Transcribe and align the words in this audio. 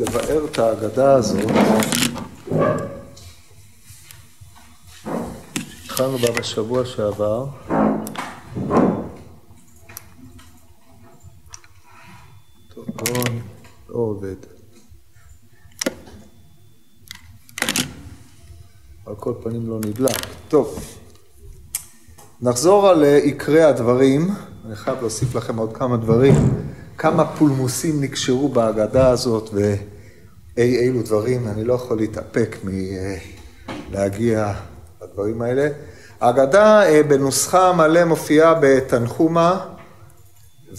לבאר 0.00 0.44
את 0.44 0.58
ההגדה 0.58 1.12
הזאת. 1.14 1.50
התחלנו 5.84 6.18
בה 6.18 6.32
בשבוע 6.38 6.84
שעבר. 6.86 7.46
טוב, 12.74 12.86
לא 13.88 13.94
עובד. 13.94 14.34
על 19.06 19.14
כל 19.16 19.34
פנים 19.42 19.70
לא 19.70 19.78
נדלק. 19.78 20.26
טוב, 20.48 20.84
נחזור 22.40 22.88
על 22.88 23.04
עיקרי 23.04 23.62
הדברים. 23.62 24.28
אני 24.66 24.76
חייב 24.76 25.00
להוסיף 25.00 25.34
לכם 25.34 25.56
עוד 25.56 25.76
כמה 25.76 25.96
דברים. 25.96 26.34
כמה 27.00 27.24
פולמוסים 27.26 28.00
נקשרו 28.00 28.48
בהגדה 28.48 29.08
הזאת 29.08 29.50
ואי 29.52 30.76
אילו 30.76 31.02
דברים, 31.02 31.48
אני 31.48 31.64
לא 31.64 31.74
יכול 31.74 31.96
להתאפק 31.96 32.56
מלהגיע 33.90 34.52
לדברים 35.02 35.42
האלה. 35.42 35.68
ההגדה 36.20 36.82
בנוסחה 37.08 37.72
מלא 37.72 38.04
מופיעה 38.04 38.54
בתנחומה 38.60 39.66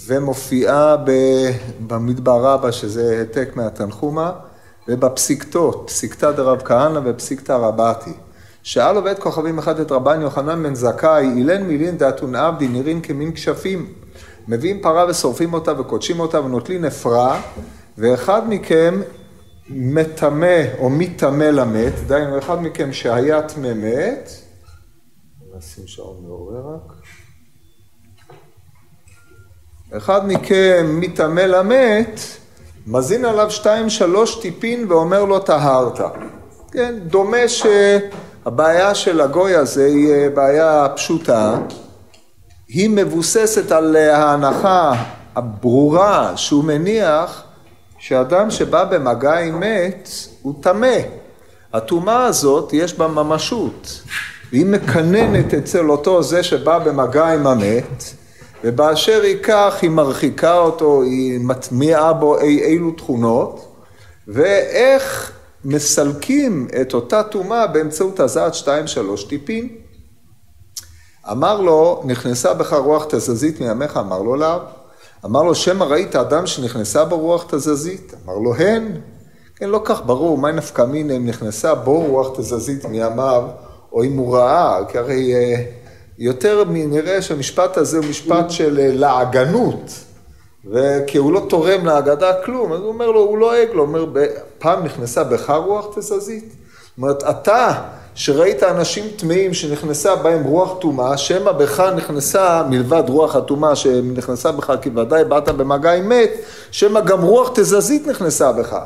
ומופיעה 0.05 0.95
במדבר 1.87 2.45
רבה, 2.45 2.71
שזה 2.71 3.17
העתק 3.17 3.55
מהתנחומה, 3.55 4.31
ובפסיקתות, 4.87 5.83
פסיקתא 5.87 6.31
דרב 6.31 6.61
כהנא 6.65 6.99
ופסיקתא 7.05 7.51
רבתי. 7.51 8.13
שאל 8.63 8.95
עובד 8.95 9.19
כוכבים 9.19 9.59
אחד 9.59 9.79
את 9.79 9.91
רבן 9.91 10.21
יוחנן 10.21 10.63
בן 10.63 10.75
זכאי, 10.75 11.27
אילן 11.35 11.63
מילין 11.63 11.97
דאתון 11.97 12.35
עבדי 12.35 12.67
נראים 12.67 13.01
כמין 13.01 13.33
כשפים. 13.33 14.00
מביאים 14.47 14.81
פרה 14.81 15.05
ושורפים 15.09 15.53
אותה 15.53 15.79
וקודשים 15.79 16.19
אותה 16.19 16.41
ונוטלים 16.41 16.85
אפרה, 16.85 17.41
ואחד 17.97 18.41
מכם 18.49 19.01
מטמא 19.69 20.63
או 20.79 20.89
מטמא 20.89 21.43
למת, 21.43 21.93
דהיינו 22.07 22.37
אחד 22.39 22.61
מכם 22.61 22.93
שהיה 22.93 23.41
טמא 23.41 23.73
מת, 23.73 24.29
נשים 25.57 25.87
שעון 25.87 26.17
מעורר 26.27 26.75
רק, 26.75 26.93
אחד 29.97 30.27
מכם 30.27 30.99
מטמא 30.99 31.41
למת, 31.41 32.19
מזין 32.87 33.25
עליו 33.25 33.51
שתיים 33.51 33.89
שלוש 33.89 34.35
טיפין 34.41 34.91
ואומר 34.91 35.25
לו 35.25 35.39
טהרת. 35.39 35.99
כן, 36.71 36.95
דומה 37.07 37.47
שהבעיה 37.47 38.95
של 38.95 39.21
הגוי 39.21 39.55
הזה 39.55 39.85
היא 39.85 40.29
בעיה 40.33 40.87
פשוטה. 40.95 41.57
היא 42.73 42.89
מבוססת 42.89 43.71
על 43.71 43.95
ההנחה 43.95 44.93
הברורה 45.35 46.37
שהוא 46.37 46.63
מניח 46.63 47.43
שאדם 47.99 48.51
שבא 48.51 48.83
במגע 48.83 49.37
עם 49.37 49.59
מת 49.59 50.09
הוא 50.41 50.53
טמא. 50.61 50.97
הטומאה 51.73 52.25
הזאת 52.25 52.73
יש 52.73 52.97
בה 52.97 53.07
ממשות 53.07 54.01
והיא 54.51 54.65
מקננת 54.65 55.53
אצל 55.53 55.89
אותו 55.89 56.23
זה 56.23 56.43
שבא 56.43 56.79
במגע 56.79 57.25
עם 57.25 57.47
המת 57.47 58.03
ובאשר 58.63 59.21
היא 59.21 59.37
כך 59.43 59.75
היא 59.81 59.89
מרחיקה 59.89 60.57
אותו, 60.57 61.01
היא 61.01 61.39
מטמיעה 61.39 62.13
בו 62.13 62.39
אי 62.39 62.63
אילו 62.63 62.91
תכונות 62.91 63.75
ואיך 64.27 65.31
מסלקים 65.65 66.67
את 66.81 66.93
אותה 66.93 67.23
טומאה 67.23 67.67
באמצעות 67.67 68.19
הזעת 68.19 68.53
שתיים 68.55 68.87
שלוש 68.87 69.23
טיפין 69.23 69.80
אמר 71.31 71.61
לו, 71.61 72.01
נכנסה 72.05 72.53
בך 72.53 72.73
רוח 72.73 73.05
תזזית 73.09 73.61
מימיך, 73.61 73.97
אמר 73.97 74.21
לו 74.21 74.35
לאו. 74.35 74.59
אמר 75.25 75.43
לו, 75.43 75.55
שמא 75.55 75.83
ראית 75.83 76.15
אדם 76.15 76.47
שנכנסה 76.47 77.05
בו 77.05 77.17
רוח 77.17 77.45
תזזית? 77.49 78.13
אמר 78.25 78.35
לו, 78.35 78.55
הן. 78.55 78.91
כן, 79.55 79.69
לא 79.69 79.81
כך 79.85 80.01
ברור, 80.05 80.37
מה 80.37 80.51
נפקא 80.51 80.81
מינא 80.81 81.13
אם 81.13 81.25
נכנסה 81.25 81.75
בו 81.75 81.99
רוח 81.99 82.37
תזזית 82.37 82.85
מימיו, 82.85 83.43
או 83.93 84.03
אם 84.03 84.17
הוא 84.17 84.35
ראה, 84.35 84.79
כי 84.89 84.97
הרי 84.97 85.33
יותר 86.17 86.63
נראה 86.67 87.21
שהמשפט 87.21 87.77
הזה 87.77 87.97
הוא 87.97 88.05
משפט 88.05 88.49
של 88.49 88.79
לעגנות, 88.93 89.91
וכי 90.71 91.17
הוא 91.17 91.33
לא 91.33 91.45
תורם 91.49 91.85
להגדה 91.85 92.33
כלום, 92.45 92.73
אז 92.73 92.79
הוא 92.79 92.87
אומר 92.87 93.11
לו, 93.11 93.19
הוא 93.19 93.37
לועג 93.37 93.67
לא 93.67 93.73
לו, 93.73 93.83
הוא 93.83 93.87
אומר, 93.87 94.05
פעם 94.59 94.83
נכנסה 94.83 95.23
בך 95.23 95.49
רוח 95.49 95.87
תזזית? 95.95 96.43
זאת 96.43 96.97
אומרת, 96.97 97.23
אתה 97.23 97.73
שראית 98.21 98.63
אנשים 98.63 99.05
טמאים 99.17 99.53
שנכנסה 99.53 100.15
בהם 100.15 100.43
רוח 100.43 100.77
טומאה, 100.79 101.17
שמא 101.17 101.51
בך 101.51 101.79
נכנסה, 101.95 102.63
מלבד 102.69 103.03
רוח 103.07 103.35
הטומאה 103.35 103.75
שנכנסה 103.75 104.51
בך, 104.51 104.73
כי 104.81 104.89
ודאי 104.89 105.25
באת 105.25 105.49
במגע 105.49 105.91
עם 105.91 106.09
מת, 106.09 106.31
שמא 106.71 106.99
גם 106.99 107.21
רוח 107.21 107.51
תזזית 107.55 108.07
נכנסה 108.07 108.51
בך. 108.51 108.77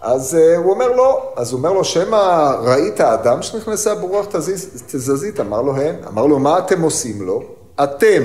אז 0.00 0.38
uh, 0.40 0.58
הוא 0.58 0.72
אומר 0.72 0.88
לו, 0.88 1.20
אז 1.36 1.52
הוא 1.52 1.58
אומר 1.58 1.72
לו, 1.72 1.84
שמא 1.84 2.52
ראית 2.62 3.00
אדם 3.00 3.42
שנכנסה 3.42 3.94
ברוח 3.94 4.26
תזז, 4.26 4.82
תזזית? 4.86 5.40
אמר 5.40 5.62
לו, 5.62 5.76
הן. 5.76 5.94
אמר 6.08 6.26
לו, 6.26 6.38
מה 6.38 6.58
אתם 6.58 6.82
עושים 6.82 7.22
לו? 7.22 7.42
אתם 7.82 8.22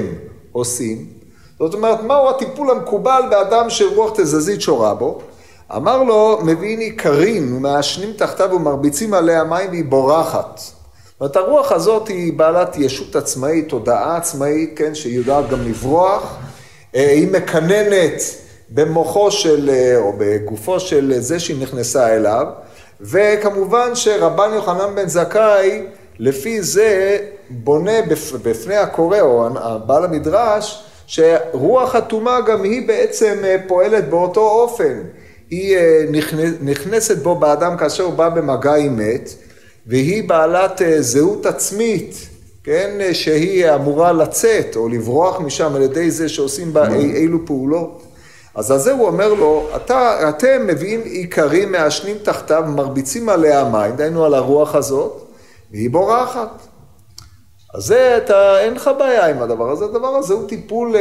עושים. 0.51 1.05
זאת 1.59 1.73
אומרת, 1.73 2.03
מהו 2.03 2.29
הטיפול 2.29 2.71
המקובל 2.71 3.21
באדם 3.29 3.69
שרוח 3.69 4.11
תזזית 4.15 4.61
שורה 4.61 4.93
בו? 4.93 5.21
אמר 5.75 6.03
לו, 6.03 6.39
מביאים 6.43 6.79
עיקרים 6.79 7.57
ומעשנים 7.57 8.13
תחתיו 8.13 8.49
ומרביצים 8.51 9.13
עליה 9.13 9.43
מים 9.43 9.69
והיא 9.69 9.85
בורחת. 9.85 10.57
זאת 10.59 11.21
אומרת, 11.21 11.35
הרוח 11.35 11.71
הזאת 11.71 12.07
היא 12.07 12.33
בעלת 12.33 12.77
ישות 12.77 13.15
עצמאית, 13.15 13.69
תודעה 13.69 14.17
עצמאית, 14.17 14.73
כן, 14.75 14.95
שהיא 14.95 15.17
יודעת 15.17 15.49
גם 15.49 15.59
לברוח. 15.65 16.37
היא 16.93 17.27
מקננת 17.31 18.21
במוחו 18.69 19.31
של, 19.31 19.69
או 19.95 20.13
בגופו 20.17 20.79
של 20.79 21.13
זה 21.19 21.39
שהיא 21.39 21.61
נכנסה 21.61 22.15
אליו. 22.15 22.45
וכמובן 23.01 23.95
שרבן 23.95 24.49
יוחנן 24.53 24.95
בן 24.95 25.07
זכאי, 25.07 25.85
לפי 26.19 26.61
זה 26.61 27.17
בונה 27.49 28.01
בפני 28.43 28.75
הקורא, 28.75 29.19
או 29.21 29.49
בעל 29.85 30.05
המדרש, 30.05 30.83
שרוח 31.07 31.95
הטומאה 31.95 32.41
גם 32.41 32.63
היא 32.63 32.87
בעצם 32.87 33.43
פועלת 33.67 34.09
באותו 34.09 34.41
אופן. 34.41 35.01
היא 35.49 35.77
נכנסת 36.61 37.17
בו 37.17 37.35
באדם 37.35 37.77
כאשר 37.77 38.03
הוא 38.03 38.13
בא 38.13 38.29
במגע 38.29 38.75
עם 38.75 38.97
מת, 38.97 39.29
והיא 39.87 40.29
בעלת 40.29 40.81
זהות 40.99 41.45
עצמית, 41.45 42.15
כן, 42.63 42.99
שהיא 43.13 43.73
אמורה 43.75 44.11
לצאת 44.11 44.75
או 44.75 44.89
לברוח 44.89 45.39
משם 45.39 45.75
על 45.75 45.81
ידי 45.81 46.11
זה 46.11 46.29
שעושים 46.29 46.73
בה 46.73 46.93
אי, 46.93 47.11
אילו 47.11 47.45
פעולות. 47.45 48.03
אז 48.55 48.71
על 48.71 48.79
זה 48.79 48.91
הוא 48.91 49.07
אומר 49.07 49.33
לו, 49.33 49.69
אתה, 49.75 50.29
אתם 50.29 50.67
מביאים 50.67 51.01
עיקרים 51.03 51.71
מעשנים 51.71 52.17
תחתיו, 52.23 52.63
מרביצים 52.67 53.29
עליה 53.29 53.63
מים, 53.63 53.95
דהיינו 53.95 54.25
על 54.25 54.33
הרוח 54.33 54.75
הזאת, 54.75 55.21
והיא 55.71 55.89
בורחת. 55.89 56.61
אז 57.73 57.83
זה, 57.85 58.17
אתה, 58.17 58.59
אין 58.59 58.73
לך 58.73 58.89
בעיה 58.99 59.27
עם 59.27 59.41
הדבר 59.41 59.71
הזה, 59.71 59.85
הדבר 59.85 60.07
הזה 60.07 60.33
הוא 60.33 60.49
טיפול 60.49 60.95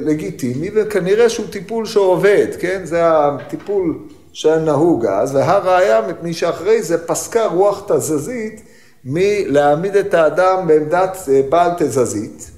לגיטימי, 0.00 0.70
וכנראה 0.74 1.28
שהוא 1.28 1.46
טיפול 1.50 1.86
שעובד, 1.86 2.46
כן? 2.58 2.80
זה 2.84 3.00
הטיפול 3.04 3.98
שנהוג 4.32 5.06
אז, 5.06 5.34
והראיה 5.34 6.00
מפני 6.08 6.34
שאחרי 6.34 6.82
זה 6.82 7.06
פסקה 7.06 7.46
רוח 7.46 7.84
תזזית 7.88 8.62
מלהעמיד 9.04 9.96
את 9.96 10.14
האדם 10.14 10.66
בעמדת 10.66 11.16
בעל 11.48 11.70
תזזית. 11.78 12.50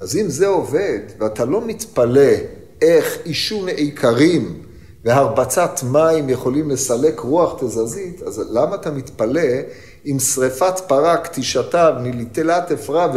אז 0.00 0.16
אם 0.16 0.28
זה 0.28 0.46
עובד, 0.46 1.00
ואתה 1.18 1.44
לא 1.44 1.66
מתפלא 1.66 2.32
איך 2.82 3.18
עישון 3.24 3.68
עיקרים 3.68 4.62
והרבצת 5.04 5.80
מים 5.92 6.28
יכולים 6.28 6.70
לסלק 6.70 7.20
רוח 7.20 7.60
תזזית, 7.60 8.22
אז 8.22 8.42
למה 8.50 8.74
אתה 8.74 8.90
מתפלא 8.90 9.50
אם 10.06 10.18
שריפת 10.18 10.80
פרה, 10.86 11.16
קטישתה, 11.16 11.90
נטילת 12.02 12.72
אפרה 12.72 13.08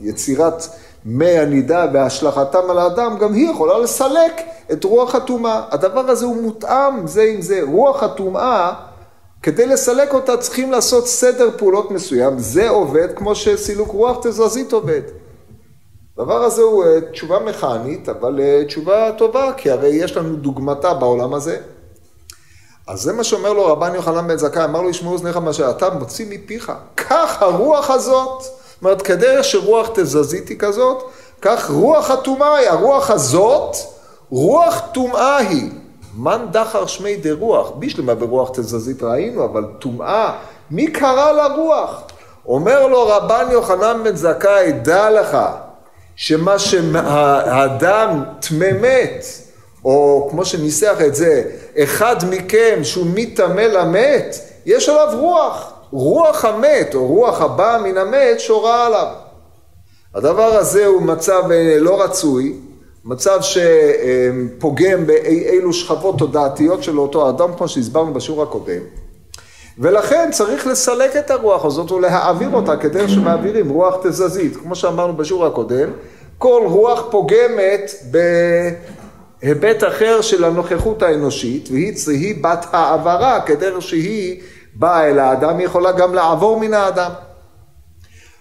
ויצירת 0.00 0.62
מי 1.04 1.38
הנידה 1.38 1.86
והשלכתם 1.92 2.70
על 2.70 2.78
האדם, 2.78 3.18
גם 3.20 3.32
היא 3.32 3.50
יכולה 3.50 3.78
לסלק 3.78 4.40
את 4.72 4.84
רוח 4.84 5.14
הטומאה. 5.14 5.62
הדבר 5.70 6.00
הזה 6.00 6.26
הוא 6.26 6.42
מותאם 6.42 7.06
זה 7.06 7.22
עם 7.22 7.42
זה. 7.42 7.60
רוח 7.62 8.02
הטומאה, 8.02 8.72
כדי 9.42 9.66
לסלק 9.66 10.14
אותה 10.14 10.36
צריכים 10.36 10.70
לעשות 10.70 11.06
סדר 11.06 11.50
פעולות 11.58 11.90
מסוים. 11.90 12.38
זה 12.38 12.68
עובד 12.68 13.08
כמו 13.16 13.34
שסילוק 13.34 13.88
רוח 13.88 14.18
תזזית 14.22 14.72
עובד. 14.72 15.02
הדבר 16.18 16.44
הזה 16.44 16.62
הוא 16.62 16.84
תשובה 17.12 17.38
מכנית, 17.38 18.08
אבל 18.08 18.40
תשובה 18.66 19.12
טובה, 19.18 19.52
כי 19.56 19.70
הרי 19.70 19.88
יש 19.88 20.16
לנו 20.16 20.36
דוגמתה 20.36 20.94
בעולם 20.94 21.34
הזה. 21.34 21.56
אז 22.86 23.00
זה 23.02 23.12
מה 23.12 23.24
שאומר 23.24 23.52
לו 23.52 23.66
רבן 23.66 23.94
יוחנן 23.94 24.28
בן 24.28 24.36
זכאי, 24.36 24.64
אמר 24.64 24.80
לו 24.80 24.90
ישמעו 24.90 25.12
אוזניך 25.12 25.36
מה 25.36 25.52
שאתה 25.52 25.90
מוציא 25.90 26.26
מפיך, 26.30 26.72
כך 26.96 27.42
הרוח 27.42 27.90
הזאת, 27.90 28.42
זאת 28.42 28.82
אומרת 28.82 29.02
כדי 29.02 29.42
שרוח 29.42 29.88
תזזית 29.94 30.48
היא 30.48 30.58
כזאת, 30.58 31.02
כך 31.40 31.70
רוח 31.70 32.10
הטומאה 32.10 32.56
היא, 32.56 32.68
הרוח 32.68 33.10
הזאת, 33.10 33.76
רוח 34.30 34.82
טומאה 34.92 35.36
היא. 35.36 35.70
מן 36.16 36.46
דחר 36.50 36.86
שמי 36.86 37.16
דרוח, 37.16 37.70
בישלמה 37.70 38.14
ברוח 38.14 38.50
תזזית 38.52 39.02
ראינו, 39.02 39.44
אבל 39.44 39.64
טומאה, 39.78 40.32
מי 40.70 40.86
קרא 40.86 41.32
לרוח? 41.32 42.02
אומר 42.46 42.86
לו 42.86 43.06
רבן 43.06 43.46
יוחנן 43.50 44.00
בן 44.04 44.16
זכאי, 44.16 44.72
דע 44.72 45.10
לך, 45.10 45.38
שמה 46.16 46.58
שהאדם 46.58 48.24
טמא 48.40 48.70
מת, 48.80 49.24
או 49.84 50.28
כמו 50.30 50.44
שניסח 50.44 50.96
את 51.06 51.14
זה, 51.14 51.42
אחד 51.78 52.16
מכם 52.30 52.78
שהוא 52.82 53.06
מטמא 53.14 53.60
למת, 53.60 54.36
יש 54.66 54.88
עליו 54.88 55.08
רוח. 55.20 55.72
רוח 55.90 56.44
המת, 56.44 56.94
או 56.94 57.06
רוח 57.06 57.40
הבא 57.40 57.80
מן 57.84 57.98
המת, 57.98 58.40
שורה 58.40 58.86
עליו. 58.86 59.06
הדבר 60.14 60.54
הזה 60.54 60.86
הוא 60.86 61.02
מצב 61.02 61.42
אה, 61.50 61.76
לא 61.80 62.02
רצוי, 62.02 62.56
מצב 63.04 63.38
שפוגם 63.42 65.06
באילו 65.06 65.72
שכבות 65.72 66.18
תודעתיות 66.18 66.82
של 66.82 66.98
אותו 66.98 67.28
אדם, 67.28 67.48
כמו 67.56 67.68
שהסברנו 67.68 68.14
בשיעור 68.14 68.42
הקודם. 68.42 68.80
ולכן 69.78 70.28
צריך 70.32 70.66
לסלק 70.66 71.16
את 71.16 71.30
הרוח 71.30 71.64
הזאת 71.64 71.90
ולהעביר 71.90 72.50
אותה 72.52 72.76
כדרך 72.76 73.10
שמעבירים 73.10 73.68
רוח 73.68 73.94
תזזית. 74.02 74.56
כמו 74.56 74.74
שאמרנו 74.74 75.16
בשיעור 75.16 75.46
הקודם, 75.46 75.88
כל 76.38 76.62
רוח 76.66 77.04
פוגמת 77.10 77.90
בהיבט 79.44 79.84
אחר 79.84 80.20
של 80.20 80.44
הנוכחות 80.44 81.02
האנושית, 81.02 81.68
והיא 82.06 82.44
בת 82.44 82.66
העברה 82.72 83.40
כדרך 83.40 83.82
שהיא 83.82 84.42
באה 84.74 85.08
אל 85.08 85.18
האדם, 85.18 85.58
היא 85.58 85.66
יכולה 85.66 85.92
גם 85.92 86.14
לעבור 86.14 86.60
מן 86.60 86.74
האדם. 86.74 87.10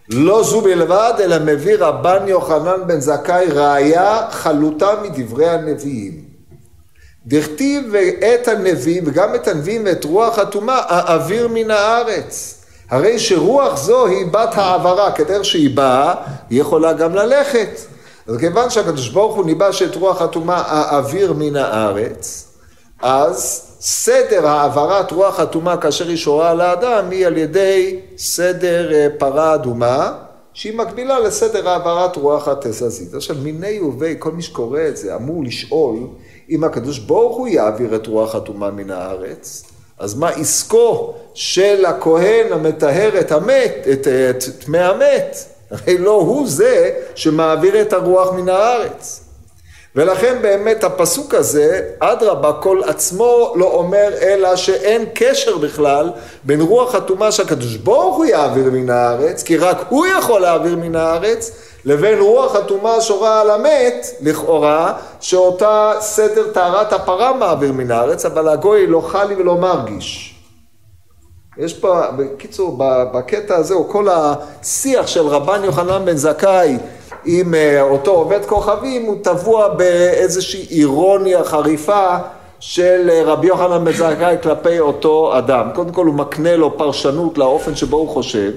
לא 0.10 0.44
זו 0.44 0.62
בלבד, 0.62 1.14
אלא 1.20 1.36
מביא 1.40 1.76
רבן 1.80 2.28
יוחנן 2.28 2.88
בן 2.88 3.00
זכאי 3.00 3.46
ראיה 3.50 4.28
חלוטה 4.32 4.92
מדברי 5.04 5.50
הנביאים. 5.50 6.22
דכתיב 7.26 7.96
את 7.96 8.48
הנביאים, 8.48 9.04
וגם 9.08 9.36
את 9.36 9.48
הנביאים 9.48 9.82
ואת 9.86 10.04
רוח 10.04 10.40
הטומאה, 10.40 10.82
האוויר 10.88 11.48
מן 11.48 11.72
הארץ. 11.72 12.64
הרי 12.90 13.20
שרוח 13.20 13.78
זו 13.78 14.06
היא 14.06 14.26
בת 14.26 14.58
העברה, 14.58 15.12
כדרך 15.12 15.46
שהיא 15.46 15.76
באה, 15.76 16.14
היא 16.50 16.62
יכולה 16.62 16.94
גם 16.94 17.16
ללכת. 17.16 17.93
אז 18.28 18.38
כיוון 18.38 18.70
שהקדוש 18.70 19.10
ברוך 19.10 19.36
הוא 19.36 19.46
ניבש 19.46 19.82
את 19.82 19.96
רוח 19.96 20.22
הטומאה, 20.22 20.62
האוויר 20.66 21.34
מן 21.34 21.56
הארץ, 21.56 22.48
אז 23.02 23.62
סדר 23.80 24.48
העברת 24.48 25.12
רוח 25.12 25.40
הטומאה 25.40 25.78
כאשר 25.78 26.08
היא 26.08 26.18
שורה 26.18 26.52
על 26.52 26.62
האדם 26.62 27.10
היא 27.12 27.28
על 27.28 27.38
ידי 27.38 28.00
סדר 28.18 28.94
אה, 28.94 29.08
פרה 29.18 29.56
אדומה 29.56 30.14
שהיא 30.54 30.78
מקבילה 30.78 31.20
לסדר 31.20 31.70
העברת 31.70 32.16
רוח 32.16 32.48
התזזית. 32.48 33.14
עכשיו 33.14 33.36
מיני 33.44 33.80
ובי 33.80 34.16
כל 34.20 34.32
מי 34.32 34.42
שקורא 34.42 34.80
את 34.88 34.98
זה 34.98 35.16
אמור 35.16 35.44
לשאול 35.44 35.96
אם 36.50 36.64
הקדוש 36.64 37.00
ברוך 37.00 37.38
הוא 37.38 37.48
יעביר 37.48 37.96
את 37.96 38.08
רוח 38.08 38.36
הטומאה 38.36 38.72
מן 38.72 38.92
הארץ 38.92 39.64
אז 40.00 40.16
מה 40.16 40.30
עסקו 40.30 41.14
של 41.34 41.86
הכהן 41.86 42.52
המטהר 42.52 43.20
את 43.20 43.32
המת, 43.32 43.88
את, 43.92 44.08
את 44.08 44.44
טמא 44.66 44.78
המת? 44.78 45.53
הרי 45.74 45.98
לא 45.98 46.12
הוא 46.12 46.48
זה 46.48 46.92
שמעביר 47.16 47.82
את 47.82 47.94
הרוח 47.94 48.34
מן 48.34 48.50
הארץ. 48.50 49.20
ולכן 49.96 50.42
באמת 50.42 50.84
הפסוק 50.84 51.34
הזה, 51.34 51.82
אדרבה, 52.00 52.54
כל 52.54 52.82
עצמו 52.86 53.54
לא 53.56 53.66
אומר 53.66 54.10
אלא 54.22 54.56
שאין 54.56 55.06
קשר 55.14 55.58
בכלל 55.58 56.10
בין 56.44 56.62
רוח 56.62 56.96
הטומאה 56.96 57.32
שהקדוש 57.32 57.76
ברוך 57.76 58.18
הוא 58.18 58.26
יעביר 58.26 58.72
מן 58.72 58.90
הארץ, 58.90 59.44
כי 59.44 59.58
רק 59.58 59.86
הוא 59.90 60.06
יכול 60.06 60.42
להעביר 60.42 60.76
מן 60.76 60.96
הארץ, 60.96 61.52
לבין 61.86 62.20
רוח 62.20 62.56
הטומאה 62.56 63.02
שורה 63.02 63.42
על 63.42 63.50
המת, 63.50 64.08
לכאורה, 64.22 64.94
שאותה 65.22 65.94
סדר 66.00 66.48
טהרת 66.54 66.94
הפרה 66.94 67.34
מעביר 67.34 67.72
מן 67.72 67.92
הארץ, 67.92 68.26
אבל 68.26 68.48
הגוי 68.48 68.88
לא 68.88 69.02
חלי 69.02 69.36
ולא 69.36 69.56
מרגיש. 69.56 70.33
יש 71.58 71.74
פה, 71.74 72.02
בקיצור, 72.18 72.78
בקטע 73.14 73.56
הזה, 73.56 73.74
או 73.74 73.90
כל 73.90 74.08
השיח 74.12 75.08
של 75.08 75.28
רבן 75.28 75.64
יוחנן 75.64 76.06
בן 76.06 76.16
זכאי 76.16 76.78
עם 77.26 77.54
אה, 77.56 77.82
אותו 77.82 78.12
עובד 78.12 78.46
כוכבים, 78.46 79.06
הוא 79.06 79.16
טבוע 79.22 79.68
באיזושהי 79.68 80.80
אירוניה 80.80 81.44
חריפה 81.44 82.18
של 82.60 83.10
אה, 83.10 83.24
רבי 83.24 83.48
יוחנן 83.48 83.86
בן 83.86 83.92
זכאי 83.92 84.36
כלפי 84.44 84.80
אותו 84.80 85.38
אדם. 85.38 85.70
קודם 85.76 85.92
כל 85.92 86.06
הוא 86.06 86.16
מקנה 86.16 86.56
לו 86.56 86.78
פרשנות 86.78 87.38
לאופן 87.38 87.76
שבו 87.76 87.98
הוא 87.98 88.10
חושב, 88.10 88.52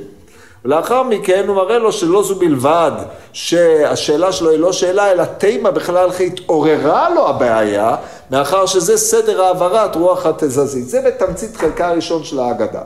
ולאחר 0.66 1.02
מכן 1.02 1.44
הוא 1.48 1.56
מראה 1.56 1.78
לו 1.78 1.92
שלא 1.92 2.22
זו 2.22 2.34
בלבד 2.34 2.92
שהשאלה 3.32 4.32
שלו 4.32 4.50
היא 4.50 4.58
לא 4.58 4.72
שאלה, 4.72 5.12
אלא 5.12 5.24
תימה 5.24 5.70
בכלל 5.70 6.10
התעוררה 6.20 7.10
לו 7.14 7.28
הבעיה, 7.28 7.96
מאחר 8.30 8.66
שזה 8.66 8.96
סדר 8.96 9.42
העברת 9.42 9.96
רוח 9.96 10.26
התזזית. 10.26 10.88
זה 10.88 11.00
בתמצית 11.06 11.56
חלקה 11.56 11.88
הראשון 11.88 12.24
של 12.24 12.38
ההגדה. 12.38 12.82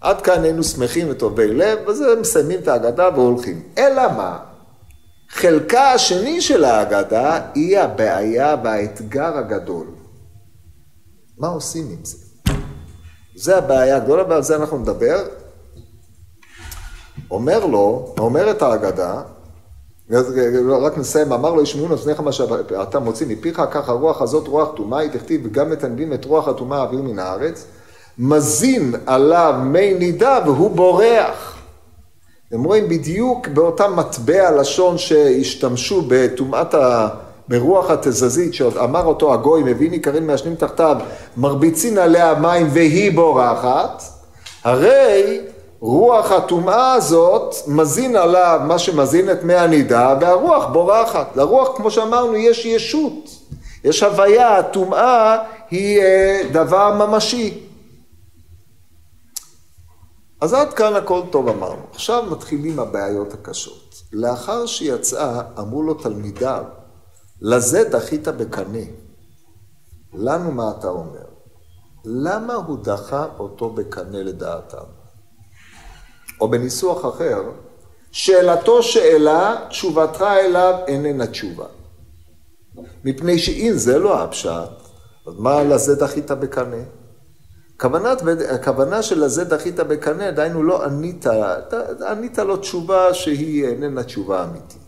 עד 0.00 0.20
כאן 0.20 0.44
היינו 0.44 0.64
שמחים 0.64 1.06
וטובי 1.10 1.48
לב, 1.48 1.78
וזה 1.86 2.06
מסיימים 2.20 2.60
את 2.60 2.68
ההגדה 2.68 3.08
והולכים. 3.14 3.62
אלא 3.78 4.02
מה? 4.16 4.38
חלקה 5.28 5.92
השני 5.92 6.40
של 6.40 6.64
ההגדה 6.64 7.40
היא 7.54 7.78
הבעיה 7.78 8.56
והאתגר 8.64 9.38
הגדול. 9.38 9.86
מה 11.38 11.48
עושים 11.48 11.86
עם 11.90 12.04
זה? 12.04 12.16
זה 13.36 13.58
הבעיה 13.58 13.96
הגדולה, 13.96 14.22
ועל 14.28 14.42
זה 14.42 14.56
אנחנו 14.56 14.78
נדבר. 14.78 15.18
אומר 17.30 17.66
לו, 17.66 18.14
אומרת 18.18 18.62
ההגדה, 18.62 19.20
רק 20.80 20.98
נסיים, 20.98 21.32
אמר 21.32 21.54
לו 21.54 21.62
ישמעון 21.62 21.90
אוזניך 21.90 22.20
מה 22.20 22.32
שאתה 22.32 22.98
מוציא 22.98 23.26
מפיך, 23.26 23.62
ככה 23.70 23.92
הרוח 23.92 24.22
הזאת 24.22 24.48
רוח 24.48 24.68
טומאה, 24.76 24.98
היא 24.98 25.10
תכתיב 25.10 25.40
וגם 25.44 25.70
מתנבים 25.70 26.12
את 26.12 26.24
רוח 26.24 26.48
הטומאה 26.48 26.82
אוויר 26.82 27.02
מן 27.02 27.18
הארץ. 27.18 27.64
מזין 28.18 28.94
עליו 29.06 29.54
מי 29.62 29.94
נידה 29.94 30.38
והוא 30.46 30.70
בורח. 30.70 31.58
אתם 32.48 32.64
רואים 32.64 32.88
בדיוק 32.88 33.48
באותה 33.48 33.88
מטבע 33.88 34.50
לשון 34.50 34.98
שהשתמשו 34.98 36.04
בטומאת 36.08 36.74
ה... 36.74 37.08
ברוח 37.48 37.90
התזזית 37.90 38.54
שעוד 38.54 38.76
אמר 38.76 39.04
אותו 39.04 39.34
הגוי, 39.34 39.62
מבין 39.62 39.92
עיקרים 39.92 40.26
מעשנים 40.26 40.54
תחתיו, 40.54 40.96
מרביצין 41.36 41.98
עליה 41.98 42.34
מים 42.34 42.66
והיא 42.70 43.12
בורחת, 43.12 44.02
הרי 44.64 45.40
רוח 45.80 46.32
הטומאה 46.32 46.92
הזאת 46.92 47.54
מזין 47.66 48.16
עליו 48.16 48.60
מה 48.64 48.78
שמזין 48.78 49.30
את 49.30 49.42
מי 49.42 49.54
הנידה 49.54 50.14
והרוח 50.20 50.64
בורחת. 50.72 51.36
לרוח 51.36 51.76
כמו 51.76 51.90
שאמרנו 51.90 52.36
יש 52.36 52.64
ישות, 52.64 53.30
יש 53.84 54.02
הוויה, 54.02 54.58
הטומאה 54.58 55.38
היא 55.70 56.00
אה, 56.00 56.42
דבר 56.52 57.06
ממשי. 57.06 57.64
אז 60.40 60.52
עד 60.52 60.72
כאן 60.72 60.96
הכל 60.96 61.22
טוב 61.30 61.48
אמרנו. 61.48 61.82
עכשיו 61.92 62.24
מתחילים 62.30 62.80
הבעיות 62.80 63.34
הקשות. 63.34 63.94
לאחר 64.12 64.66
שיצאה, 64.66 65.40
אמרו 65.58 65.82
לו 65.82 65.94
תלמידיו, 65.94 66.64
לזה 67.40 67.88
דחית 67.88 68.28
בקנה. 68.28 68.84
לנו 70.14 70.52
מה 70.52 70.72
אתה 70.78 70.88
אומר? 70.88 71.24
למה 72.04 72.54
הוא 72.54 72.78
דחה 72.82 73.26
אותו 73.38 73.70
בקנה 73.70 74.22
לדעתם? 74.22 74.97
או 76.40 76.48
בניסוח 76.48 77.14
אחר, 77.14 77.42
שאלתו 78.12 78.82
שאלה, 78.82 79.56
תשובתך 79.68 80.22
אליו 80.22 80.74
איננה 80.86 81.26
תשובה. 81.26 81.66
מפני 83.04 83.38
שאם 83.38 83.72
זה 83.74 83.98
לא 83.98 84.22
הפשט, 84.22 84.70
אז 85.26 85.34
מה 85.38 85.62
לזה 85.62 85.94
דחית 85.94 86.30
בקנה? 86.30 86.82
כוונת, 87.80 88.22
הכוונה 88.50 89.02
של 89.02 89.22
הזה 89.22 89.44
דחית 89.44 89.80
בקנה, 89.80 90.30
דהיינו 90.30 90.62
לא 90.62 90.84
ענית, 90.84 91.26
ענית 92.10 92.38
לו 92.38 92.56
תשובה 92.56 93.14
שהיא 93.14 93.66
איננה 93.66 94.02
תשובה 94.02 94.44
אמיתית. 94.44 94.78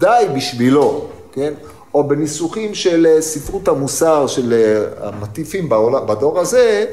די 0.00 0.26
בשבילו, 0.36 1.08
כן? 1.32 1.54
או 1.94 2.08
בניסוחים 2.08 2.74
של 2.74 3.16
ספרות 3.20 3.68
המוסר 3.68 4.26
של 4.26 4.54
המטיפים 5.00 5.68
בעולם, 5.68 6.06
בדור 6.06 6.38
הזה, 6.38 6.86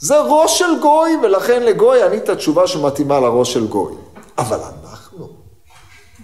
זה 0.00 0.20
ראש 0.20 0.58
של 0.58 0.80
גוי, 0.82 1.10
ולכן 1.22 1.62
לגוי 1.62 2.02
ענית 2.02 2.30
תשובה 2.30 2.66
שמתאימה 2.66 3.20
לראש 3.20 3.52
של 3.52 3.66
גוי. 3.66 3.92
אבל 4.38 4.58
אנחנו, 4.58 5.28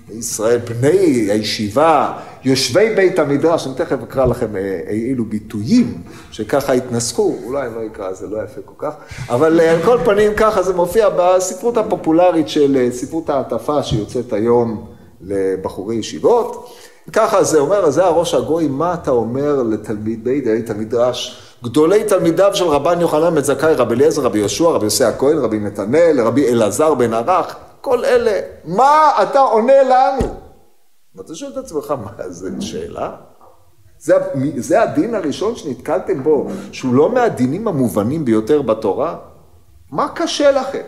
בישראל, 0.08 0.58
בני 0.58 1.30
הישיבה, 1.30 2.18
יושבי 2.44 2.94
בית 2.94 3.18
המדרש, 3.18 3.66
אני 3.66 3.74
תכף 3.74 4.02
אקרא 4.02 4.26
לכם 4.26 4.56
אה, 4.56 4.80
אילו 4.88 5.24
ביטויים 5.24 6.02
שככה 6.30 6.72
התנסחו, 6.72 7.36
אולי 7.44 7.66
אני 7.66 7.74
לא 7.74 7.80
אקרא, 7.92 8.12
זה 8.12 8.26
לא 8.26 8.42
יפה 8.44 8.60
כל 8.64 8.74
כך, 8.78 8.94
אבל 9.28 9.60
אה, 9.60 9.70
על 9.70 9.82
כל 9.82 9.98
פנים 10.04 10.34
ככה 10.36 10.62
זה 10.62 10.74
מופיע 10.74 11.08
בספרות 11.18 11.76
הפופולרית 11.76 12.48
של 12.48 12.76
אה, 12.76 12.92
ספרות 12.92 13.30
ההטפה 13.30 13.82
שיוצאת 13.82 14.32
היום 14.32 14.86
לבחורי 15.20 15.96
ישיבות. 15.96 16.70
ככה 17.12 17.44
זה 17.44 17.58
אומר, 17.58 17.90
זה 17.90 18.04
הראש 18.04 18.34
הגוי, 18.34 18.68
מה 18.68 18.94
אתה 18.94 19.10
אומר 19.10 19.62
לתלמיד 19.62 20.24
בית 20.24 20.70
המדרש? 20.70 21.43
גדולי 21.64 22.04
תלמידיו 22.04 22.50
של 22.54 22.64
רבן 22.64 23.00
יוחנן 23.00 23.34
בן 23.34 23.40
זכאי, 23.40 23.74
רבי 23.74 23.94
אליעזר, 23.94 24.22
רבי 24.22 24.38
יהושע, 24.38 24.64
רבי 24.64 24.84
יוסי 24.84 25.04
הכהן, 25.04 25.38
רבי 25.38 25.58
נתנאל, 25.58 26.20
רבי 26.20 26.48
אלעזר 26.48 26.94
בן 26.94 27.14
ערך, 27.14 27.56
כל 27.80 28.04
אלה, 28.04 28.40
מה 28.64 29.10
אתה 29.22 29.40
עונה 29.40 29.82
לנו? 29.82 30.34
ואתה 31.14 31.34
שואל 31.34 31.52
את 31.52 31.56
עצמך, 31.56 31.94
מה 32.04 32.28
זה 32.28 32.50
שאלה? 32.60 33.10
זה, 33.98 34.14
זה 34.56 34.82
הדין 34.82 35.14
הראשון 35.14 35.56
שנתקלתם 35.56 36.22
בו, 36.22 36.48
שהוא 36.72 36.94
לא 36.94 37.10
מהדינים 37.10 37.68
המובנים 37.68 38.24
ביותר 38.24 38.62
בתורה? 38.62 39.16
מה 39.90 40.08
קשה 40.08 40.50
לכם? 40.50 40.82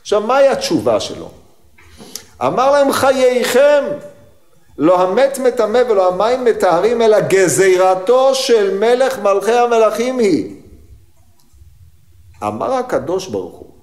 עכשיו, 0.00 0.20
מהי 0.20 0.48
התשובה 0.48 1.00
שלו? 1.00 1.30
אמר 2.42 2.70
להם 2.70 2.92
חייכם, 2.92 3.84
לא 4.78 5.02
המת 5.02 5.38
מטמא 5.38 5.82
ולא 5.90 6.14
המים 6.14 6.44
מטהרים, 6.44 7.02
אלא 7.02 7.20
גזירתו 7.20 8.34
של 8.34 8.78
מלך 8.78 9.18
מלכי 9.18 9.52
המלכים 9.52 10.18
היא. 10.18 10.56
אמר 12.42 12.72
הקדוש 12.72 13.28
ברוך 13.28 13.58
הוא, 13.58 13.74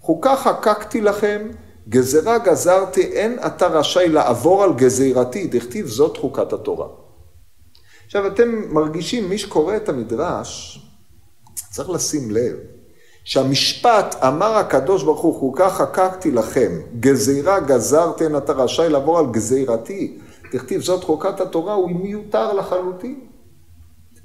חוקה 0.00 0.36
חקקתי 0.36 1.00
לכם, 1.00 1.48
גזירה 1.88 2.38
גזרתי, 2.38 3.02
אין 3.02 3.38
אתה 3.46 3.66
רשאי 3.66 4.08
לעבור 4.08 4.64
על 4.64 4.72
גזירתי, 4.72 5.46
דכתיב 5.46 5.86
זאת 5.86 6.16
חוקת 6.16 6.52
התורה. 6.52 6.86
עכשיו 8.06 8.26
אתם 8.26 8.74
מרגישים, 8.74 9.28
מי 9.28 9.38
שקורא 9.38 9.76
את 9.76 9.88
המדרש, 9.88 10.80
צריך 11.70 11.90
לשים 11.90 12.30
לב, 12.30 12.56
שהמשפט 13.24 14.16
אמר 14.26 14.56
הקדוש 14.56 15.02
ברוך 15.02 15.20
הוא 15.20 15.40
חוקה 15.40 15.70
חקקתי 15.70 16.30
לכם, 16.30 16.80
גזירה 17.00 17.60
גזרתי, 17.60 18.24
אין 18.24 18.36
אתה 18.36 18.52
רשאי 18.52 18.88
לעבור 18.88 19.18
על 19.18 19.26
גזירתי, 19.30 20.18
דכתיב 20.52 20.82
זאת 20.82 21.04
חוקת 21.04 21.40
התורה, 21.40 21.74
הוא 21.74 21.90
מיותר 21.90 22.52
לחלוטין. 22.52 23.20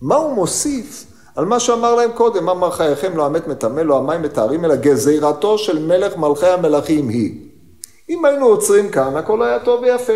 מה 0.01 0.15
הוא 0.15 0.33
מוסיף 0.33 1.05
על 1.35 1.45
מה 1.45 1.59
שאמר 1.59 1.95
להם 1.95 2.11
קודם, 2.11 2.49
אמר 2.49 2.71
חייכם 2.71 3.17
לא 3.17 3.25
המת 3.25 3.47
מטמא, 3.47 3.81
לא 3.81 3.97
המים 3.97 4.21
מטהרים, 4.21 4.65
אלא 4.65 4.75
גזירתו 4.75 5.57
של 5.57 5.85
מלך 5.85 6.17
מלכי 6.17 6.47
המלכים 6.47 7.09
היא. 7.09 7.49
אם 8.09 8.25
היינו 8.25 8.45
עוצרים 8.45 8.89
כאן, 8.89 9.15
הכל 9.15 9.43
היה 9.43 9.59
טוב 9.59 9.81
ויפה. 9.81 10.13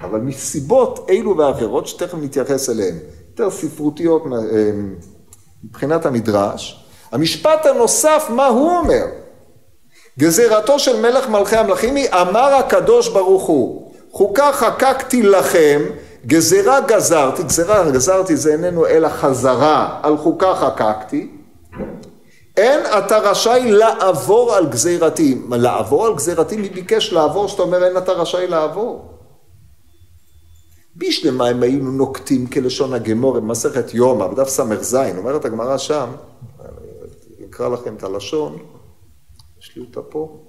אבל 0.00 0.20
מסיבות 0.20 1.06
אלו 1.10 1.36
ואחרות, 1.36 1.86
שתכף 1.86 2.14
נתייחס 2.14 2.70
אליהן, 2.70 2.94
יותר 3.30 3.50
ספרותיות 3.50 4.22
אה, 4.32 4.70
מבחינת 5.64 6.06
המדרש, 6.06 6.86
המשפט 7.12 7.66
הנוסף, 7.66 8.26
מה 8.30 8.46
הוא 8.46 8.70
אומר? 8.70 9.04
גזירתו 10.18 10.78
של 10.78 11.00
מלך 11.00 11.28
מלכי 11.28 11.56
המלכים 11.56 11.94
היא, 11.94 12.08
אמר 12.08 12.54
הקדוש 12.54 13.08
ברוך 13.08 13.42
הוא, 13.42 13.85
חוקה 14.16 14.52
חקקתי 14.52 15.22
לכם, 15.22 15.82
גזירה 16.26 16.80
גזרתי, 16.80 17.42
גזירה 17.42 17.90
גזרתי 17.90 18.36
זה 18.36 18.52
איננו 18.52 18.86
אלא 18.86 19.08
חזרה, 19.08 20.00
על 20.02 20.16
חוקה 20.16 20.54
חקקתי, 20.54 21.30
אין 22.56 22.80
אתה 22.98 23.18
רשאי 23.18 23.70
לעבור 23.70 24.54
על 24.54 24.66
גזירתי. 24.66 25.42
לעבור 25.50 26.06
על 26.06 26.14
גזירתי, 26.14 26.56
מי 26.56 26.68
ביקש 26.68 27.12
לעבור, 27.12 27.48
שאתה 27.48 27.62
אומר 27.62 27.84
אין 27.84 27.96
אתה 27.96 28.12
רשאי 28.12 28.46
לעבור? 28.46 29.08
בישלמה 30.94 31.48
הם 31.48 31.62
היינו 31.62 31.90
נוקטים 31.90 32.46
כלשון 32.46 32.94
הגמור 32.94 33.34
במסכת 33.34 33.94
יומא, 33.94 34.26
בדף 34.26 34.48
ס"ז, 34.48 34.96
אומרת 35.16 35.44
הגמרא 35.44 35.78
שם, 35.78 36.10
אני 37.38 37.46
אקרא 37.50 37.68
לכם 37.68 37.94
את 37.94 38.02
הלשון, 38.02 38.58
יש 39.60 39.76
לי 39.76 39.82
אותה 39.82 40.02
פה, 40.02 40.45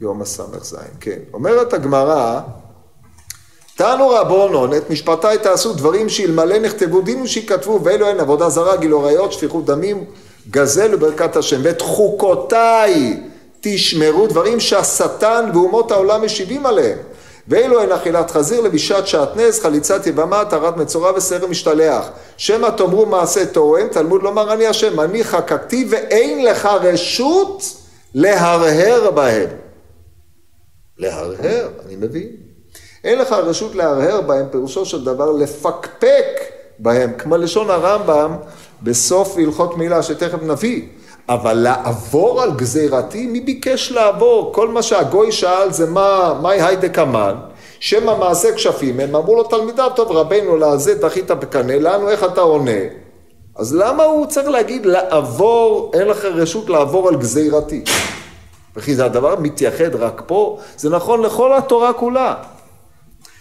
יומא 0.00 0.24
ס"ז, 0.24 0.76
כן. 1.00 1.18
אומרת 1.34 1.72
הגמרא, 1.72 2.40
תנו 3.76 4.08
רבונון, 4.08 4.74
את 4.74 4.90
משפטי 4.90 5.38
תעשו 5.42 5.72
דברים 5.72 6.08
שאלמלא 6.08 6.58
נכתבו 6.58 7.00
דין 7.00 7.22
ושיכתבו, 7.22 7.80
ואלו 7.84 8.06
הן 8.06 8.20
עבודה 8.20 8.48
זרה, 8.48 8.76
גילו 8.76 9.00
עריות, 9.00 9.32
שפיכות 9.32 9.64
דמים, 9.64 10.04
גזל 10.50 10.94
וברכת 10.94 11.36
השם. 11.36 11.60
ואת 11.62 11.80
חוקותיי 11.82 13.20
תשמרו, 13.60 14.26
דברים 14.26 14.60
שהשטן 14.60 15.50
ואומות 15.54 15.90
העולם 15.90 16.24
משיבים 16.24 16.66
עליהם. 16.66 16.98
ואלו 17.48 17.82
הן 17.82 17.92
אכילת 17.92 18.30
חזיר, 18.30 18.60
לבישת 18.60 19.06
שעטנז, 19.06 19.60
חליצת 19.60 20.06
יבמה, 20.06 20.44
טהרת 20.44 20.76
מצורע 20.76 21.12
וסרם 21.16 21.50
משתלח. 21.50 22.08
שמא 22.36 22.68
תאמרו 22.76 23.06
מעשה 23.06 23.46
תורם, 23.46 23.88
תלמוד 23.88 24.22
לומר 24.22 24.52
אני 24.52 24.66
השם, 24.66 25.00
אני 25.00 25.24
חקקתי 25.24 25.86
ואין 25.90 26.44
לך 26.44 26.66
רשות 26.66 27.62
להרהר 28.14 29.10
בהם. 29.10 29.65
להרהר, 30.98 31.68
אני 31.86 31.96
מבין. 31.96 32.28
אין 33.04 33.18
לך 33.18 33.32
רשות 33.32 33.74
להרהר 33.74 34.20
בהם, 34.20 34.46
פירושו 34.50 34.84
של 34.84 35.04
דבר 35.04 35.32
לפקפק 35.32 36.26
בהם, 36.78 37.12
כמו 37.18 37.36
לשון 37.36 37.70
הרמב"ם 37.70 38.36
בסוף 38.82 39.36
הלכות 39.38 39.78
מילה 39.78 40.02
שתכף 40.02 40.42
נביא. 40.42 40.82
אבל 41.28 41.52
לעבור 41.54 42.42
על 42.42 42.52
גזירתי, 42.56 43.26
מי 43.26 43.40
ביקש 43.40 43.92
לעבור? 43.92 44.52
כל 44.54 44.68
מה 44.68 44.82
שהגוי 44.82 45.32
שאל 45.32 45.72
זה 45.72 45.86
מה, 45.86 46.38
מהי 46.42 46.62
היידה 46.62 46.88
קמן? 46.88 47.34
שמא 47.80 48.18
מעשה 48.18 48.54
כשפים 48.54 49.00
הם, 49.00 49.16
אמרו 49.16 49.34
לו 49.36 49.42
תלמידיו, 49.42 49.90
טוב 49.96 50.12
רבנו 50.12 50.56
לזה 50.56 50.94
דחית 50.94 51.30
בקנה, 51.30 51.78
לנו 51.78 52.08
איך 52.08 52.24
אתה 52.24 52.40
עונה? 52.40 52.80
אז 53.56 53.74
למה 53.74 54.04
הוא 54.04 54.26
צריך 54.26 54.48
להגיד 54.48 54.86
לעבור, 54.86 55.90
אין 55.94 56.08
לך 56.08 56.24
רשות 56.24 56.70
לעבור 56.70 57.08
על 57.08 57.16
גזירתי? 57.16 57.84
וכי 58.76 58.94
זה 58.94 59.04
הדבר 59.04 59.40
מתייחד 59.40 59.94
רק 59.94 60.22
פה, 60.26 60.58
זה 60.76 60.90
נכון 60.90 61.22
לכל 61.22 61.56
התורה 61.56 61.92
כולה. 61.92 62.34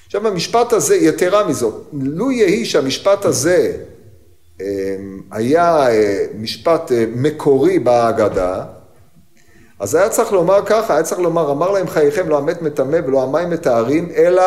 עכשיו 0.06 0.28
המשפט 0.28 0.74
הזה, 0.74 0.96
יתרה 0.96 1.48
מזאת, 1.48 1.74
לו 1.94 2.32
יהי 2.32 2.66
שהמשפט 2.66 3.26
הזה 3.26 3.78
אמ, 4.62 4.66
היה 5.32 5.90
אה, 5.90 6.26
משפט 6.40 6.92
אה, 6.92 7.06
מקורי 7.16 7.80
בהגדה, 7.80 8.64
אז 9.80 9.96
היה 9.96 10.10
צריך 10.10 10.32
לומר 10.32 10.66
ככה, 10.66 10.94
היה 10.94 11.04
צריך 11.04 11.22
לומר, 11.22 11.52
אמר 11.52 11.72
להם 11.72 11.88
חייכם 11.88 12.30
לא 12.30 12.38
המת 12.38 12.62
מטמא 12.62 13.00
ולא 13.06 13.24
המים 13.24 13.50
מטהרים, 13.50 14.10
אלא 14.16 14.44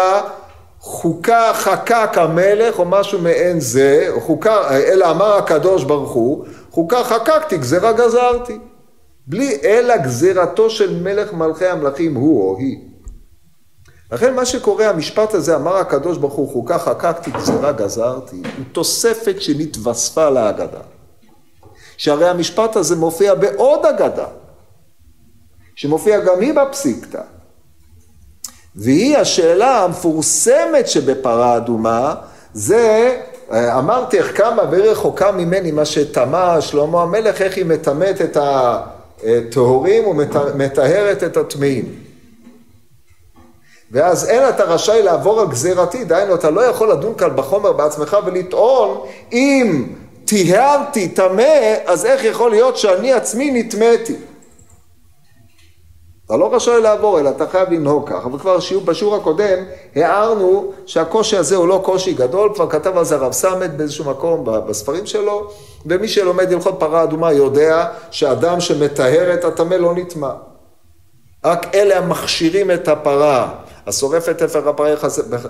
חוקה 0.81 1.51
חקק 1.55 2.11
המלך 2.15 2.79
או 2.79 2.85
משהו 2.85 3.19
מעין 3.19 3.61
זה, 3.61 4.09
חוקה, 4.21 4.71
אלא 4.71 5.11
אמר 5.11 5.37
הקדוש 5.37 5.85
ברוך 5.85 6.13
הוא, 6.13 6.45
חוקה 6.71 7.05
חקקתי, 7.05 7.57
גזירה 7.59 7.93
גזרתי. 7.93 8.59
בלי 9.29 9.59
אלא 9.65 9.97
גזירתו 9.97 10.71
של 10.71 11.03
מלך 11.03 11.33
מלכי 11.33 11.67
המלכים 11.67 12.15
הוא 12.15 12.43
או 12.43 12.59
היא. 12.59 12.79
לכן 14.13 14.35
מה 14.35 14.45
שקורה, 14.45 14.89
המשפט 14.89 15.35
הזה, 15.35 15.57
אמר 15.57 15.77
הקדוש 15.77 16.19
ברוך 16.19 16.35
הוא, 16.35 16.53
חוקה 16.53 16.79
חקקתי, 16.79 17.31
גזירה 17.31 17.73
גזרתי, 17.73 18.37
הוא 18.37 18.65
תוספת 18.73 19.43
שנתווספה 19.43 20.31
להגדה. 20.31 20.81
שהרי 21.97 22.29
המשפט 22.29 22.77
הזה 22.77 22.97
מופיע 22.97 23.35
בעוד 23.35 23.87
אגדה, 23.87 24.27
שמופיע 25.77 26.21
גם 26.21 26.41
היא 26.41 26.53
בפסיקתא. 26.55 27.23
והיא 28.77 29.19
השאלה 29.19 29.85
המפורסמת 29.85 30.89
שבפרה 30.89 31.57
אדומה, 31.57 32.15
זה 32.53 33.17
אמרתי 33.53 34.19
איך 34.19 34.37
כמה 34.37 34.63
ורחוקה 34.71 35.33
ממני 35.33 35.71
מה 35.71 35.85
שטמא 35.85 36.61
שלמה 36.61 37.03
המלך, 37.03 37.43
איך 37.43 37.57
היא 37.57 37.65
מטמאת 37.65 38.21
את 38.21 38.37
הטהורים 39.25 40.07
ומטהרת 40.07 41.23
את 41.25 41.37
הטמאים. 41.37 41.85
ואז 43.91 44.29
אין 44.29 44.49
אתה 44.49 44.65
רשאי 44.65 45.03
לעבור 45.03 45.41
על 45.41 45.47
גזירתי, 45.47 46.05
דהיינו 46.05 46.35
אתה 46.35 46.51
לא 46.51 46.61
יכול 46.61 46.91
לדון 46.93 47.15
כאן 47.15 47.37
בחומר 47.37 47.73
בעצמך 47.73 48.17
ולטעון 48.27 49.07
אם 49.33 49.87
טיהרתי 50.25 51.09
טמא, 51.09 51.75
אז 51.87 52.07
איך 52.07 52.25
יכול 52.25 52.51
להיות 52.51 52.77
שאני 52.77 53.13
עצמי 53.13 53.51
נטמאתי? 53.51 54.15
אתה 56.29 56.37
לא 56.37 56.55
רשאי 56.55 56.81
לעבור, 56.83 57.21
אלא 57.21 57.31
אתה 57.31 57.47
חייב 57.47 57.73
לנהוג 57.73 58.09
ככה. 58.09 58.29
וכבר 58.29 58.61
שיעור, 58.61 58.85
בשיעור 58.85 59.17
הקודם 59.17 59.59
הערנו 59.97 60.73
שהקושי 60.87 61.37
הזה 61.37 61.57
הוא 61.57 61.69
לא 61.69 61.81
קושי 61.85 62.13
גדול, 62.13 62.51
כבר 62.55 62.71
כתב 62.71 62.97
על 62.97 63.05
זה 63.05 63.15
הרב 63.15 63.33
סמט 63.33 63.71
באיזשהו 63.71 64.05
מקום 64.05 64.45
בספרים 64.45 65.07
שלו, 65.07 65.51
ומי 65.87 66.09
שלומד 66.09 66.53
הלכות 66.53 66.75
פרה 66.79 67.03
אדומה 67.03 67.33
יודע 67.33 67.89
שאדם 68.11 68.61
שמטהר 68.61 69.35
את 69.35 69.45
הטמא 69.45 69.75
לא 69.75 69.95
נטמע. 69.95 70.31
רק 71.45 71.75
אלה 71.75 71.99
המכשירים 71.99 72.71
את 72.71 72.89
הפרה 72.89 73.51
השורף 73.89 74.29
את 74.29 74.39
תפר 74.39 74.69
הפרה 74.69 74.91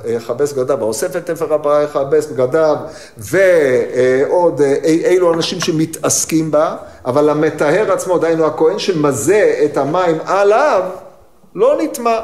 יכבס 0.06 0.52
בגדיו, 0.52 0.80
האוסף 0.80 1.16
את 1.16 1.26
תפר 1.30 1.54
הפרה 1.54 1.82
יכבס 1.82 2.26
בגדיו, 2.26 2.76
ועוד 3.18 4.60
אילו 4.84 5.34
אנשים 5.34 5.60
שמתעסקים 5.60 6.50
בה, 6.50 6.76
אבל 7.04 7.28
המטהר 7.28 7.92
עצמו, 7.92 8.18
דהיינו 8.18 8.46
הכהן 8.46 8.78
שמזה 8.78 9.60
את 9.64 9.76
המים 9.76 10.18
עליו, 10.24 10.82
לא 11.54 11.78
נטמע. 11.82 12.20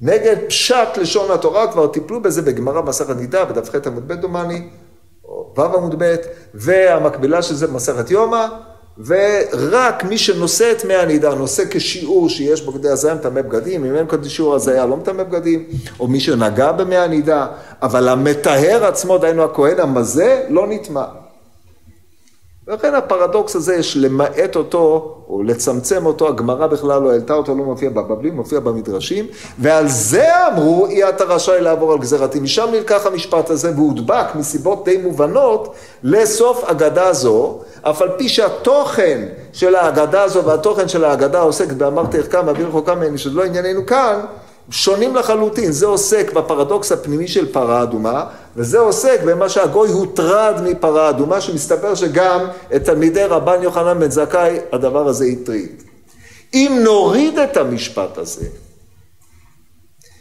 נגד 0.00 0.36
פשט 0.48 0.96
לשון 0.96 1.30
התורה, 1.30 1.72
כבר 1.72 1.86
טיפלו 1.86 2.22
בזה 2.22 2.42
בגמרא 2.42 2.82
מסכת 2.82 3.16
נידה, 3.16 3.44
בדף 3.44 3.70
ח' 3.70 3.86
עמוד 3.86 4.08
ב' 4.08 4.12
דומני, 4.12 4.68
או 5.24 5.54
ו' 5.56 5.62
עמוד 5.62 6.02
ב', 6.02 6.16
והמקבילה 6.54 7.42
של 7.42 7.54
זה 7.54 7.66
במסכת 7.66 8.10
יומא, 8.10 8.46
ורק 9.06 10.04
מי 10.04 10.18
שנושא 10.18 10.70
את 10.70 10.84
מי 10.84 10.94
הנידה, 10.94 11.34
נושא 11.34 11.62
כשיעור 11.70 12.28
שיש 12.28 12.62
בו 12.62 12.72
כדי 12.72 12.88
הזיה 12.88 13.14
מטמא 13.14 13.42
בגדים, 13.42 13.84
אם 13.84 13.94
אין 13.94 14.06
כדי 14.06 14.28
שיעור 14.28 14.54
הזיה 14.54 14.86
לא 14.86 14.96
מטמא 14.96 15.22
בגדים, 15.22 15.64
או 16.00 16.08
מי 16.08 16.20
שנגע 16.20 16.72
במי 16.72 16.96
הנידה, 16.96 17.46
אבל 17.82 18.08
המטהר 18.08 18.84
עצמו, 18.84 19.18
דהיינו 19.18 19.44
הכהן 19.44 19.80
המזה, 19.80 20.42
לא 20.48 20.66
נטמע. 20.68 21.04
ולכן 22.68 22.94
הפרדוקס 22.94 23.56
הזה, 23.56 23.74
יש 23.74 23.96
למעט 23.96 24.56
אותו, 24.56 25.14
או 25.28 25.42
לצמצם 25.42 26.06
אותו, 26.06 26.28
הגמרא 26.28 26.66
בכלל 26.66 27.02
לא 27.02 27.10
העלתה 27.10 27.34
אותו, 27.34 27.54
לא 27.54 27.64
מופיע 27.64 27.90
בבבלים, 27.90 28.36
מופיע 28.36 28.60
במדרשים, 28.60 29.26
ועל 29.58 29.88
זה 29.88 30.46
אמרו, 30.46 30.86
אי 30.86 31.08
אתה 31.08 31.24
רשאי 31.24 31.60
לעבור 31.60 31.92
על 31.92 31.98
גזירתי. 31.98 32.40
משם 32.40 32.68
נלקח 32.72 33.06
המשפט 33.06 33.50
הזה, 33.50 33.72
והודבק 33.76 34.26
מסיבות 34.34 34.84
די 34.84 34.96
מובנות 34.96 35.74
לסוף 36.02 36.64
אגדה 36.64 37.12
זו, 37.12 37.58
אף 37.82 38.02
על 38.02 38.08
פי 38.18 38.28
שהתוכן 38.28 39.26
של 39.52 39.74
האגדה 39.74 40.22
הזו 40.22 40.44
והתוכן 40.44 40.88
של 40.88 41.04
האגדה 41.04 41.40
עוסק 41.40 41.72
באמרתי 41.72 42.22
כמה, 42.22 42.50
אביר 42.50 42.68
רחוקה 42.68 42.94
ממני, 42.94 43.18
שזה 43.18 43.34
לא 43.34 43.44
ענייננו 43.44 43.86
כאן, 43.86 44.20
שונים 44.70 45.16
לחלוטין. 45.16 45.72
זה 45.72 45.86
עוסק 45.86 46.32
בפרדוקס 46.32 46.92
הפנימי 46.92 47.28
של 47.28 47.52
פרה 47.52 47.82
אדומה, 47.82 48.24
וזה 48.56 48.78
עוסק 48.78 49.20
במה 49.26 49.48
שהגוי 49.48 49.88
הוטרד 49.88 50.60
מפרה 50.64 51.10
אדומה, 51.10 51.40
שמסתבר 51.40 51.94
שגם 51.94 52.40
את 52.76 52.84
תלמידי 52.84 53.24
רבן 53.24 53.62
יוחנן 53.62 54.00
בן 54.00 54.10
זכאי 54.10 54.58
הדבר 54.72 55.08
הזה 55.08 55.24
הטריד. 55.24 55.82
אם 56.54 56.80
נוריד 56.84 57.38
את 57.38 57.56
המשפט 57.56 58.18
הזה, 58.18 58.46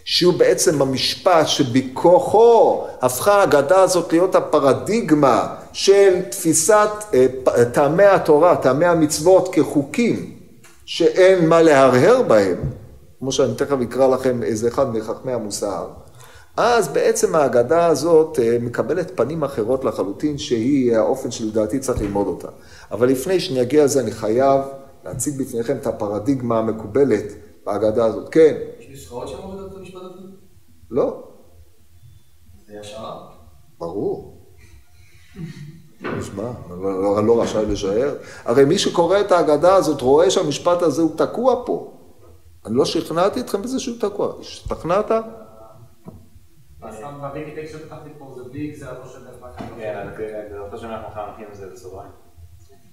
שהוא 0.06 0.34
בעצם 0.34 0.82
המשפט 0.82 1.48
שבכוחו 1.48 2.84
הפכה 3.02 3.42
האגדה 3.42 3.82
הזאת 3.82 4.14
להיות 4.14 4.36
הפרדיגמה 4.36 5.48
של 5.74 6.22
תפיסת 6.30 6.90
אה, 7.14 7.26
טעמי 7.72 8.04
התורה, 8.04 8.56
טעמי 8.56 8.86
המצוות 8.86 9.50
כחוקים 9.54 10.32
שאין 10.86 11.50
מה 11.50 11.62
להרהר 11.62 12.22
בהם, 12.22 12.58
כמו 13.20 13.32
שאני 13.32 13.56
תכף 13.56 13.78
אקרא 13.84 14.08
לכם 14.08 14.44
איזה 14.44 14.68
אחד 14.68 14.96
מחכמי 14.96 15.34
המוסר, 15.34 15.88
אז 16.58 16.88
בעצם 16.88 17.36
האגדה 17.36 17.86
הזאת 17.86 18.40
אה, 18.40 18.58
מקבלת 18.62 19.18
פנים 19.18 19.44
אחרות 19.44 19.86
לחלוטין, 19.86 20.38
שהיא 20.38 20.96
האופן 20.96 21.32
שלדעתי 21.32 21.80
צריך 21.80 22.02
ללמוד 22.02 22.28
אותה. 22.28 22.48
אבל 22.92 23.08
לפני 23.08 23.40
שאני 23.40 23.62
אגיע 23.62 23.86
לזה, 23.86 24.00
אני 24.00 24.12
חייב 24.12 24.62
להציג 25.06 25.42
בפניכם 25.42 25.78
את 25.78 25.88
הפרדיגמה 25.88 26.60
המקובלת 26.60 27.34
בהגדה 27.66 28.06
הזאת. 28.06 28.30
כן. 28.30 28.58
יש 28.80 28.88
נוסחאות 28.90 29.28
שמורידות 29.28 29.72
את 29.72 29.78
המשפט 29.78 30.02
הזה? 30.02 30.28
לא. 30.92 31.24
זה 32.68 32.80
השערה? 32.80 33.28
ברור. 33.80 34.48
נשמע, 36.02 36.52
לא, 36.70 37.26
לא 37.26 37.42
רשאי 37.42 37.66
לשער. 37.66 38.16
הרי 38.46 38.66
מי 38.66 38.78
שקורא 38.78 39.20
את 39.20 39.32
ההגדה 39.32 39.76
הזאת 39.76 40.02
רואה 40.02 40.32
שהמשפט 40.32 40.82
הזה 40.82 41.02
הוא 41.02 41.12
תקוע 41.18 41.64
פה. 41.66 41.97
אני 42.66 42.76
לא 42.76 42.86
שכנעתי 42.86 43.40
אתכם 43.40 43.62
בזה 43.62 43.80
שהוא 43.80 43.98
תקוע. 44.00 44.34
השתכנעת? 44.40 45.12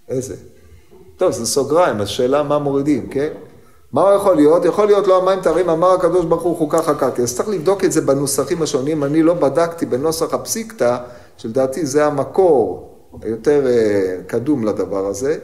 איזה? 0.09 0.37
טוב, 1.17 1.31
זה 1.31 1.47
סוגריים, 1.47 2.01
השאלה 2.01 2.43
מה 2.43 2.59
מורידים, 2.59 3.11
כן? 3.11 3.33
מה 3.93 4.15
יכול 4.17 4.37
להיות? 4.37 4.65
יכול 4.65 4.87
להיות 4.87 5.07
לא 5.07 5.23
המים 5.23 5.41
תרים, 5.41 5.69
אמר 5.69 5.91
הקדוש 5.91 6.25
ברוך 6.25 6.43
הוא 6.43 6.57
חוקה 6.57 6.83
חקרתי. 6.83 7.23
אז 7.23 7.37
צריך 7.37 7.49
לבדוק 7.49 7.85
את 7.85 7.93
זה 7.93 8.01
בנוסחים 8.01 8.63
השונים. 8.63 9.05
אני 9.05 9.23
לא 9.23 9.35
בדקתי 9.35 9.87
בנוסח 9.87 10.35
הפסיקתא, 10.35 10.97
שלדעתי 11.37 11.87
זה 11.87 12.07
המקור 12.07 12.91
היותר 13.23 13.67
אה, 13.67 14.17
קדום 14.27 14.65
לדבר 14.65 15.07
הזה. 15.07 15.39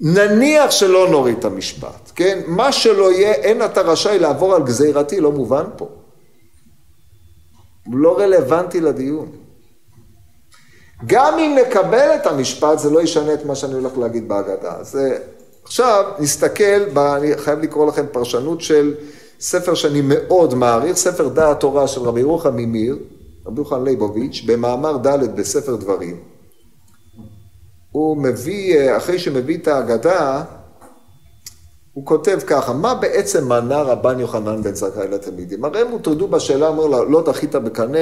נניח 0.00 0.70
שלא 0.70 1.08
נוריד 1.10 1.38
את 1.38 1.44
המשפט, 1.44 2.10
כן? 2.14 2.40
מה 2.46 2.72
שלא 2.72 3.12
יהיה, 3.12 3.32
אין 3.32 3.64
אתה 3.64 3.80
רשאי 3.80 4.18
לעבור 4.18 4.54
על 4.54 4.62
גזירתי, 4.62 5.20
לא 5.20 5.32
מובן 5.32 5.64
פה. 5.76 5.88
הוא 7.86 7.98
לא 7.98 8.18
רלוונטי 8.18 8.80
לדיון. 8.80 9.28
גם 11.06 11.38
אם 11.38 11.58
נקבל 11.60 12.14
את 12.14 12.26
המשפט, 12.26 12.78
זה 12.78 12.90
לא 12.90 13.02
ישנה 13.02 13.34
את 13.34 13.44
מה 13.44 13.54
שאני 13.54 13.74
הולך 13.74 13.98
להגיד 13.98 14.28
בהגדה. 14.28 14.84
זה... 14.84 15.18
עכשיו, 15.64 16.04
נסתכל, 16.18 16.88
ב... 16.92 16.98
אני 16.98 17.36
חייב 17.36 17.58
לקרוא 17.58 17.86
לכם 17.86 18.06
פרשנות 18.12 18.60
של 18.60 18.94
ספר 19.40 19.74
שאני 19.74 20.00
מאוד 20.04 20.54
מעריך, 20.54 20.96
ספר 20.96 21.28
דעת 21.28 21.60
תורה 21.60 21.88
של 21.88 22.00
רבי 22.00 22.20
ירוחם 22.20 22.56
ממיר, 22.56 22.98
רבי 23.46 23.60
ירוחם 23.60 23.84
ליבוביץ', 23.84 24.42
במאמר 24.46 24.96
ד' 24.96 25.36
בספר 25.36 25.76
דברים. 25.76 26.29
הוא 27.92 28.16
מביא, 28.16 28.96
אחרי 28.96 29.18
שמביא 29.18 29.58
את 29.58 29.68
ההגדה, 29.68 30.42
הוא 31.92 32.06
כותב 32.06 32.38
ככה, 32.46 32.72
מה 32.72 32.94
בעצם 32.94 33.48
מנה 33.48 33.82
רבן 33.82 34.20
יוחנן 34.20 34.62
בן 34.62 34.74
זכאי 34.74 35.08
לתלמידים? 35.08 35.64
הרי 35.64 35.80
הם 35.80 35.90
הוטרדו 35.90 36.28
בשאלה, 36.28 36.68
אומר 36.68 36.86
לה, 36.86 37.04
לא 37.04 37.22
דחית 37.22 37.54
בקנה, 37.54 37.98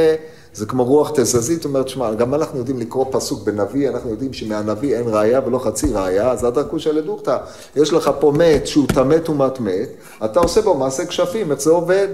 זה 0.55 0.67
כמו 0.67 0.85
רוח 0.85 1.11
תזזית, 1.15 1.65
אומרת, 1.65 1.89
שמע, 1.89 2.15
גם 2.15 2.35
אנחנו 2.35 2.59
יודעים 2.59 2.79
לקרוא 2.79 3.07
פסוק 3.11 3.43
בנביא, 3.43 3.89
אנחנו 3.89 4.11
יודעים 4.11 4.33
שמהנביא 4.33 4.97
אין 4.97 5.09
ראייה 5.09 5.41
ולא 5.47 5.59
חצי 5.59 5.93
ראייה, 5.93 6.31
אז 6.31 6.45
עד 6.45 6.59
הכושה 6.59 6.93
לדוכתא, 6.93 7.37
יש 7.77 7.93
לך 7.93 8.11
פה 8.21 8.33
מת 8.37 8.67
שהוא 8.67 8.87
טמא 8.87 9.19
טומאת 9.19 9.61
מת, 9.61 9.89
אתה 10.25 10.41
עושה 10.41 10.61
בו 10.61 10.75
מעשה 10.75 11.07
כשפים, 11.07 11.51
איך 11.51 11.61
זה 11.61 11.71
עובד? 11.71 12.09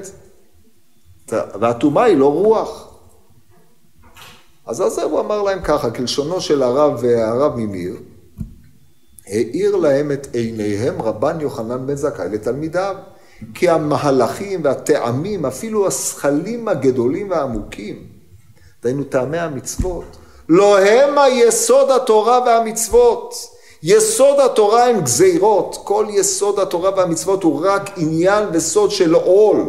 והטומאה 1.31 2.05
היא 2.05 2.17
לא 2.17 2.33
רוח. 2.33 2.94
אז 4.67 4.81
על 4.81 4.91
זה 4.91 5.03
הוא 5.03 5.21
אמר 5.21 5.43
להם 5.43 5.61
ככה, 5.63 5.91
כלשונו 5.91 6.41
של 6.41 6.63
הרב, 6.63 7.05
הרב 7.05 7.53
ממיר, 7.57 7.97
האיר 9.27 9.77
להם 9.77 10.13
את 10.13 10.27
עיניהם 10.33 11.03
רבן 11.03 11.41
יוחנן 11.41 11.87
בן 11.87 11.95
זכאי 11.95 12.29
לתלמידיו. 12.29 12.97
כי 13.55 13.69
המהלכים 13.69 14.61
והטעמים, 14.65 15.47
אפילו 15.47 15.87
השכלים 15.87 16.69
הגדולים 16.69 17.31
והעמוקים, 17.31 18.07
דהיינו 18.83 19.05
טעמי 19.05 19.39
המצוות, 19.39 20.17
לא 20.49 20.79
הם 20.79 21.19
היסוד 21.19 21.91
התורה 21.91 22.41
והמצוות. 22.47 23.35
יסוד 23.83 24.41
התורה 24.41 24.85
הם 24.85 25.01
גזירות, 25.01 25.79
כל 25.85 26.07
יסוד 26.11 26.59
התורה 26.59 26.91
והמצוות 26.97 27.43
הוא 27.43 27.67
רק 27.67 27.91
עניין 27.97 28.49
וסוד 28.53 28.91
של 28.91 29.15
עול. 29.15 29.65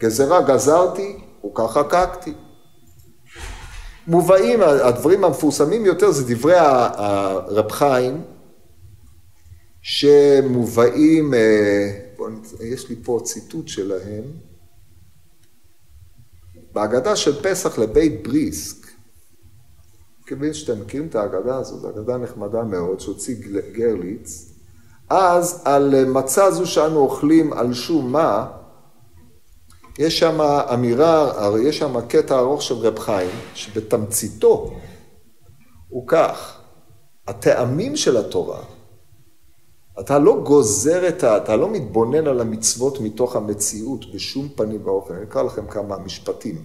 גזרה 0.00 0.42
גזרתי 0.42 1.16
וכך 1.46 1.72
חקקתי. 1.72 2.32
מובאים, 4.06 4.60
הדברים 4.60 5.24
המפורסמים 5.24 5.86
יותר 5.86 6.10
זה 6.10 6.34
דברי 6.34 6.54
הרב 6.56 7.72
חיים, 7.72 8.22
שמובאים, 9.82 11.34
אה, 11.34 11.90
יש 12.60 12.88
לי 12.88 12.96
פה 13.04 13.20
ציטוט 13.24 13.68
שלהם, 13.68 14.24
בהגדה 16.72 17.16
של 17.16 17.42
פסח 17.42 17.78
לבית 17.78 18.22
בריסק, 18.22 18.86
כיוון 20.26 20.52
שאתם 20.52 20.80
מכירים 20.80 21.06
את 21.06 21.14
ההגדה 21.14 21.56
הזאת, 21.56 21.80
זו 21.80 21.88
הגדה 21.88 22.16
נחמדה 22.16 22.62
מאוד, 22.62 23.00
שהוציא 23.00 23.36
גרליץ, 23.72 24.50
אז 25.10 25.62
על 25.64 26.04
מצה 26.04 26.50
זו 26.50 26.66
שאנו 26.66 26.98
אוכלים 26.98 27.52
על 27.52 27.74
שום 27.74 28.12
מה, 28.12 28.46
יש 29.98 30.18
שם 30.18 30.40
אמירה, 30.74 31.32
יש 31.62 31.78
שם 31.78 32.00
קטע 32.08 32.38
ארוך 32.38 32.62
של 32.62 32.74
רב 32.74 32.98
חיים, 32.98 33.30
שבתמציתו 33.54 34.70
הוא 35.88 36.04
כך, 36.06 36.60
הטעמים 37.26 37.96
של 37.96 38.16
התורה, 38.16 38.62
אתה 40.00 40.18
לא 40.18 40.40
גוזר 40.44 41.08
את 41.08 41.24
ה... 41.24 41.36
אתה 41.36 41.56
לא 41.56 41.70
מתבונן 41.70 42.26
על 42.26 42.40
המצוות 42.40 43.00
מתוך 43.00 43.36
המציאות 43.36 44.14
בשום 44.14 44.48
פנים 44.48 44.86
ואופן. 44.86 45.14
אני 45.14 45.24
אקרא 45.24 45.42
לכם 45.42 45.66
כמה 45.66 45.98
משפטים. 45.98 46.62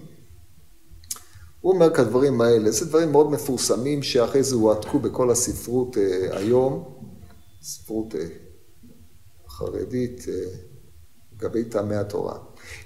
הוא 1.60 1.72
אומר 1.72 1.94
כדברים 1.94 2.40
האלה, 2.40 2.70
זה 2.70 2.86
דברים 2.86 3.12
מאוד 3.12 3.30
מפורסמים 3.30 4.02
שאחרי 4.02 4.42
זה 4.42 4.54
הועתקו 4.54 4.98
בכל 4.98 5.30
הספרות 5.30 5.98
אה, 5.98 6.38
היום, 6.38 6.84
ספרות 7.62 8.14
אה, 8.14 8.26
חרדית 9.48 10.24
אה, 10.28 10.34
לגבי 11.32 11.64
טעמי 11.64 11.96
התורה. 11.96 12.38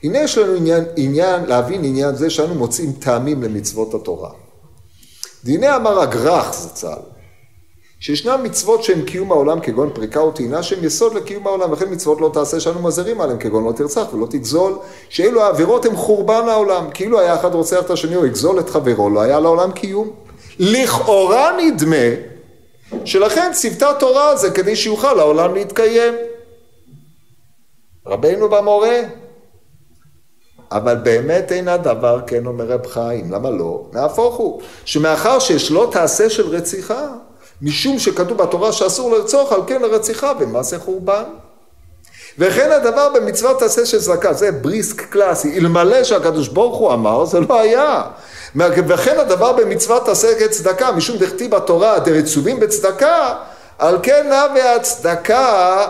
הנה 0.02 0.18
יש 0.18 0.38
לנו 0.38 0.54
עניין, 0.54 0.84
עניין, 0.96 1.44
להבין 1.44 1.84
עניין 1.84 2.14
זה 2.14 2.30
שאנו 2.30 2.54
מוצאים 2.54 2.92
טעמים 2.92 3.42
למצוות 3.42 3.94
התורה. 3.94 4.30
דיני 5.44 5.76
אמר 5.76 6.00
הגרח 6.00 6.52
זצ"ל, 6.52 7.14
שישנן 8.04 8.40
מצוות 8.42 8.84
שהן 8.84 9.02
קיום 9.02 9.32
העולם 9.32 9.60
כגון 9.60 9.90
פריקה 9.94 10.20
או 10.20 10.30
טעינה 10.32 10.62
שהן 10.62 10.84
יסוד 10.84 11.14
לקיום 11.14 11.46
העולם 11.46 11.72
וכן 11.72 11.92
מצוות 11.92 12.20
לא 12.20 12.30
תעשה 12.32 12.60
שאנו 12.60 12.82
מזהירים 12.82 13.20
עליהן 13.20 13.38
כגון 13.38 13.64
לא 13.64 13.72
תרצח 13.72 14.04
ולא 14.14 14.26
תגזול 14.30 14.78
שאילו 15.08 15.42
העבירות 15.42 15.84
הן 15.84 15.96
חורבן 15.96 16.48
העולם 16.48 16.90
כאילו 16.94 17.20
היה 17.20 17.34
אחד 17.34 17.54
רוצח 17.54 17.80
את 17.80 17.90
השני 17.90 18.16
או 18.16 18.26
יגזול 18.26 18.60
את 18.60 18.70
חברו 18.70 19.10
לא 19.10 19.20
היה 19.20 19.40
לעולם 19.40 19.72
קיום 19.72 20.10
לכאורה 20.58 21.56
נדמה 21.60 22.06
שלכן 23.04 23.50
צוותה 23.52 23.92
תורה 23.98 24.36
זה 24.36 24.50
כדי 24.50 24.76
שיוכל 24.76 25.20
העולם 25.20 25.54
להתקיים 25.54 26.14
רבנו 28.06 28.48
במורה 28.48 28.98
אבל 30.74 30.94
באמת 30.94 31.52
אין 31.52 31.68
הדבר 31.68 32.20
כן 32.26 32.46
אומר 32.46 32.64
רב 32.64 32.86
חיים, 32.86 33.32
למה 33.32 33.50
לא? 33.50 33.84
נהפוך 33.92 34.36
הוא, 34.36 34.62
שמאחר 34.84 35.38
שיש 35.38 35.70
לא 35.70 35.88
תעשה 35.92 36.30
של 36.30 36.48
רציחה, 36.48 37.06
משום 37.62 37.98
שכתוב 37.98 38.38
בתורה 38.38 38.72
שאסור 38.72 39.10
לרצוח, 39.10 39.52
על 39.52 39.60
כן 39.66 39.84
הרציחה 39.84 40.32
ומעשה 40.40 40.78
חורבן. 40.78 41.22
וכן 42.38 42.70
הדבר 42.70 43.08
במצוות 43.14 43.58
תעשה 43.58 43.86
של 43.86 44.00
צדקה, 44.00 44.32
זה 44.32 44.52
בריסק 44.52 45.00
קלאסי, 45.00 45.58
אלמלא 45.58 46.04
שהקדוש 46.04 46.48
ברוך 46.48 46.76
הוא 46.76 46.92
אמר, 46.92 47.24
זה 47.24 47.40
לא 47.40 47.60
היה. 47.60 48.02
וכן 48.56 49.18
הדבר 49.18 49.52
במצוות 49.52 50.04
תעשה 50.04 50.28
כצדקה, 50.38 50.92
משום 50.92 51.16
דכתיב 51.16 51.50
בתורה, 51.50 51.98
דרצובים 51.98 52.60
בצדקה, 52.60 53.34
על 53.78 53.98
כן 54.02 54.26
נא 54.28 54.46
והצדקה 54.54 55.86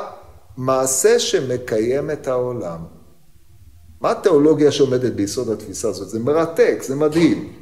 מעשה 0.57 1.19
שמקיים 1.19 2.11
את 2.11 2.29
העולם. 2.29 2.94
מה 4.05 4.11
התיאולוגיה 4.11 4.73
שעומדת 4.73 5.13
ביסוד 5.13 5.51
התפיסה 5.51 5.89
הזאת? 5.89 6.09
זה 6.09 6.19
מרתק, 6.19 6.79
זה 6.83 6.97
מדהים. 6.97 7.53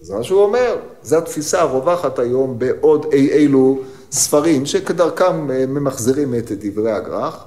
זה 0.00 0.14
מה 0.14 0.22
שהוא 0.22 0.42
אומר, 0.42 0.76
זו 1.02 1.18
התפיסה 1.18 1.60
הרווחת 1.60 2.18
היום 2.18 2.58
בעוד 2.58 3.06
אי 3.12 3.28
אילו 3.28 3.80
ספרים 4.12 4.66
שכדרכם 4.66 5.50
אה, 5.50 5.66
ממחזרים 5.66 6.34
את 6.34 6.52
דברי 6.52 6.92
הגר"ח. 6.92 7.44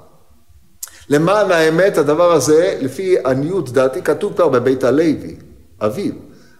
למען 1.10 1.52
האמת, 1.52 1.98
הדבר 1.98 2.32
הזה, 2.32 2.78
לפי 2.82 3.16
עניות 3.26 3.70
דעתי, 3.70 4.02
כתוב 4.02 4.34
כבר 4.34 4.50
בבית 4.50 4.84
הלוי, 4.84 5.36
אביו. 5.82 6.14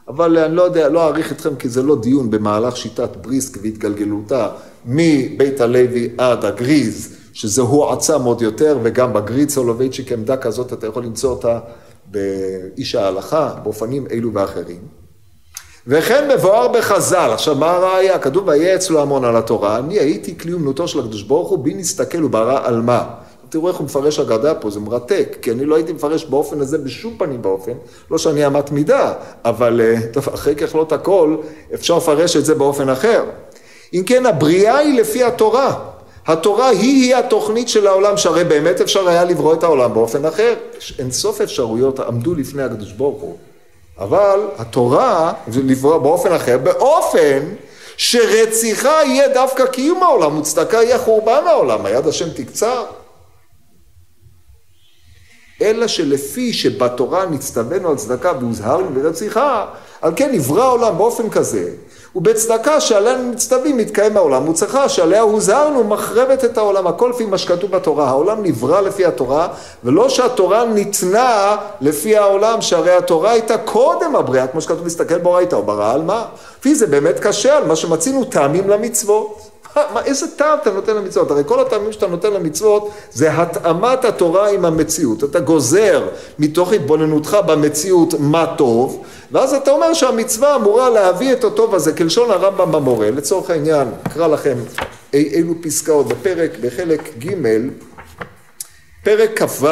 אבל 0.08 0.38
אני 0.38 0.56
לא 0.56 0.62
יודע, 0.62 0.90
לא 0.90 1.04
אעריך 1.04 1.32
אתכם 1.32 1.56
כי 1.56 1.70
זה 1.70 1.84
לא 1.84 2.02
דיון 2.02 2.30
במהלך 2.32 2.78
שיטת 2.78 3.10
בריסק 3.22 3.58
והתגלגלותה 3.62 4.50
מבית 4.86 5.62
הלוי 5.62 6.10
עד 6.18 6.46
הגריז, 6.46 7.18
שזה 7.38 7.62
הועצם 7.62 8.24
עוד 8.24 8.42
יותר, 8.42 8.78
וגם 8.84 9.14
בגריד 9.14 9.50
סולובייצ'יק 9.50 10.12
עמדה 10.12 10.38
כזאת, 10.38 10.74
אתה 10.74 10.88
יכול 10.88 11.04
למצוא 11.04 11.30
אותה 11.30 11.60
באיש 12.06 12.96
ההלכה, 12.96 13.54
באופנים 13.64 14.08
אלו 14.12 14.34
ואחרים. 14.34 14.82
וכן 15.88 16.32
מבואר 16.36 16.68
בחז"ל, 16.68 17.30
עכשיו 17.34 17.56
מה 17.56 17.72
הראיה? 17.72 18.20
כתוב 18.20 18.48
ויהיה 18.48 18.76
אצלו 18.76 19.02
המון 19.02 19.26
על 19.26 19.36
התורה, 19.36 19.78
אני 19.78 20.00
הייתי 20.00 20.38
כלי 20.38 20.54
אומנותו 20.54 20.88
של 20.88 21.00
הקדוש 21.00 21.24
ברוך 21.24 21.50
הוא, 21.50 21.60
בי 21.60 21.74
נסתכל 21.74 22.24
וברא 22.24 22.68
על 22.68 22.82
מה. 22.82 23.06
תראו 23.50 23.68
איך 23.68 23.78
הוא 23.78 23.86
מפרש 23.86 24.20
אגדה 24.20 24.56
פה, 24.56 24.70
זה 24.70 24.80
מרתק, 24.80 25.38
כי 25.42 25.52
אני 25.52 25.66
לא 25.66 25.76
הייתי 25.76 25.94
מפרש 25.94 26.26
באופן 26.26 26.62
הזה 26.62 26.78
בשום 26.78 27.16
פנים 27.18 27.42
באופן, 27.42 27.74
לא 28.12 28.18
שאני 28.18 28.48
אמת 28.48 28.72
מידה, 28.72 29.14
אבל 29.46 29.82
אה, 29.82 29.96
טוב, 30.14 30.30
אחרי 30.34 30.56
ככלות 30.56 30.92
הכל, 30.92 31.38
אפשר 31.74 31.98
לפרש 31.98 32.38
את 32.38 32.46
זה 32.46 32.56
באופן 32.56 32.90
אחר. 32.90 33.24
אם 33.94 34.04
כן, 34.06 34.26
הבריאה 34.26 34.78
היא 34.78 35.00
לפי 35.00 35.24
התורה. 35.24 35.97
התורה 36.28 36.70
היא-היא 36.70 37.16
התוכנית 37.16 37.70
של 37.70 37.88
העולם, 37.88 38.18
שהרי 38.18 38.44
באמת 38.44 38.82
אפשר 38.82 39.08
היה 39.08 39.24
לברוא 39.24 39.54
את 39.54 39.64
העולם 39.64 39.94
באופן 39.94 40.26
אחר. 40.26 40.54
אין 41.00 41.12
סוף 41.12 41.42
אפשרויות 41.42 42.00
עמדו 42.00 42.36
לפני 42.36 42.64
הקדוש 42.64 42.92
ברוך 42.92 43.22
הוא. 43.22 43.38
אבל 44.00 44.40
התורה, 44.58 45.34
לברוא 45.48 45.98
באופן 45.98 46.34
אחר, 46.34 46.58
באופן 46.58 47.40
שרציחה 47.98 49.04
יהיה 49.06 49.28
דווקא 49.28 49.66
קיום 49.66 50.04
העולם, 50.04 50.38
וצדקה 50.38 50.84
יהיה 50.84 51.00
חורבן 51.00 51.42
העולם, 51.48 51.86
היד 51.86 52.08
השם 52.08 52.30
תקצר. 52.30 52.86
אלא 55.62 55.88
שלפי 55.88 56.54
שבתורה 56.54 57.26
נצטווינו 57.26 57.90
על 57.90 57.96
צדקה 57.96 58.32
והוזהרנו 58.40 58.90
ברציחה, 58.90 59.66
על 60.02 60.14
כן 60.16 60.30
נברא 60.34 60.64
העולם 60.64 60.98
באופן 60.98 61.30
כזה, 61.30 61.72
ובצדקה 62.16 62.82
שעליה 62.82 63.18
נצטווים 63.18 63.78
מתקיים 63.78 64.18
העולם, 64.18 64.50
וצריכה 64.50 64.90
שעליה 64.90 65.22
הוזהרנו 65.22 65.84
מחרבת 65.84 66.46
את 66.46 66.58
העולם, 66.58 66.88
הכל 66.88 67.12
לפי 67.16 67.26
מה 67.26 67.38
שכתוב 67.38 67.72
בתורה, 67.72 68.08
העולם 68.10 68.44
נברא 68.44 68.82
לפי 68.82 69.06
התורה, 69.06 69.48
ולא 69.84 70.10
שהתורה 70.10 70.66
ניתנה 70.66 71.58
לפי 71.82 72.18
העולם, 72.18 72.62
שהרי 72.62 72.92
התורה 72.92 73.32
הייתה 73.32 73.58
קודם 73.58 74.16
הבריאה, 74.16 74.48
כמו 74.48 74.62
שכתוב 74.62 74.84
להסתכל 74.84 75.18
באורייתא, 75.18 75.56
או 75.56 75.64
ברא 75.64 75.94
על 75.94 76.02
מה? 76.02 76.26
לפי 76.60 76.76
זה 76.76 76.88
באמת 76.88 77.20
קשה, 77.20 77.58
על 77.58 77.68
מה 77.68 77.76
שמצינו 77.76 78.24
טעמים 78.24 78.70
למצוות. 78.70 79.37
מה, 79.94 80.02
איזה 80.06 80.28
טעם 80.28 80.58
אתה 80.62 80.72
נותן 80.72 80.96
למצוות? 80.96 81.32
הרי 81.32 81.44
כל 81.46 81.60
הטעמים 81.60 81.92
שאתה 81.92 82.08
נותן 82.08 82.34
למצוות 82.34 82.90
זה 83.12 83.42
התאמת 83.42 84.06
התורה 84.06 84.50
עם 84.50 84.66
המציאות. 84.66 85.24
אתה 85.24 85.40
גוזר 85.40 86.08
מתוך 86.40 86.74
התבוננותך 86.74 87.38
במציאות 87.46 88.14
מה 88.20 88.54
טוב, 88.58 89.04
ואז 89.32 89.54
אתה 89.54 89.72
אומר 89.72 89.94
שהמצווה 89.94 90.56
אמורה 90.56 90.90
להביא 90.90 91.34
את 91.34 91.44
הטוב 91.44 91.76
הזה, 91.76 91.94
כלשון 91.94 92.32
הרמב"ם 92.32 92.72
במורה. 92.72 93.12
לצורך 93.12 93.50
העניין, 93.50 93.88
אקרא 94.04 94.28
לכם 94.28 94.56
אי, 95.14 95.24
אילו 95.34 95.54
פסקאות 95.62 96.08
בפרק, 96.08 96.52
בחלק 96.62 97.02
ג', 97.20 97.34
פרק 99.04 99.44
כ"ו. 99.44 99.68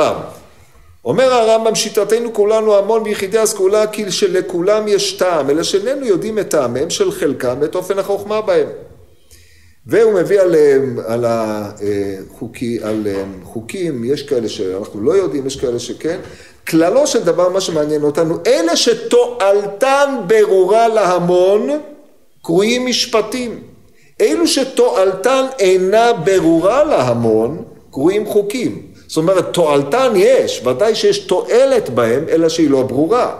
אומר 1.05 1.33
הרמב"ם, 1.33 1.75
שיטתנו 1.75 2.33
כולנו 2.33 2.77
המון 2.77 3.03
ביחידי 3.03 3.39
הסגולה, 3.39 3.87
כי 3.87 4.11
שלכולם 4.11 4.87
יש 4.87 5.11
טעם, 5.11 5.49
אלא 5.49 5.63
שאיננו 5.63 6.05
יודעים 6.05 6.39
את 6.39 6.49
טעמיהם 6.49 6.89
של 6.89 7.11
חלקם 7.11 7.55
ואת 7.61 7.75
אופן 7.75 7.99
החוכמה 7.99 8.41
בהם. 8.41 8.67
והוא 9.87 10.13
מביא 10.13 10.41
על, 10.41 10.55
על, 11.05 11.25
החוקי, 11.27 12.79
על 12.83 13.07
חוקים, 13.43 14.03
יש 14.03 14.23
כאלה 14.23 14.49
שאנחנו 14.49 15.01
לא 15.01 15.11
יודעים, 15.11 15.47
יש 15.47 15.55
כאלה 15.55 15.79
שכן. 15.79 16.19
כללו 16.67 17.07
של 17.07 17.23
דבר, 17.23 17.49
מה 17.49 17.61
שמעניין 17.61 18.03
אותנו, 18.03 18.37
אלה 18.47 18.75
שתועלתן 18.75 20.15
ברורה 20.27 20.87
להמון, 20.87 21.69
קרויים 22.41 22.85
משפטים. 22.85 23.59
אלו 24.21 24.47
שתועלתן 24.47 25.45
אינה 25.59 26.13
ברורה 26.13 26.83
להמון, 26.83 27.63
קרויים 27.91 28.25
חוקים. 28.25 28.81
זאת 29.07 29.17
אומרת, 29.17 29.53
תועלתן 29.53 30.13
יש, 30.15 30.61
ודאי 30.65 30.95
שיש 30.95 31.19
תועלת 31.19 31.89
בהם, 31.89 32.25
אלא 32.29 32.49
שהיא 32.49 32.69
לא 32.69 32.83
ברורה. 32.83 33.35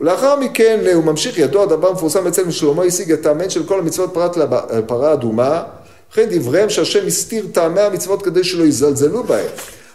ולאחר 0.00 0.36
מכן 0.36 0.80
הוא 0.94 1.04
ממשיך, 1.04 1.38
ידוע 1.38 1.62
הדבר 1.62 1.92
מפורסם 1.92 2.26
אצלנו, 2.26 2.52
שלמה 2.52 2.82
השיג 2.82 3.12
את 3.12 3.26
האמן 3.26 3.50
של 3.50 3.66
כל 3.66 3.78
המצוות 3.78 4.14
פרט 4.14 4.36
לפרה 4.36 5.12
אדומה, 5.12 5.62
וכן 6.12 6.26
דבריהם 6.30 6.70
שהשם 6.70 7.06
הסתיר 7.06 7.46
טעמי 7.52 7.80
המצוות 7.80 8.22
כדי 8.22 8.44
שלא 8.44 8.64
יזלזלו 8.64 9.22
בהם. 9.22 9.46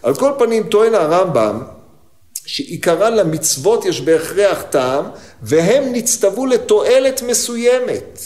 על 0.03 0.15
כל 0.15 0.31
פנים 0.39 0.63
טוען 0.63 0.93
הרמב"ם 0.95 1.61
שעיקרן 2.45 3.15
למצוות 3.15 3.85
יש 3.85 4.01
בהכרח 4.01 4.61
טעם 4.61 5.05
והם 5.41 5.83
נצטוו 5.93 6.45
לתועלת 6.45 7.21
מסוימת. 7.21 8.19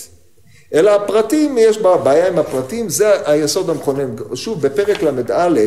אלא 0.73 0.91
הפרטים, 0.91 1.57
יש 1.57 1.77
בעיה 1.77 2.27
עם 2.27 2.39
הפרטים, 2.39 2.89
זה 2.89 3.31
היסוד 3.31 3.69
המכונן. 3.69 4.15
שוב, 4.33 4.61
בפרק 4.61 5.03
ל"א 5.03 5.59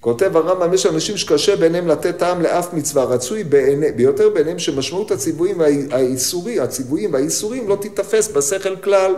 כותב 0.00 0.36
הרמב"ם, 0.36 0.74
יש 0.74 0.86
אנשים 0.86 1.16
שקשה 1.16 1.56
בעיניהם 1.56 1.88
לתת 1.88 2.18
טעם 2.18 2.42
לאף 2.42 2.72
מצווה, 2.74 3.04
רצוי 3.04 3.44
בעיני, 3.44 3.92
ביותר 3.92 4.30
בעיניהם 4.30 4.58
שמשמעות 4.58 5.10
הציוויים 5.10 5.60
והאיסורים, 5.60 6.62
הציוויים 6.62 7.12
והאיסורים 7.12 7.68
לא 7.68 7.76
תיתפס 7.80 8.28
בשכל 8.28 8.76
כלל. 8.76 9.14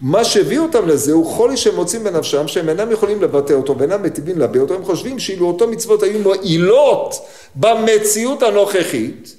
מה 0.00 0.24
שהביא 0.24 0.58
אותם 0.58 0.88
לזה 0.88 1.12
הוא 1.12 1.26
חולי 1.26 1.56
שהם 1.56 1.74
מוצאים 1.74 2.04
בנפשם 2.04 2.48
שהם 2.48 2.68
אינם 2.68 2.92
יכולים 2.92 3.22
לבטא 3.22 3.52
אותו 3.52 3.78
ואינם 3.78 4.02
מטיבים 4.02 4.38
להביע 4.38 4.62
אותו, 4.62 4.74
הם 4.74 4.84
חושבים 4.84 5.18
שאילו 5.18 5.46
אותו 5.46 5.68
מצוות 5.68 6.02
היו 6.02 6.18
מועילות 6.18 7.14
במציאות 7.54 8.42
הנוכחית 8.42 9.36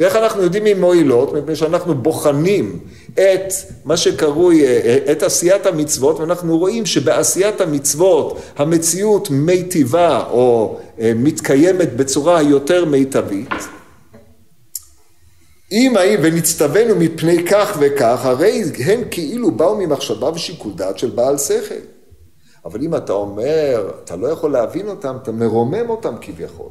ואיך 0.00 0.16
אנחנו 0.16 0.42
יודעים 0.42 0.66
אם 0.66 0.80
מועילות? 0.80 1.32
מפני 1.32 1.56
שאנחנו 1.56 1.94
בוחנים 1.94 2.78
את 3.14 3.52
מה 3.84 3.96
שקרוי, 3.96 4.64
את 5.12 5.22
עשיית 5.22 5.66
המצוות 5.66 6.20
ואנחנו 6.20 6.58
רואים 6.58 6.86
שבעשיית 6.86 7.60
המצוות 7.60 8.40
המציאות 8.56 9.30
מיטיבה 9.30 10.24
או 10.30 10.76
אה, 11.00 11.12
מתקיימת 11.16 11.96
בצורה 11.96 12.38
היותר 12.38 12.84
מיטבית 12.84 13.50
אם 15.72 15.96
האם 15.96 16.20
ונצטווינו 16.22 16.96
מפני 16.96 17.46
כך 17.46 17.76
וכך, 17.80 18.20
הרי 18.24 18.64
הם 18.84 19.02
כאילו 19.10 19.50
באו 19.50 19.76
ממחשבה 19.76 20.30
ושיקול 20.30 20.72
דעת 20.72 20.98
של 20.98 21.10
בעל 21.10 21.38
שכל. 21.38 21.74
אבל 22.64 22.82
אם 22.82 22.96
אתה 22.96 23.12
אומר, 23.12 23.90
אתה 24.04 24.16
לא 24.16 24.26
יכול 24.28 24.52
להבין 24.52 24.88
אותם, 24.88 25.16
אתה 25.22 25.32
מרומם 25.32 25.90
אותם 25.90 26.14
כביכול. 26.20 26.68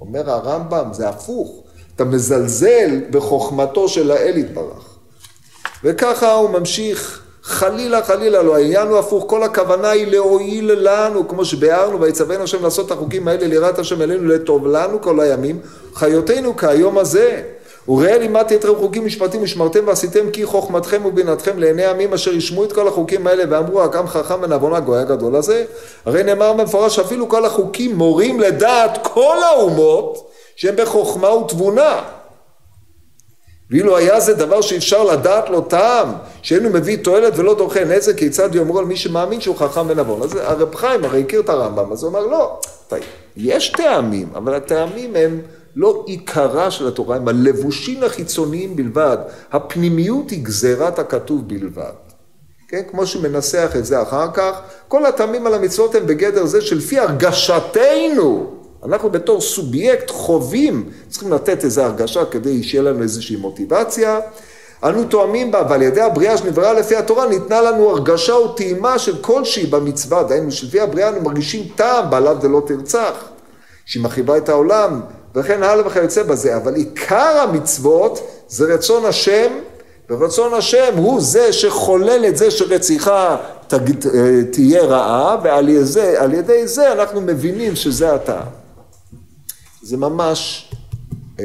אומר 0.00 0.30
הרמב"ם, 0.30 0.88
זה 0.92 1.08
הפוך, 1.08 1.62
אתה 1.96 2.04
מזלזל 2.04 3.00
בחוכמתו 3.10 3.88
של 3.88 4.10
האל 4.10 4.36
יתברך. 4.36 4.98
וככה 5.84 6.32
הוא 6.32 6.50
ממשיך, 6.50 7.22
חלילה 7.42 8.02
חלילה 8.04 8.42
לא, 8.42 8.56
העניין 8.56 8.88
הוא 8.88 8.98
הפוך, 8.98 9.24
כל 9.28 9.42
הכוונה 9.42 9.90
היא 9.90 10.06
להועיל 10.06 10.72
לנו, 10.74 11.28
כמו 11.28 11.44
שביארנו, 11.44 12.00
ויצווינו 12.00 12.44
השם 12.44 12.62
לעשות 12.62 12.86
את 12.86 12.90
החוקים 12.90 13.28
האלה, 13.28 13.46
ליראת 13.46 13.78
השם 13.78 14.02
אלינו, 14.02 14.28
לטוב 14.28 14.66
לנו 14.66 15.02
כל 15.02 15.20
הימים, 15.20 15.60
חיותנו 15.94 16.56
כהיום 16.56 16.98
הזה. 16.98 17.55
וראה 17.88 18.18
לימדתי 18.18 18.56
אתכם 18.56 18.74
חוקים 18.74 19.06
משפטים 19.06 19.42
ושמרתם 19.42 19.86
ועשיתם 19.86 20.30
כי 20.30 20.46
חוכמתכם 20.46 21.06
ובינתכם 21.06 21.58
לעיני 21.58 21.84
עמים 21.84 22.12
אשר 22.12 22.34
ישמעו 22.34 22.64
את 22.64 22.72
כל 22.72 22.88
החוקים 22.88 23.26
האלה 23.26 23.44
ואמרו 23.50 23.82
הקם 23.82 24.06
חכם 24.06 24.42
ונבון 24.42 24.74
הגוי 24.74 24.98
הגדול 24.98 25.36
הזה 25.36 25.64
הרי 26.06 26.22
נאמר 26.22 26.52
במפורש 26.52 26.98
אפילו 26.98 27.28
כל 27.28 27.44
החוקים 27.44 27.96
מורים 27.96 28.40
לדעת 28.40 28.98
כל 29.02 29.36
האומות 29.42 30.30
שהם 30.56 30.74
בחוכמה 30.76 31.30
ותבונה 31.30 32.02
ואילו 33.70 33.96
היה 33.96 34.20
זה 34.20 34.34
דבר 34.34 34.60
שאפשר 34.60 35.04
לדעת 35.04 35.50
לו 35.50 35.60
טעם, 35.60 36.12
שאינו 36.42 36.70
מביא 36.70 36.96
תועלת 37.04 37.32
ולא 37.36 37.54
דוחה 37.54 37.84
נזק, 37.84 38.16
כיצד 38.16 38.54
יאמרו 38.54 38.78
על 38.78 38.84
מי 38.84 38.96
שמאמין 38.96 39.40
שהוא 39.40 39.56
חכם 39.56 39.88
ונבון. 39.88 40.22
אז 40.22 40.36
הרב 40.36 40.74
חיים 40.74 41.04
הרי 41.04 41.20
הכיר 41.20 41.40
את 41.40 41.48
הרמב"ם, 41.48 41.92
אז 41.92 42.02
הוא 42.02 42.10
אמר 42.10 42.26
לא, 42.26 42.58
יש 43.36 43.68
טעמים, 43.68 44.28
אבל 44.34 44.54
הטעמים 44.54 45.16
הם 45.16 45.40
לא 45.76 46.04
עיקרה 46.06 46.70
של 46.70 46.88
התורה, 46.88 47.16
הם 47.16 47.28
הלבושים 47.28 48.02
החיצוניים 48.02 48.76
בלבד. 48.76 49.16
הפנימיות 49.52 50.30
היא 50.30 50.44
גזירת 50.44 50.98
הכתוב 50.98 51.48
בלבד. 51.48 51.92
כן? 52.68 52.82
כמו 52.90 53.06
שמנסח 53.06 53.72
את 53.78 53.84
זה 53.84 54.02
אחר 54.02 54.30
כך, 54.34 54.60
כל 54.88 55.06
הטעמים 55.06 55.46
על 55.46 55.54
המצוות 55.54 55.94
הם 55.94 56.06
בגדר 56.06 56.46
זה 56.46 56.60
שלפי 56.60 56.98
הרגשתנו, 56.98 58.52
אנחנו 58.84 59.10
בתור 59.10 59.40
סובייקט 59.40 60.10
חווים, 60.10 60.88
צריכים 61.08 61.32
לתת 61.32 61.64
איזו 61.64 61.82
הרגשה 61.82 62.24
כדי 62.24 62.62
שיהיה 62.62 62.82
לנו 62.82 63.02
איזושהי 63.02 63.36
מוטיבציה. 63.36 64.20
אנו 64.84 65.04
תואמים 65.04 65.50
בה, 65.50 65.62
ועל 65.70 65.82
ידי 65.82 66.00
הבריאה 66.00 66.36
שנבראה 66.36 66.72
לפי 66.72 66.96
התורה, 66.96 67.28
ניתנה 67.28 67.60
לנו 67.60 67.90
הרגשה 67.90 68.34
וטעימה 68.34 68.98
של 68.98 69.22
כלשהי 69.22 69.66
במצווה, 69.66 70.22
דהיינו 70.22 70.50
שלפי 70.50 70.80
הבריאה 70.80 71.08
אנו 71.08 71.20
מרגישים 71.20 71.68
טעם 71.74 72.10
בעליו 72.10 72.36
דלא 72.40 72.62
תרצח, 72.66 73.24
שהיא 73.84 74.02
מרחיבה 74.02 74.36
את 74.36 74.48
העולם, 74.48 75.00
וכן 75.36 75.62
הלאה 75.62 75.86
וכיוצא 75.86 76.22
בזה, 76.22 76.56
אבל 76.56 76.74
עיקר 76.74 77.44
המצוות 77.48 78.20
זה 78.48 78.74
רצון 78.74 79.04
השם, 79.04 79.52
ורצון 80.10 80.54
השם 80.54 80.96
הוא 80.96 81.20
זה 81.20 81.52
שחולל 81.52 82.24
את 82.28 82.36
זה 82.36 82.50
שרציחה 82.50 83.36
תגיד, 83.66 84.06
אה, 84.14 84.40
תהיה 84.52 84.84
רעה, 84.84 85.36
ועל 85.44 85.68
ידי, 85.68 86.38
ידי 86.38 86.66
זה 86.66 86.92
אנחנו 86.92 87.20
מבינים 87.20 87.76
שזה 87.76 88.14
הטעם. 88.14 88.46
זה 89.82 89.96
ממש 89.96 90.70
אה, 91.40 91.44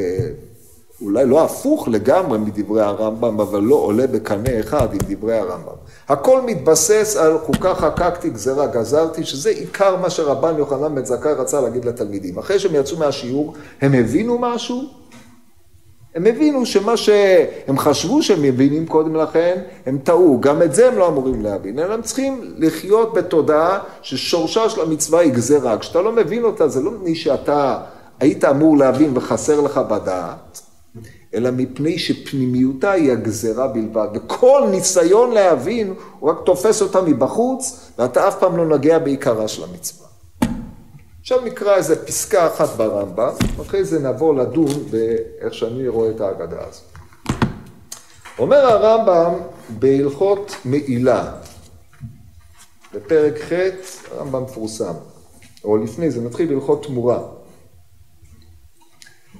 אולי 1.02 1.26
לא 1.26 1.44
הפוך 1.44 1.88
לגמרי 1.88 2.38
מדברי 2.38 2.82
הרמב"ם, 2.82 3.40
אבל 3.42 3.62
לא 3.62 3.76
עולה 3.76 4.08
בקנה 4.08 4.60
אחד 4.60 4.94
עם 4.94 5.00
דברי 5.10 5.38
הרמב"ם. 5.38 5.81
הכל 6.12 6.42
מתבסס 6.42 7.18
על 7.18 7.38
חוקה 7.38 7.76
חקקתי 7.76 8.30
גזרה 8.30 8.68
גזרתי, 8.68 9.24
שזה 9.24 9.50
עיקר 9.50 9.96
מה 9.96 10.10
שרבן 10.10 10.58
יוחנן 10.58 10.96
בן 10.96 11.06
זכאי 11.06 11.34
רצה 11.34 11.62
להגיד 11.62 11.86
לתלמידים. 11.86 12.38
אחרי 12.38 12.60
שהם 12.60 12.76
יצאו 12.76 12.98
מהשיעור, 12.98 13.54
הם 13.82 13.94
הבינו 13.94 14.38
משהו? 14.40 14.84
הם 16.16 16.26
הבינו 16.26 16.66
שמה 16.66 16.98
שהם 16.98 17.78
חשבו 17.78 18.24
שהם 18.24 18.42
מבינים 18.42 18.88
קודם 18.88 19.16
לכן, 19.16 19.62
הם 19.86 19.98
טעו. 20.04 20.38
גם 20.42 20.62
את 20.62 20.76
זה 20.76 20.88
הם 20.88 20.98
לא 20.98 21.08
אמורים 21.08 21.42
להבין, 21.42 21.80
אלא 21.80 21.94
הם 21.94 22.02
צריכים 22.02 22.54
לחיות 22.58 23.14
בתודעה 23.14 23.80
ששורשה 24.02 24.70
של 24.70 24.82
המצווה 24.82 25.20
היא 25.20 25.34
גזרה. 25.34 25.78
כשאתה 25.78 26.02
לא 26.02 26.12
מבין 26.12 26.44
אותה, 26.44 26.68
זה 26.68 26.82
לא 26.82 26.92
מפני 26.92 27.16
שאתה 27.16 27.78
היית 28.20 28.46
אמור 28.46 28.78
להבין 28.78 29.12
וחסר 29.14 29.62
לך 29.62 29.78
בדעת. 29.78 30.62
אלא 31.34 31.52
מפני 31.52 32.00
שפנימיותה 32.00 32.92
היא 32.92 33.12
הגזרה 33.12 33.68
בלבד, 33.68 34.08
וכל 34.14 34.68
ניסיון 34.72 35.32
להבין 35.32 35.94
הוא 36.20 36.30
רק 36.30 36.38
תופס 36.46 36.82
אותה 36.82 37.02
מבחוץ, 37.02 37.92
ואתה 38.00 38.28
אף 38.28 38.40
פעם 38.40 38.58
לא 38.58 38.66
נוגע 38.66 39.00
בעיקרה 39.00 39.48
של 39.48 39.64
המצווה. 39.64 40.08
עכשיו 41.22 41.42
נקרא 41.46 41.76
איזה 41.76 42.06
פסקה 42.06 42.48
אחת 42.48 42.70
ברמב"ם, 42.70 43.34
אחרי 43.62 43.84
זה 43.84 44.00
נעבור 44.00 44.36
לדון 44.36 44.72
באיך 44.90 45.54
שאני 45.54 45.88
רואה 45.88 46.10
את 46.10 46.22
ההגדה 46.22 46.58
הזאת. 46.70 46.84
אומר 48.40 48.58
הרמב"ם 48.58 49.34
בהלכות 49.80 50.56
מעילה, 50.66 51.32
בפרק 52.94 53.42
ח', 53.42 53.54
הרמב"ם 54.12 54.44
מפורסם, 54.44 54.94
או 55.64 55.78
לפני 55.78 56.12
זה, 56.12 56.22
נתחיל 56.22 56.48
בהלכות 56.48 56.86
תמורה. 56.86 57.20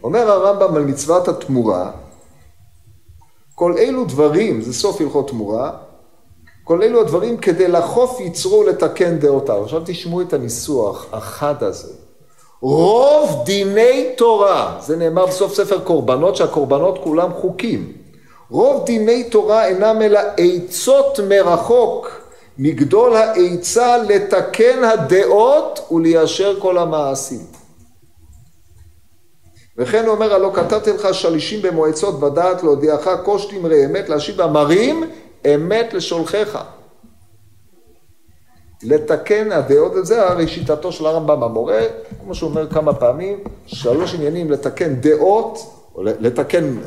אומר 0.04 0.32
הרמב"ם 0.32 0.76
על 0.76 0.86
מצוות 0.86 1.28
התמורה, 1.28 1.92
כל 3.56 3.78
אלו 3.78 4.06
דברים, 4.06 4.62
זה 4.62 4.74
סוף 4.74 5.02
הלכות 5.02 5.30
תמורה, 5.30 5.72
כל 6.64 6.84
אלו 6.84 7.02
הדברים 7.02 7.38
כדי 7.38 7.68
לחוף 7.68 8.20
יצרו 8.20 8.60
ולתקן 8.60 9.20
דעותיו. 9.20 9.64
עכשיו 9.64 9.82
תשמעו 9.86 10.22
את 10.22 10.34
הניסוח 10.34 11.06
החד 11.12 11.64
הזה. 11.64 11.94
רוב 12.62 13.44
דיני 13.46 14.10
תורה, 14.18 14.78
זה 14.80 14.98
נאמר 14.98 15.26
בסוף 15.26 15.54
ספר 15.54 15.80
קורבנות, 15.80 16.36
שהקורבנות 16.36 17.00
כולם 17.04 17.34
חוקים. 17.34 17.94
רוב 18.50 18.86
דיני 18.86 19.24
תורה 19.24 19.68
אינם 19.68 20.02
אלא 20.02 20.20
עצות 20.38 21.20
מרחוק 21.30 22.22
מגדול 22.58 23.16
העצה 23.16 23.98
לתקן 23.98 24.84
הדעות 24.84 25.88
וליישר 25.92 26.60
כל 26.60 26.78
המעשים. 26.78 27.51
וכן 29.78 30.06
הוא 30.06 30.16
אומר, 30.16 30.34
הלא 30.34 30.52
כתבתי 30.54 30.92
לך 30.92 31.14
שלישים 31.14 31.62
במועצות 31.62 32.24
ודעת 32.24 32.64
להודיעך 32.64 33.08
כוש 33.24 33.46
תמרי 33.46 33.86
אמת 33.86 34.10
להשיב 34.10 34.42
אמרים 34.42 35.04
אמת 35.46 35.94
לשולחיך. 35.94 36.58
לתקן 38.84 39.52
הדעות, 39.52 40.06
זה 40.06 40.28
הרי 40.28 40.48
שיטתו 40.48 40.92
של 40.92 41.06
הרמב"ם 41.06 41.44
המורה, 41.44 41.82
כמו 42.24 42.36
שהוא 42.36 42.50
אומר 42.50 42.70
כמה 42.70 42.94
פעמים, 42.94 43.40
שלוש 43.66 44.16
עניינים 44.16 44.52
לתקן 44.52 44.96
דעות, 44.96 45.58
או 45.96 46.04
לתקן, 46.04 46.78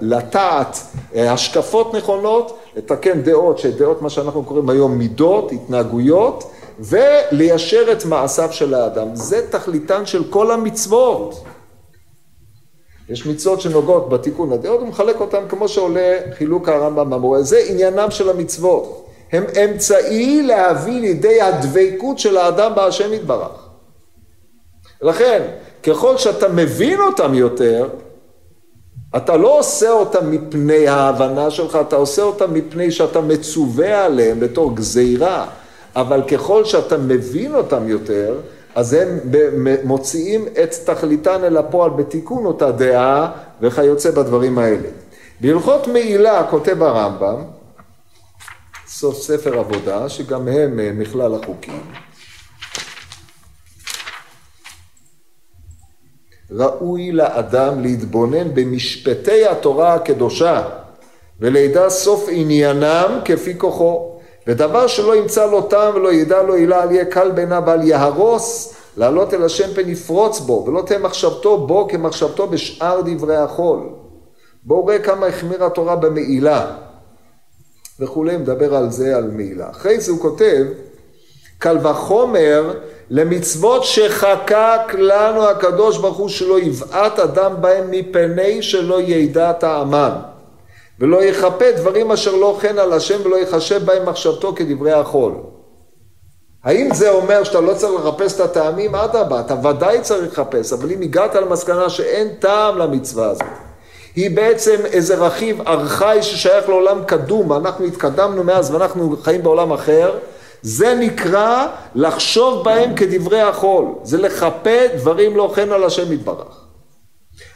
לטעת 0.00 0.78
השקפות 1.14 1.94
נכונות, 1.94 2.58
לתקן 2.76 3.22
דעות, 3.22 3.58
שדעות 3.58 4.02
מה 4.02 4.10
שאנחנו 4.10 4.44
קוראים 4.44 4.70
היום 4.70 4.98
מידות, 4.98 5.52
התנהגויות, 5.52 6.50
וליישר 6.80 7.92
את 7.92 8.04
מעשיו 8.04 8.52
של 8.52 8.74
האדם. 8.74 9.08
זה 9.14 9.46
תכליתן 9.50 10.06
של 10.06 10.24
כל 10.30 10.50
המצוות. 10.50 11.44
יש 13.12 13.26
מצוות 13.26 13.60
שנוגעות 13.60 14.08
בתיקון 14.08 14.52
הדעות, 14.52 14.80
הוא 14.80 14.88
מחלק 14.88 15.20
אותן 15.20 15.44
כמו 15.48 15.68
שעולה 15.68 16.18
חילוק 16.38 16.68
הרמב"ם 16.68 17.10
במורה. 17.10 17.42
זה 17.42 17.62
עניינם 17.68 18.10
של 18.10 18.30
המצוות. 18.30 19.06
הם 19.32 19.44
אמצעי 19.64 20.42
להביא 20.42 21.00
לידי 21.00 21.40
הדבקות 21.40 22.18
של 22.18 22.36
האדם 22.36 22.72
בהשם 22.74 23.12
יתברך. 23.12 23.68
לכן, 25.02 25.42
ככל 25.82 26.18
שאתה 26.18 26.48
מבין 26.48 27.00
אותם 27.00 27.34
יותר, 27.34 27.88
אתה 29.16 29.36
לא 29.36 29.58
עושה 29.58 29.90
אותם 29.90 30.30
מפני 30.30 30.88
ההבנה 30.88 31.50
שלך, 31.50 31.78
אתה 31.88 31.96
עושה 31.96 32.22
אותם 32.22 32.54
מפני 32.54 32.90
שאתה 32.90 33.20
מצווה 33.20 34.04
עליהם 34.04 34.40
בתור 34.40 34.76
גזירה, 34.76 35.46
אבל 35.96 36.22
ככל 36.22 36.64
שאתה 36.64 36.98
מבין 36.98 37.54
אותם 37.54 37.88
יותר, 37.88 38.34
אז 38.74 38.92
הם 38.92 39.18
מוציאים 39.84 40.46
את 40.62 40.74
תכליתן 40.84 41.44
אל 41.44 41.56
הפועל 41.56 41.90
בתיקון 41.90 42.46
אותה 42.46 42.70
דעה 42.72 43.32
וכיוצא 43.60 44.10
בדברים 44.10 44.58
האלה. 44.58 44.88
בהלכות 45.40 45.88
מעילה 45.88 46.46
כותב 46.50 46.82
הרמב"ם, 46.82 47.42
סוף 48.86 49.22
ספר 49.22 49.58
עבודה, 49.58 50.08
שגם 50.08 50.48
הם 50.48 50.80
אה, 50.80 50.90
מכלל 50.94 51.34
החוקים. 51.34 51.80
ראוי 56.50 57.12
לאדם 57.12 57.82
להתבונן 57.82 58.54
במשפטי 58.54 59.46
התורה 59.46 59.94
הקדושה 59.94 60.62
ולידע 61.40 61.90
סוף 61.90 62.28
עניינם 62.30 63.20
כפי 63.24 63.58
כוחו. 63.58 64.11
ודבר 64.46 64.86
שלא 64.86 65.16
ימצא 65.16 65.46
לו 65.46 65.62
טעם 65.62 65.94
ולא 65.94 66.12
ידע 66.12 66.42
לו 66.42 66.54
הילה, 66.54 66.82
אל 66.82 66.90
יהיה 66.92 67.04
קל 67.04 67.30
בעיניו 67.30 67.62
ואל 67.66 67.82
יהרוס, 67.82 68.74
לעלות 68.96 69.34
אל 69.34 69.44
השם 69.44 69.74
פן 69.74 69.88
יפרוץ 69.88 70.40
בו, 70.40 70.64
ולא 70.66 70.82
תהיה 70.86 70.98
מחשבתו 70.98 71.58
בו 71.66 71.88
כמחשבתו 71.88 72.46
בשאר 72.46 73.00
דברי 73.04 73.36
החול. 73.36 73.80
בואו 74.62 74.86
ראה 74.86 74.98
כמה 74.98 75.26
החמירה 75.26 75.66
התורה 75.66 75.96
במעילה. 75.96 76.66
וכולי, 78.00 78.36
מדבר 78.36 78.74
על 78.74 78.90
זה, 78.90 79.16
על 79.16 79.30
מעילה. 79.30 79.70
אחרי 79.70 80.00
זה 80.00 80.12
הוא 80.12 80.20
כותב, 80.20 80.64
קל 81.58 81.86
וחומר 81.86 82.74
למצוות 83.10 83.84
שחקק 83.84 84.94
לנו 84.98 85.48
הקדוש 85.48 85.98
ברוך 85.98 86.16
הוא 86.16 86.28
שלא 86.28 86.60
יבעט 86.60 87.18
אדם 87.18 87.54
בהם 87.60 87.90
מפני 87.90 88.62
שלא 88.62 89.00
ידע 89.00 89.52
טעמן. 89.52 90.31
ולא 91.00 91.24
יכפה 91.24 91.72
דברים 91.76 92.12
אשר 92.12 92.36
לא 92.36 92.58
חן 92.60 92.78
על 92.78 92.92
השם 92.92 93.18
ולא 93.24 93.36
יחשב 93.36 93.84
בהם 93.84 94.08
מחשבתו 94.08 94.52
כדברי 94.56 94.92
החול. 94.92 95.32
האם 96.64 96.94
זה 96.94 97.10
אומר 97.10 97.44
שאתה 97.44 97.60
לא 97.60 97.74
צריך 97.74 98.06
לחפש 98.06 98.34
את 98.34 98.40
הטעמים? 98.40 98.94
אדרבה, 98.94 99.40
אתה 99.40 99.68
ודאי 99.68 100.00
צריך 100.00 100.32
לחפש, 100.32 100.72
אבל 100.72 100.92
אם 100.92 101.02
הגעת 101.02 101.34
למסקנה 101.34 101.90
שאין 101.90 102.28
טעם 102.38 102.78
למצווה 102.78 103.30
הזאת, 103.30 103.46
היא 104.16 104.36
בעצם 104.36 104.76
איזה 104.84 105.16
רכיב 105.16 105.68
ארכאי 105.68 106.22
ששייך 106.22 106.68
לעולם 106.68 107.04
קדום, 107.04 107.52
אנחנו 107.52 107.84
התקדמנו 107.84 108.44
מאז 108.44 108.74
ואנחנו 108.74 109.16
חיים 109.22 109.42
בעולם 109.42 109.72
אחר, 109.72 110.18
זה 110.62 110.94
נקרא 110.94 111.66
לחשוב 111.94 112.64
בהם 112.64 112.94
כדברי 112.94 113.40
החול, 113.40 113.84
זה 114.02 114.18
לחפה 114.18 114.86
דברים 114.96 115.36
לא 115.36 115.52
חן 115.54 115.72
על 115.72 115.84
השם 115.84 116.12
יתברך. 116.12 116.61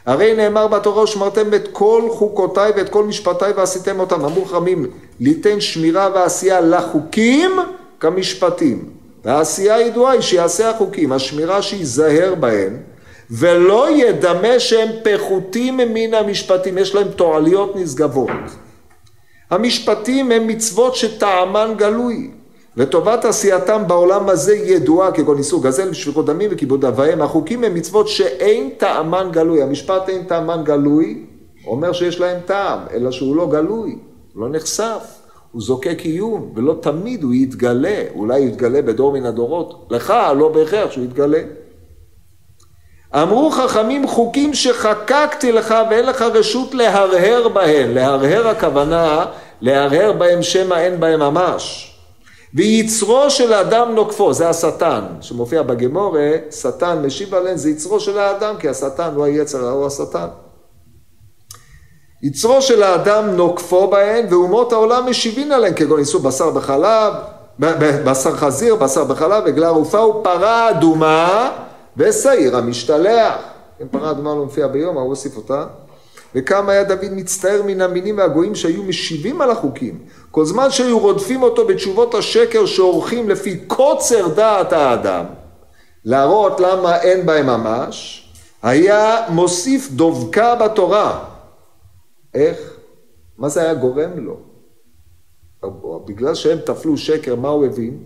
הרי 0.07 0.33
נאמר 0.33 0.67
בתורה 0.67 1.03
ושמרתם 1.03 1.53
את 1.53 1.67
כל 1.71 2.01
חוקותיי 2.11 2.71
ואת 2.77 2.89
כל 2.89 3.03
משפטיי 3.03 3.51
ועשיתם 3.51 3.99
אותם. 3.99 4.25
אמרו 4.25 4.45
חכמים, 4.45 4.85
ליתן 5.19 5.61
שמירה 5.61 6.09
ועשייה 6.13 6.61
לחוקים 6.61 7.51
כמשפטים. 7.99 8.89
והעשייה 9.25 9.75
הידועה 9.75 10.11
היא 10.11 10.21
שיעשה 10.21 10.69
החוקים, 10.69 11.11
השמירה 11.11 11.61
שייזהר 11.61 12.35
בהם, 12.35 12.77
ולא 13.31 13.91
ידמה 13.91 14.59
שהם 14.59 14.89
פחותים 15.03 15.77
מן 15.77 16.13
המשפטים, 16.13 16.77
יש 16.77 16.95
להם 16.95 17.07
תועליות 17.07 17.75
נשגבות. 17.75 18.29
המשפטים 19.49 20.31
הם 20.31 20.47
מצוות 20.47 20.95
שטעמן 20.95 21.73
גלוי. 21.77 22.31
וטובת 22.77 23.25
עשייתם 23.25 23.83
בעולם 23.87 24.29
הזה 24.29 24.55
ידועה, 24.55 25.11
כגון 25.11 25.37
איסור 25.37 25.63
גזל 25.63 25.89
ושפיכות 25.89 26.25
דמים 26.25 26.49
וכיבוד 26.53 26.85
אביהם. 26.85 27.21
החוקים 27.21 27.63
הם 27.63 27.73
מצוות 27.73 28.07
שאין 28.07 28.69
טעמן 28.77 29.29
גלוי. 29.31 29.61
המשפט 29.61 30.09
אין 30.09 30.23
טעמן 30.23 30.63
גלוי, 30.63 31.25
אומר 31.67 31.93
שיש 31.93 32.19
להם 32.19 32.39
טעם, 32.45 32.79
אלא 32.93 33.11
שהוא 33.11 33.35
לא 33.35 33.47
גלוי, 33.49 33.97
לא 34.35 34.49
נחשף, 34.49 35.03
הוא 35.51 35.61
זוקק 35.61 35.99
עיון, 36.01 36.51
ולא 36.55 36.75
תמיד 36.81 37.23
הוא 37.23 37.33
יתגלה, 37.33 38.03
אולי 38.15 38.41
יתגלה 38.41 38.81
בדור 38.81 39.11
מן 39.11 39.25
הדורות. 39.25 39.87
לך 39.89 40.13
לא 40.37 40.49
בהכרח 40.49 40.91
שהוא 40.91 41.03
יתגלה. 41.03 41.41
אמרו 43.15 43.51
חכמים 43.51 44.07
חוקים 44.07 44.53
שחקקתי 44.53 45.51
לך 45.51 45.75
ואין 45.89 46.05
לך 46.05 46.21
רשות 46.21 46.73
להרהר 46.75 47.47
בהם. 47.47 47.95
להרהר 47.95 48.47
הכוונה, 48.47 49.25
להרהר 49.61 50.13
בהם 50.13 50.43
שמא 50.43 50.73
אין 50.73 50.99
בהם 50.99 51.19
ממש. 51.19 51.86
ויצרו 52.57 53.29
של 53.29 53.53
האדם 53.53 53.95
נוקפו, 53.95 54.33
זה 54.33 54.49
השטן, 54.49 55.03
שמופיע 55.21 55.63
בגמורה, 55.63 56.31
שטן 56.51 57.05
משיב 57.05 57.35
עליהם, 57.35 57.57
זה 57.57 57.69
יצרו 57.69 57.99
של 57.99 58.17
האדם, 58.17 58.55
כי 58.59 58.69
השטן 58.69 59.11
הוא 59.15 59.25
היצר, 59.25 59.69
הוא 59.69 59.87
השטן. 59.87 60.27
יצרו 62.23 62.61
של 62.61 62.83
האדם 62.83 63.27
נוקפו 63.27 63.87
בהן, 63.87 64.25
ואומות 64.29 64.73
העולם 64.73 65.09
משיבין 65.09 65.51
עליהן, 65.51 65.73
כגון 65.73 65.99
איסור 65.99 66.21
בשר 66.21 66.49
בחלב, 66.49 67.13
בשר 67.79 68.35
חזיר, 68.35 68.75
בשר 68.75 69.03
בחלב, 69.03 69.47
עגלה 69.47 69.67
ערופה 69.67 69.99
ופרה 69.99 70.69
אדומה 70.69 71.51
ושעיר 71.97 72.57
המשתלח. 72.57 73.33
כן, 73.79 73.85
פרה 73.91 74.11
אדומה 74.11 74.29
לא 74.35 74.43
מופיעה 74.43 74.67
ביום, 74.67 74.95
הוא 74.95 75.03
הוסיף 75.03 75.37
אותה. 75.37 75.65
וכמה 76.35 76.71
היה 76.71 76.83
דוד 76.83 77.11
מצטער 77.11 77.61
מן 77.65 77.81
המינים 77.81 78.17
והגויים 78.17 78.55
שהיו 78.55 78.83
משיבים 78.83 79.41
על 79.41 79.51
החוקים. 79.51 79.99
כל 80.37 80.45
זמן 80.45 80.71
שהיו 80.71 80.99
רודפים 80.99 81.43
אותו 81.43 81.67
בתשובות 81.67 82.15
השקר 82.15 82.65
שעורכים 82.65 83.29
לפי 83.29 83.57
קוצר 83.67 84.27
דעת 84.27 84.73
האדם, 84.73 85.25
להראות 86.05 86.59
למה 86.59 87.01
אין 87.01 87.25
בהם 87.25 87.45
ממש, 87.45 88.27
היה 88.61 89.25
מוסיף 89.29 89.89
דבקה 89.91 90.55
בתורה. 90.55 91.25
איך? 92.33 92.77
מה 93.37 93.49
זה 93.49 93.61
היה 93.61 93.73
גורם 93.73 94.11
לו? 94.17 94.37
בגלל 96.05 96.35
שהם 96.35 96.57
טפלו 96.65 96.97
שקר, 96.97 97.35
מה 97.35 97.49
הוא 97.49 97.65
הבין? 97.65 98.03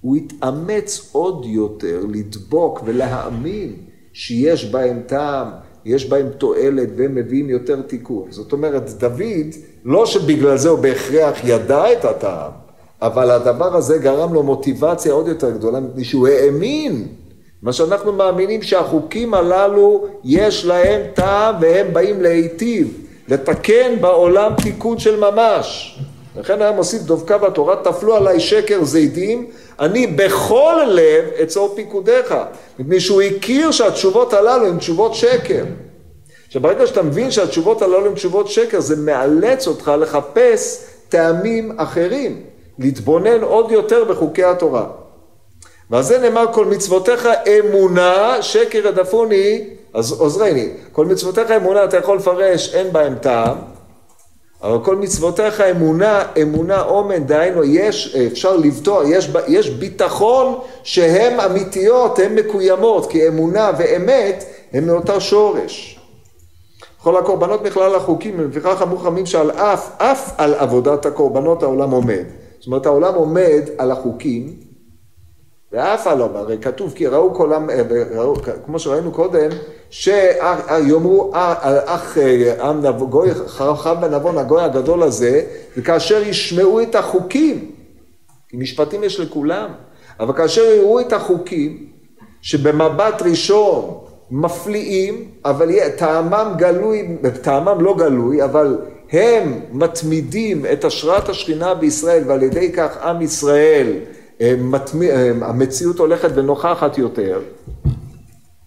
הוא 0.00 0.16
התאמץ 0.16 1.08
עוד 1.12 1.44
יותר 1.46 2.00
לדבוק 2.08 2.80
ולהאמין 2.84 3.76
שיש 4.12 4.64
בהם 4.64 5.02
טעם, 5.06 5.48
יש 5.84 6.08
בהם 6.08 6.28
תועלת 6.38 6.88
והם 6.96 7.14
מביאים 7.14 7.50
יותר 7.50 7.82
תיקון. 7.82 8.26
זאת 8.30 8.52
אומרת, 8.52 8.90
דוד, 8.90 9.54
לא 9.84 10.06
שבגלל 10.06 10.56
זה 10.56 10.68
הוא 10.68 10.78
בהכרח 10.78 11.38
ידע 11.44 11.92
את 11.92 12.04
הטעם, 12.04 12.50
אבל 13.02 13.30
הדבר 13.30 13.76
הזה 13.76 13.98
גרם 13.98 14.34
לו 14.34 14.42
מוטיבציה 14.42 15.12
עוד 15.12 15.28
יותר 15.28 15.50
גדולה, 15.50 15.80
מפני 15.80 16.04
שהוא 16.04 16.28
האמין. 16.28 17.06
מה 17.62 17.72
שאנחנו 17.72 18.12
מאמינים 18.12 18.62
שהחוקים 18.62 19.34
הללו 19.34 20.06
יש 20.24 20.64
להם 20.64 21.00
טעם 21.14 21.54
והם 21.60 21.86
באים 21.92 22.22
להיטיב, 22.22 23.04
לתקן 23.28 24.00
בעולם 24.00 24.52
תיקון 24.62 24.98
של 24.98 25.20
ממש. 25.20 25.98
לכן 26.38 26.62
היה 26.62 26.72
מוסיף 26.72 27.02
דבקה 27.02 27.38
בתורה, 27.38 27.76
תפלו 27.76 28.16
עליי 28.16 28.40
שקר 28.40 28.84
זיתים, 28.84 29.46
אני 29.80 30.06
בכל 30.06 30.82
לב 30.88 31.24
אצור 31.42 31.72
פיקודיך, 31.76 32.34
מפני 32.78 33.00
שהוא 33.00 33.22
הכיר 33.22 33.70
שהתשובות 33.70 34.32
הללו 34.32 34.66
הן 34.66 34.78
תשובות 34.78 35.14
שקר. 35.14 35.64
עכשיו 36.46 36.62
ברגע 36.62 36.86
שאתה 36.86 37.02
מבין 37.02 37.30
שהתשובות 37.30 37.82
הללו 37.82 38.06
הן 38.06 38.14
תשובות 38.14 38.48
שקר, 38.48 38.80
זה 38.80 38.96
מאלץ 38.96 39.66
אותך 39.66 39.92
לחפש 39.98 40.84
טעמים 41.08 41.72
אחרים, 41.76 42.42
להתבונן 42.78 43.42
עוד 43.42 43.70
יותר 43.70 44.04
בחוקי 44.04 44.44
התורה. 44.44 44.86
ועל 45.90 46.02
זה 46.02 46.18
נאמר 46.18 46.44
כל 46.52 46.64
מצוותיך 46.64 47.28
אמונה, 47.58 48.42
שקר 48.42 48.88
הדפוני, 48.88 49.64
אז 49.94 50.12
עוזרני. 50.12 50.68
כל 50.92 51.06
מצוותיך 51.06 51.50
אמונה 51.50 51.84
אתה 51.84 51.96
יכול 51.96 52.16
לפרש, 52.16 52.74
אין 52.74 52.92
בהם 52.92 53.14
טעם. 53.14 53.77
אבל 54.62 54.84
כל 54.84 54.96
מצוותיך 54.96 55.60
אמונה, 55.60 56.22
אמונה 56.42 56.82
אומן, 56.82 57.24
דהיינו 57.24 57.64
יש, 57.64 58.16
אפשר 58.16 58.56
לבטוח, 58.56 59.02
יש, 59.08 59.30
יש 59.48 59.70
ביטחון 59.70 60.58
שהן 60.82 61.40
אמיתיות, 61.40 62.18
הן 62.18 62.34
מקוימות, 62.34 63.10
כי 63.10 63.28
אמונה 63.28 63.70
ואמת 63.78 64.44
הן 64.72 64.84
מאותה 64.84 65.20
שורש. 65.20 65.98
כל 67.02 67.16
הקורבנות 67.16 67.62
מכלל 67.62 67.94
החוקים, 67.94 68.34
ולפיכך 68.38 68.82
אמרו 68.82 68.98
חכמים 68.98 69.26
שעל 69.26 69.50
אף, 69.50 69.90
אף 69.98 70.32
על 70.38 70.54
עבודת 70.54 71.06
הקורבנות 71.06 71.62
העולם 71.62 71.90
עומד. 71.90 72.24
זאת 72.58 72.66
אומרת 72.66 72.86
העולם 72.86 73.14
עומד 73.14 73.62
על 73.78 73.90
החוקים, 73.90 74.67
ואף 75.72 76.06
על 76.06 76.20
עולם, 76.20 76.36
הרי 76.36 76.58
כתוב 76.58 76.92
כי 76.96 77.06
ראו 77.06 77.34
כל 77.34 77.52
עם, 77.52 77.70
כמו 78.66 78.78
שראינו 78.78 79.12
קודם, 79.12 79.50
שיאמרו 79.90 81.30
אח 81.34 82.18
עם 82.62 82.80
גוי 83.10 83.34
חכם 83.34 84.02
ונבון 84.02 84.38
הגוי 84.38 84.62
הגדול 84.62 85.02
הזה, 85.02 85.42
וכאשר 85.76 86.22
ישמעו 86.22 86.80
את 86.80 86.94
החוקים, 86.94 87.70
כי 88.48 88.56
משפטים 88.56 89.04
יש 89.04 89.20
לכולם, 89.20 89.70
אבל 90.20 90.32
כאשר 90.36 90.62
יראו 90.62 91.00
את 91.00 91.12
החוקים, 91.12 91.86
שבמבט 92.42 93.22
ראשון 93.22 93.98
מפליאים, 94.30 95.30
אבל 95.44 95.88
טעמם 95.96 96.52
גלוי, 96.56 97.16
טעמם 97.42 97.80
לא 97.80 97.96
גלוי, 97.96 98.44
אבל 98.44 98.78
הם 99.12 99.60
מתמידים 99.72 100.66
את 100.72 100.84
השראת 100.84 101.28
השכינה 101.28 101.74
בישראל, 101.74 102.22
ועל 102.26 102.42
ידי 102.42 102.72
כך 102.72 102.96
עם 103.02 103.22
ישראל, 103.22 103.92
המציאות 105.42 105.98
הולכת 105.98 106.30
ונוכחת 106.34 106.98
יותר, 106.98 107.40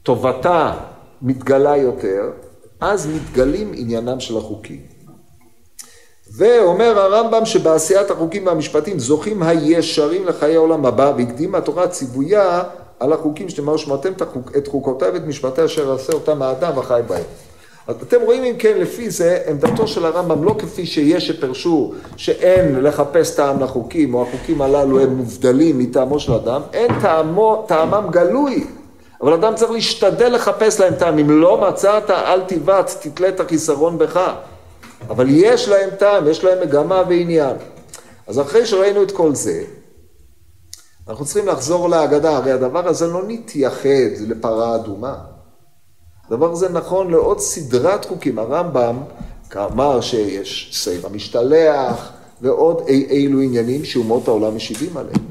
טובתה 0.03 0.73
מתגלה 1.21 1.77
יותר, 1.77 2.31
אז 2.79 3.07
מתגלים 3.07 3.71
עניינם 3.75 4.19
של 4.19 4.37
החוקים. 4.37 4.79
ואומר 6.37 6.99
הרמב"ם 6.99 7.45
שבעשיית 7.45 8.11
החוקים 8.11 8.47
והמשפטים 8.47 8.99
זוכים 8.99 9.43
הישרים 9.43 10.25
לחיי 10.25 10.55
העולם 10.55 10.85
הבא, 10.85 11.13
והקדימה 11.17 11.57
התורה 11.57 11.87
ציוויה 11.87 12.63
על 12.99 13.13
החוקים 13.13 13.49
שתאמרו 13.49 13.77
שמעתם 13.77 14.13
את 14.57 14.67
חוקותיי 14.67 15.09
ואת 15.09 15.21
משפטי 15.21 15.65
אשר 15.65 15.93
עשה 15.93 16.13
אותם 16.13 16.41
האדם 16.41 16.77
וחי 16.77 17.01
בהם. 17.07 17.23
אז 17.91 17.95
אתם 18.07 18.21
רואים 18.21 18.43
אם 18.43 18.55
כן 18.59 18.77
לפי 18.77 19.09
זה 19.09 19.41
עמדתו 19.47 19.87
של 19.87 20.05
הרמב"ם 20.05 20.43
לא 20.43 20.55
כפי 20.59 20.85
שיש 20.85 21.27
שפרשו 21.27 21.93
שאין 22.17 22.83
לחפש 22.83 23.35
טעם 23.35 23.59
לחוקים 23.59 24.13
או 24.13 24.21
החוקים 24.27 24.61
הללו 24.61 24.99
הם 24.99 25.09
מובדלים 25.09 25.77
מטעמו 25.77 26.19
של 26.19 26.33
אדם, 26.33 26.61
אין 26.73 26.91
טעמו, 27.01 27.65
טעמם 27.67 28.07
גלוי 28.11 28.67
אבל 29.21 29.33
אדם 29.33 29.55
צריך 29.55 29.71
להשתדל 29.71 30.35
לחפש 30.35 30.79
להם 30.79 30.95
טעם, 30.95 31.17
אם 31.19 31.29
לא 31.29 31.69
מצאת 31.69 32.09
אל 32.09 32.41
תיבץ, 32.41 32.97
תתלה 33.01 33.29
את 33.29 33.39
החיסרון 33.39 33.97
בך. 33.97 34.33
אבל 35.09 35.25
יש 35.29 35.69
להם 35.69 35.89
טעם, 35.99 36.27
יש 36.27 36.43
להם 36.43 36.67
מגמה 36.67 37.03
ועניין. 37.09 37.55
אז 38.27 38.39
אחרי 38.39 38.65
שראינו 38.65 39.03
את 39.03 39.11
כל 39.11 39.35
זה, 39.35 39.63
אנחנו 41.07 41.25
צריכים 41.25 41.47
לחזור 41.47 41.89
להגדה, 41.89 42.37
הרי 42.37 42.51
הדבר 42.51 42.87
הזה 42.87 43.07
לא 43.07 43.21
נתייחד 43.27 44.11
לפרה 44.27 44.75
אדומה. 44.75 45.30
הדבר 46.31 46.51
הזה 46.51 46.69
נכון 46.69 47.11
לעוד 47.11 47.39
סדרת 47.39 48.05
חוקים. 48.05 48.39
הרמב"ם 48.39 48.97
אמר 49.55 50.01
שיש 50.01 50.69
סייב 50.73 51.05
המשתלח 51.05 52.11
ועוד 52.41 52.81
אי 52.87 53.05
אילו 53.09 53.41
עניינים 53.41 53.85
שאומות 53.85 54.27
העולם 54.27 54.55
משיבים 54.55 54.97
עליהם. 54.97 55.25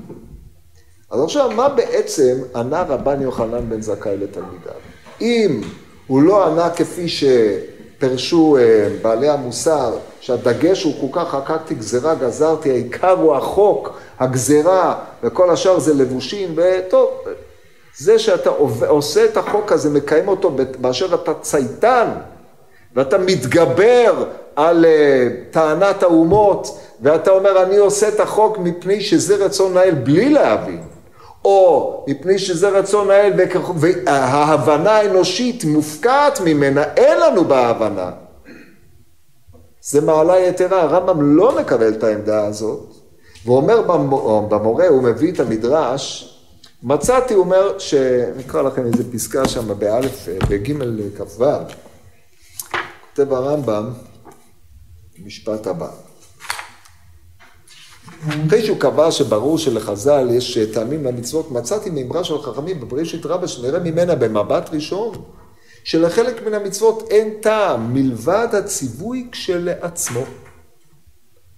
אז 1.10 1.22
עכשיו, 1.22 1.50
מה 1.56 1.68
בעצם 1.68 2.38
ענה 2.54 2.82
רבן 2.82 3.22
יוחנן 3.22 3.68
בן 3.68 3.82
זכאי 3.82 4.16
לתלמידיו? 4.16 4.72
אם 5.20 5.60
הוא 6.06 6.22
לא 6.22 6.46
ענה 6.46 6.70
כפי 6.70 7.06
שפרשו 7.08 8.56
אה, 8.56 8.88
בעלי 9.02 9.28
המוסר, 9.28 9.96
שהדגש 10.20 10.82
הוא 10.82 11.12
כך 11.12 11.28
חקקתי 11.28 11.74
גזירה 11.74 12.14
גזרתי, 12.14 12.70
העיקר 12.70 13.10
הוא 13.10 13.34
החוק, 13.34 13.98
הגזירה, 14.18 14.98
וכל 15.22 15.50
השאר 15.50 15.78
זה 15.78 15.94
לבושים, 15.94 16.54
וטוב, 16.56 17.10
זה 17.98 18.18
שאתה 18.18 18.50
עושה 18.88 19.24
את 19.24 19.36
החוק 19.36 19.72
הזה, 19.72 19.90
מקיים 19.90 20.28
אותו 20.28 20.56
באשר 20.78 21.14
אתה 21.14 21.34
צייתן, 21.34 22.08
ואתה 22.96 23.18
מתגבר 23.18 24.24
על 24.56 24.84
אה, 24.84 25.28
טענת 25.50 26.02
האומות, 26.02 26.78
ואתה 27.00 27.30
אומר, 27.30 27.62
אני 27.62 27.76
עושה 27.76 28.08
את 28.08 28.20
החוק 28.20 28.58
מפני 28.58 29.00
שזה 29.00 29.36
רצון 29.36 29.76
האל 29.76 29.94
בלי 29.94 30.28
להבין. 30.28 30.82
או 31.44 32.04
מפני 32.08 32.38
שזה 32.38 32.68
רצון 32.68 33.10
האל 33.10 33.32
וההבנה 33.76 34.90
האנושית 34.90 35.64
מופקעת 35.64 36.40
ממנה, 36.40 36.84
אין 36.96 37.20
לנו 37.20 37.44
בהבנה. 37.44 38.10
זה 39.82 40.00
מעלה 40.00 40.38
יתרה, 40.38 40.82
הרמב"ם 40.82 41.36
לא 41.36 41.58
מקבל 41.60 41.88
את 41.88 42.04
העמדה 42.04 42.46
הזאת, 42.46 42.94
ואומר 43.46 43.82
במורה, 44.48 44.88
הוא 44.88 45.02
מביא 45.02 45.32
את 45.32 45.40
המדרש, 45.40 46.26
מצאתי, 46.82 47.34
הוא 47.34 47.44
אומר, 47.44 47.78
שנקרא 47.78 48.62
לכם 48.62 48.86
איזה 48.86 49.12
פסקה 49.12 49.48
שם 49.48 49.78
באלף, 49.78 50.28
בגימל 50.48 51.00
כ"ו, 51.16 51.44
כותב 53.10 53.32
הרמב"ם, 53.32 53.90
משפט 55.24 55.66
הבא. 55.66 55.90
אחרי 58.46 58.64
שהוא 58.64 58.78
קבע 58.78 59.10
שברור 59.10 59.58
שלחז"ל 59.58 60.28
יש 60.30 60.58
טעמים 60.58 61.04
למצוות, 61.04 61.50
מצאתי 61.50 61.90
מאמרה 61.90 62.24
של 62.24 62.42
חכמים 62.42 62.80
בבראשית 62.80 63.26
רבה 63.26 63.48
שנראה 63.48 63.78
ממנה 63.78 64.14
במבט 64.14 64.70
ראשון, 64.72 65.14
שלחלק 65.84 66.46
מן 66.46 66.54
המצוות 66.54 67.08
אין 67.10 67.34
טעם 67.40 67.94
מלבד 67.94 68.48
הציווי 68.52 69.28
כשלעצמו. 69.32 70.24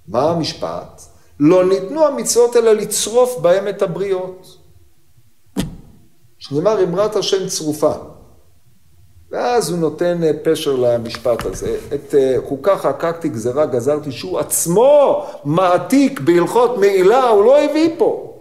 מה 0.09 0.31
המשפט? 0.31 1.03
לא 1.41 1.69
ניתנו 1.69 2.07
המצוות 2.07 2.57
אלא 2.57 2.73
לצרוף 2.73 3.39
בהם 3.39 3.69
את 3.69 3.83
הבריות. 3.83 4.62
שנאמר 6.43 6.83
אמרת 6.83 7.17
השם 7.17 7.49
צרופה. 7.49 7.93
ואז 9.31 9.71
הוא 9.71 9.79
נותן 9.79 10.25
אה, 10.25 10.31
פשר 10.43 10.77
למשפט 10.77 11.47
הזה. 11.47 11.79
את 11.95 12.15
אה, 12.15 12.37
חוקה 12.49 12.77
חקקתי 12.79 13.29
גזרה 13.29 13.67
גזרתי, 13.67 14.13
שהוא 14.13 14.39
עצמו 14.39 15.27
מעתיק 15.45 16.21
בהלכות 16.21 16.79
מעילה, 16.79 17.29
הוא 17.29 17.45
לא 17.45 17.63
הביא 17.63 17.95
פה. 17.99 18.35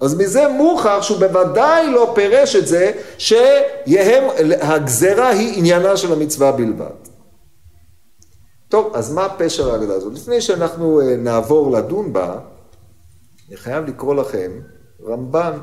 אז 0.00 0.14
מזה 0.14 0.48
מוכח 0.48 0.98
שהוא 1.00 1.18
בוודאי 1.18 1.90
לא 1.90 2.12
פירש 2.14 2.56
את 2.56 2.66
זה 2.66 2.92
שהגזרה 3.18 4.48
היא 5.28 5.58
עניינה 5.58 5.96
של 5.96 6.12
המצווה 6.12 6.52
בלבד. 6.52 6.86
טוב, 8.68 8.92
אז 8.94 9.12
מה 9.12 9.28
פשר 9.38 9.72
ההגדה 9.72 9.94
הזאת? 9.94 10.14
לפני 10.14 10.40
שאנחנו 10.40 11.00
אה, 11.00 11.16
נעבור 11.16 11.70
לדון 11.70 12.12
בה, 12.12 12.38
אני 13.48 13.56
חייב 13.56 13.84
לקרוא 13.84 14.14
לכם 14.14 14.50
רמב"ן. 15.06 15.58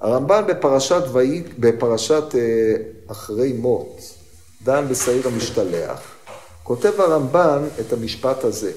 הרמב"ן 0.00 0.42
בפרשת, 0.46 1.02
ואי, 1.12 1.42
בפרשת 1.58 2.34
אה, 2.34 2.40
אחרי 3.10 3.52
מות, 3.52 4.00
דן 4.62 4.84
בשעיר 4.88 5.28
המשתלח, 5.28 6.00
כותב 6.62 7.00
הרמב"ן 7.00 7.62
את 7.80 7.92
המשפט 7.92 8.44
הזה. 8.44 8.72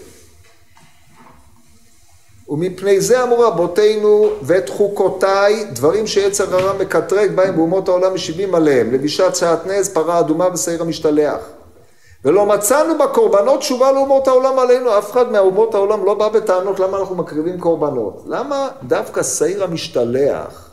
ומפני 2.49 3.01
זה 3.01 3.23
אמרו 3.23 3.39
רבותינו 3.39 4.29
ואת 4.41 4.69
חוקותיי 4.69 5.65
דברים 5.65 6.07
שיצר 6.07 6.55
הרע 6.55 6.73
מקטרג 6.73 7.31
בהם 7.31 7.55
באומות 7.55 7.87
העולם 7.87 8.13
משיבים 8.13 8.55
עליהם. 8.55 8.91
לבישת 8.91 9.35
שעטנז 9.35 9.89
פרה 9.89 10.19
אדומה 10.19 10.47
ושעיר 10.53 10.81
המשתלח 10.81 11.39
ולא 12.25 12.45
מצאנו 12.45 12.97
בקורבנות 12.97 13.59
תשובה 13.59 13.91
לאומות 13.91 14.27
העולם 14.27 14.59
עלינו 14.59 14.97
אף 14.97 15.11
אחד 15.11 15.31
מהאומות 15.31 15.75
העולם 15.75 16.05
לא 16.05 16.13
בא 16.13 16.29
בטענות 16.29 16.79
למה 16.79 16.99
אנחנו 16.99 17.15
מקריבים 17.15 17.59
קורבנות. 17.59 18.23
למה 18.27 18.69
דווקא 18.83 19.23
שעיר 19.23 19.63
המשתלח 19.63 20.70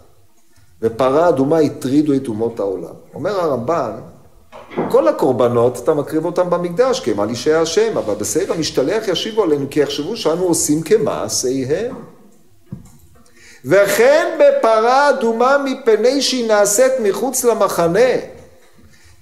ופרה 0.83 1.29
אדומה 1.29 1.59
הטרידו 1.59 2.15
את 2.15 2.29
אומות 2.29 2.61
העולם 2.61 2.95
אומר 3.15 3.41
הרמב"ן 3.41 3.93
כל 4.91 5.09
הקורבנות, 5.09 5.79
אתה 5.85 5.95
מקריב 5.95 6.25
אותם 6.25 6.51
במקדש, 6.51 7.01
כי 7.01 7.11
הם 7.11 7.21
על 7.21 7.29
אישי 7.29 7.53
השם, 7.53 7.99
אבל 7.99 8.15
בסדר 8.15 8.53
המשתלח 8.53 9.09
ישיבו 9.09 9.43
עלינו, 9.43 9.67
כי 9.71 9.81
יחשבו 9.81 10.17
שאנו 10.17 10.43
עושים 10.45 10.83
כמעשיהם. 10.83 11.95
וכן 13.65 14.39
בפרה 14.39 15.11
אדומה 15.11 15.57
מפני 15.65 16.23
שהיא 16.23 16.49
נעשית 16.49 16.93
מחוץ 17.03 17.45
למחנה. 17.45 18.11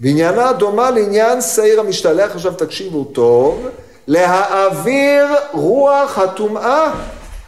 ועניינה 0.00 0.52
דומה 0.52 0.90
לעניין 0.90 1.40
שעיר 1.40 1.80
המשתלח, 1.80 2.30
עכשיו 2.34 2.52
תקשיבו 2.52 3.04
טוב, 3.04 3.66
להעביר 4.06 5.26
רוח 5.52 6.18
הטומאה, 6.18 6.92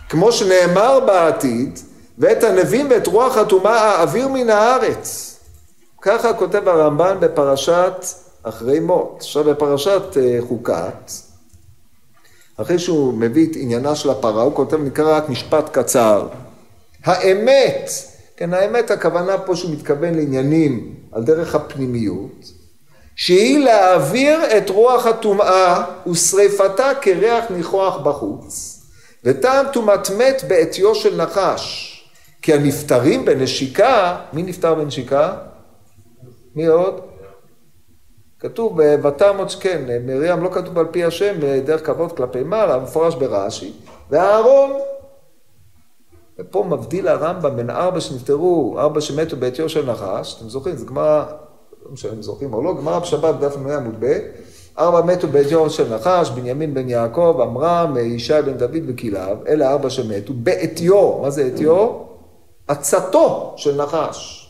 כמו 0.08 0.32
שנאמר 0.32 1.00
בעתיד, 1.00 1.78
ואת 2.18 2.44
הנביאים 2.44 2.90
ואת 2.90 3.06
רוח 3.06 3.36
הטומאה 3.36 3.80
האוויר 3.80 4.28
מן 4.28 4.50
הארץ. 4.50 5.34
ככה 6.02 6.32
כותב 6.32 6.68
הרמב"ן 6.68 7.16
בפרשת 7.20 8.04
אחרי 8.42 8.80
מות. 8.80 9.16
עכשיו 9.18 9.44
בפרשת 9.44 10.02
אה, 10.16 10.38
חוקת, 10.48 11.10
אחרי 12.56 12.78
שהוא 12.78 13.14
מביא 13.14 13.50
את 13.50 13.56
עניינה 13.56 13.94
של 13.94 14.10
הפרה, 14.10 14.42
הוא 14.42 14.54
כותב, 14.54 14.76
נקרא 14.82 15.16
רק 15.16 15.28
משפט 15.28 15.68
קצר. 15.72 16.28
האמת, 17.04 17.90
כן, 18.36 18.54
האמת 18.54 18.90
הכוונה 18.90 19.38
פה 19.38 19.56
שהוא 19.56 19.70
מתכוון 19.70 20.14
לעניינים 20.14 20.94
על 21.12 21.22
דרך 21.22 21.54
הפנימיות, 21.54 22.44
שהיא 23.16 23.58
להעביר 23.58 24.56
את 24.56 24.70
רוח 24.70 25.06
הטומאה 25.06 25.84
ושריפתה 26.10 26.90
כריח 27.00 27.44
ניחוח 27.50 27.96
בחוץ, 27.96 28.80
וטעם 29.24 29.66
טומאת 29.72 30.10
מת 30.10 30.44
בעטיו 30.48 30.94
של 30.94 31.16
נחש. 31.16 31.97
כי 32.48 32.54
הנפטרים 32.54 33.24
בנשיקה, 33.24 34.16
מי 34.32 34.42
נפטר 34.42 34.74
בנשיקה? 34.74 35.32
מי 36.54 36.66
עוד? 36.66 37.00
כתוב 38.38 38.82
בתמות, 38.82 39.56
כן, 39.60 39.82
מרים 40.06 40.42
לא 40.42 40.50
כתוב 40.52 40.78
על 40.78 40.86
פי 40.90 41.04
השם 41.04 41.34
דרך 41.64 41.86
כבוד 41.86 42.16
כלפי 42.16 42.42
מעלה, 42.42 42.78
מפורש 42.78 43.14
ברש"י, 43.14 43.72
ואהרון, 44.10 44.70
ופה 46.38 46.64
מבדיל 46.68 47.08
הרמב"ם 47.08 47.56
בין 47.56 47.70
ארבע 47.70 48.00
שנפטרו, 48.00 48.76
ארבע 48.78 49.00
שמתו 49.00 49.36
בעטיו 49.36 49.68
של 49.68 49.90
נחש, 49.90 50.36
אתם 50.38 50.48
זוכרים, 50.48 50.76
זה 50.76 50.86
גמרא, 50.86 51.24
לא 51.86 51.92
משנה 51.92 52.12
אם 52.12 52.22
זוכרים 52.22 52.54
או 52.54 52.62
לא, 52.62 52.76
גמרא 52.76 52.98
בשבת 52.98 53.34
דף 53.34 53.56
מנוי 53.56 53.74
עמוד 53.74 53.94
ב', 54.00 54.18
ארבע 54.78 55.02
מתו 55.02 55.28
בעטיו 55.28 55.70
של 55.70 55.94
נחש, 55.94 56.30
בנימין 56.30 56.74
בן 56.74 56.88
יעקב, 56.88 57.40
עמרם, 57.42 57.96
ישי 57.96 58.42
בן 58.46 58.54
דוד 58.54 58.82
וכליו, 58.86 59.36
אלה 59.48 59.72
ארבע 59.72 59.90
שמתו, 59.90 60.32
בעטיו, 60.36 61.18
מה 61.22 61.30
זה 61.30 61.44
עטיו? 61.44 62.07
עצתו 62.68 63.54
של 63.56 63.82
נחש. 63.82 64.48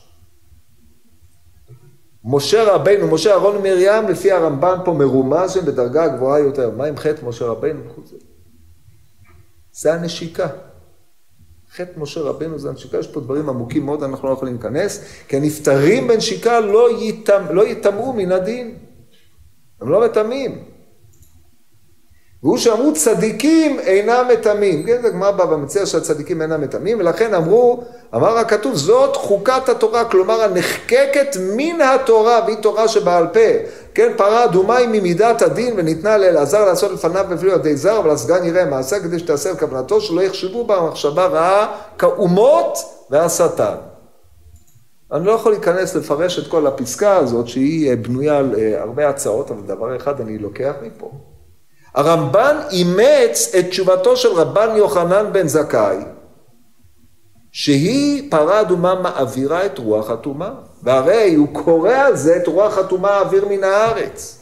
משה 2.24 2.74
רבינו, 2.74 3.06
משה 3.14 3.30
אהרון 3.30 3.56
ומרים, 3.56 4.08
לפי 4.08 4.32
הרמב"ן 4.32 4.78
פה 4.84 4.92
מרומז 4.92 5.52
שהם 5.52 5.64
בדרגה 5.64 6.08
גבוהה 6.08 6.40
יותר. 6.40 6.70
מה 6.70 6.84
עם 6.84 6.96
חטא 6.96 7.24
משה 7.26 7.46
רבינו? 7.46 7.80
זה 9.72 9.94
הנשיקה. 9.94 10.46
חטא 11.72 12.00
משה 12.00 12.20
רבינו 12.20 12.58
זה 12.58 12.68
הנשיקה, 12.68 12.98
יש 12.98 13.06
פה 13.06 13.20
דברים 13.20 13.48
עמוקים 13.48 13.86
מאוד, 13.86 14.02
אנחנו 14.02 14.28
לא 14.28 14.32
יכולים 14.32 14.54
להיכנס, 14.54 15.04
כי 15.28 15.36
הנפטרים 15.36 16.08
בנשיקה 16.08 16.60
לא, 16.60 16.88
לא 17.50 17.66
יטמאו 17.66 18.12
מן 18.12 18.32
הדין. 18.32 18.78
הם 19.80 19.88
לא 19.88 20.04
מטמאים. 20.04 20.64
והוא 22.43 22.59
שאמרו 22.59 22.93
צדיקים 22.95 23.80
אינם 23.80 24.26
מטמאים. 24.32 24.82
כן, 24.86 25.03
זה 25.03 25.11
גמרא 25.11 25.30
בא 25.30 25.43
ומציע 25.43 25.86
שהצדיקים 25.86 26.43
אינם 26.43 26.61
מטמאים, 26.61 27.01
ולכן 27.01 27.34
אמרו, 27.34 27.82
אמר 28.14 28.39
הכתוב, 28.39 28.74
זאת 28.74 29.16
חוקת 29.16 29.68
התורה, 29.68 30.05
כלומר 30.05 30.43
הנחקקת 30.43 31.36
מן 31.57 31.80
התורה, 31.80 32.41
והיא 32.47 32.57
תורה 32.57 32.89
שבעל 32.89 33.26
פה. 33.26 33.41
כן, 33.95 34.12
פרה 34.16 34.45
אדומה 34.45 34.76
היא 34.76 34.89
ממידת 34.89 35.43
הדין, 35.43 35.74
וניתנה 35.76 36.18
לאלעזר 36.18 36.64
לעשות 36.64 36.93
לפניו 36.93 37.26
בפני 37.30 37.53
ידי 37.53 37.76
זר, 37.76 37.99
אבל 37.99 38.11
הסגן 38.11 38.45
יראה 38.45 38.64
מעשה 38.64 39.01
כדי 39.01 39.18
שתעשה 39.18 39.51
את 39.51 39.59
כוונתו, 39.59 40.01
שלא 40.01 40.20
יחשבו 40.20 40.64
בה 40.64 40.80
מחשבה 40.80 41.26
רעה 41.26 41.72
כאומות 41.99 42.78
והשטן. 43.11 43.74
אני 45.12 45.26
לא 45.26 45.32
יכול 45.32 45.53
להיכנס 45.53 45.95
לפרש 45.95 46.39
את 46.39 46.47
כל 46.47 46.66
הפסקה 46.66 47.16
הזאת, 47.16 47.49
שהיא 47.49 47.95
בנויה 47.95 48.39
על 48.39 48.55
אה, 48.59 48.82
הרבה 48.82 49.09
הצעות, 49.09 49.51
אבל 49.51 49.61
דבר 49.61 49.97
אחד 49.97 50.20
אני 50.20 50.39
לוקח 50.39 50.72
מפה. 50.82 51.11
הרמב"ן 51.99 52.57
אימץ 52.70 53.55
את 53.59 53.68
תשובתו 53.68 54.16
של 54.16 54.28
רבן 54.28 54.76
יוחנן 54.76 55.32
בן 55.32 55.49
זכאי, 55.49 55.96
שהיא 57.53 58.30
פרה 58.30 58.61
אדומה 58.61 58.94
מעבירה 58.94 59.66
את 59.66 59.78
רוח 59.78 60.11
הטומאה, 60.11 60.51
והרי 60.82 61.34
הוא 61.34 61.49
קורא 61.53 61.92
על 61.92 62.16
זה 62.16 62.36
את 62.36 62.46
רוח 62.46 62.78
הטומאה 62.78 63.16
האוויר 63.16 63.49
מן 63.49 63.64
הארץ. 63.64 64.38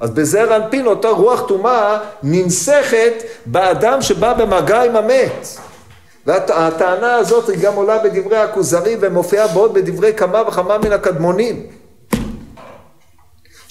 אז 0.00 0.10
בזעיר 0.10 0.56
אנפין 0.56 0.86
אותה 0.86 1.08
רוח 1.08 1.48
טומאה 1.48 1.98
ננסחת 2.22 3.14
באדם 3.46 4.02
שבא 4.02 4.32
במגע 4.32 4.82
עם 4.82 4.96
המת. 4.96 5.46
והטענה 6.26 7.14
הזאת 7.14 7.48
היא 7.48 7.58
גם 7.58 7.74
עולה 7.74 7.98
בדברי 7.98 8.36
הכוזרי 8.36 8.96
ומופיעה 9.00 9.48
בעוד 9.48 9.74
בדברי 9.74 10.14
כמה 10.14 10.42
וכמה 10.48 10.78
מן 10.78 10.92
הקדמונים. 10.92 11.66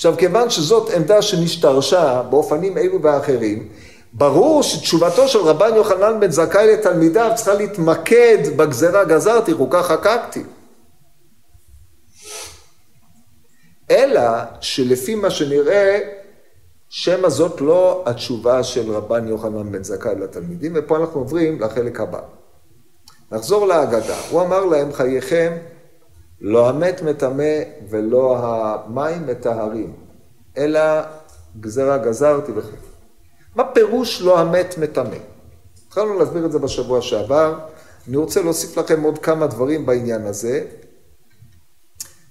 עכשיו, 0.06 0.18
כיוון 0.18 0.50
שזאת 0.50 0.90
עמדה 0.90 1.22
שנשתרשה 1.22 2.24
באופנים 2.30 2.78
אלו 2.78 3.02
ואחרים, 3.02 3.70
ברור 4.14 4.64
שתשובתו 4.64 5.28
של 5.28 5.40
רבן 5.40 5.76
יוחנן 5.76 6.20
בן 6.20 6.32
זכאי 6.32 6.74
לתלמידיו 6.74 7.32
צריכה 7.36 7.54
להתמקד 7.54 8.38
בגזרה 8.56 9.04
גזרתי, 9.04 9.54
חוקה 9.54 9.84
חקקתי. 9.84 10.44
אלא 13.92 14.22
שלפי 14.62 15.16
מה 15.16 15.30
שנראה, 15.30 16.00
שמא 16.90 17.30
זאת 17.30 17.62
לא 17.62 18.04
התשובה 18.06 18.64
של 18.64 18.92
רבן 18.92 19.28
יוחנן 19.28 19.72
בן 19.72 19.84
זכאי 19.84 20.16
לתלמידים, 20.16 20.74
ופה 20.76 20.98
אנחנו 20.98 21.20
עוברים 21.20 21.62
לחלק 21.62 22.00
הבא. 22.00 22.22
נחזור 23.32 23.68
להגדה. 23.68 24.18
הוא 24.30 24.42
אמר 24.42 24.66
להם, 24.66 24.94
חייכם 24.94 25.58
לא 26.44 26.70
המת 26.70 27.02
מטמא 27.02 27.60
ולא 27.90 28.38
המים 28.38 29.28
מטהרים, 29.28 29.94
אלא 30.58 30.82
גזרה 31.60 31.98
גזרתי 31.98 32.52
וכו'. 32.52 32.78
מה 33.56 33.64
פירוש 33.74 34.22
לא 34.22 34.40
המת 34.40 34.78
מטמא? 34.78 35.18
התחלנו 35.88 36.20
להסביר 36.20 36.46
את 36.46 36.52
זה 36.52 36.60
בשבוע 36.60 37.02
שעבר, 37.02 37.60
אני 38.08 38.18
רוצה 38.18 38.42
להוסיף 38.42 38.78
לכם 38.78 39.04
עוד 39.04 39.18
כמה 39.20 39.48
דברים 39.48 39.86
בעניין 39.86 40.26
הזה. 40.26 40.66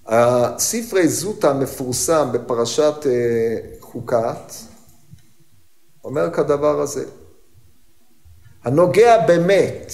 הספרי 0.06 1.08
זוטה 1.08 1.50
המפורסם 1.50 2.28
בפרשת 2.32 2.94
אה, 3.06 3.56
חוקת 3.80 4.52
אומר 6.04 6.30
כדבר 6.30 6.80
הזה, 6.80 7.04
הנוגע 8.64 9.26
באמת 9.26 9.92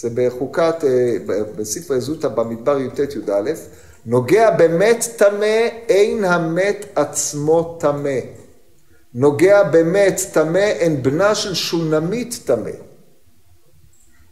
זה 0.00 0.08
בחוקת, 0.14 0.84
אה, 0.84 1.16
בספרי 1.56 2.00
זוטה 2.00 2.28
במדבר 2.28 2.78
י"ט 2.78 2.98
י"א, 2.98 3.50
נוגע 4.06 4.50
במת 4.50 5.04
טמא, 5.16 5.66
אין 5.88 6.24
המת 6.24 6.86
עצמו 6.94 7.76
טמא. 7.80 8.18
נוגע 9.14 9.62
במת 9.62 10.20
טמא, 10.32 10.58
אין 10.58 11.02
בנה 11.02 11.34
של 11.34 11.54
שונמית 11.54 12.40
טמא. 12.44 12.70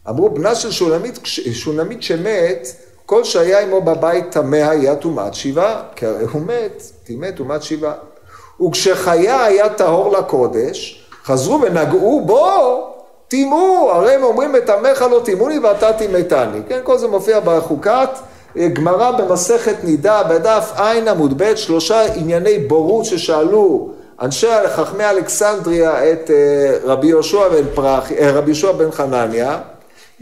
אמרו, 0.09 0.29
בנה 0.29 0.55
של 0.55 0.71
שונמית, 0.71 1.19
שונמית 1.53 2.03
שמת, 2.03 2.67
כל 3.05 3.23
שהיה 3.23 3.59
עמו 3.59 3.81
בבית 3.81 4.31
טמא 4.31 4.55
היה 4.55 4.95
טומאת 4.95 5.33
שבעה, 5.33 5.83
כי 5.95 6.05
הרי 6.05 6.23
הוא 6.23 6.41
מת, 6.41 6.83
טימא 7.03 7.31
טומאת 7.31 7.63
שבעה. 7.63 7.95
וכשחיה 8.61 9.43
היה 9.43 9.69
טהור 9.69 10.17
לקודש, 10.17 11.07
חזרו 11.23 11.61
ונגעו 11.61 12.25
בו 12.25 12.94
טימאו, 13.35 13.91
הרי 13.91 14.13
הם 14.13 14.23
אומרים 14.23 14.51
מטמאך 14.51 15.01
לא 15.01 15.21
טימאוני 15.25 15.59
ואתה 15.59 15.93
טימאתני. 15.93 16.59
כן, 16.69 16.79
כל 16.83 16.97
זה 16.97 17.07
מופיע 17.07 17.39
בחוקת 17.39 18.09
גמרא 18.73 19.11
במסכת 19.11 19.83
נידה 19.83 20.23
בדף 20.23 20.71
ע' 20.75 21.09
עמוד 21.09 21.41
ב', 21.43 21.55
שלושה 21.55 22.13
ענייני 22.13 22.59
בורות 22.59 23.05
ששאלו 23.05 23.89
אנשי 24.21 24.47
חכמי 24.75 25.05
אלכסנדריה 25.05 26.11
את 26.11 26.31
אה, 26.31 26.77
רבי 26.83 27.07
יהושע 27.07 27.49
בן 27.49 27.65
פרח, 27.75 28.11
אה, 28.11 28.31
רבי 28.31 28.51
יהושע 28.51 28.71
בן 28.71 28.91
חנניה, 28.91 29.59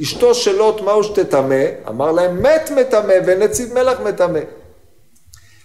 אשתו 0.01 0.33
של 0.33 0.55
לוט 0.57 0.81
מהו 0.81 1.03
שתטמא? 1.03 1.65
אמר 1.89 2.11
להם 2.11 2.43
מת 2.43 2.71
מטמא 2.75 3.13
ונציב 3.25 3.73
מלח 3.73 3.99
מטמא. 4.05 4.39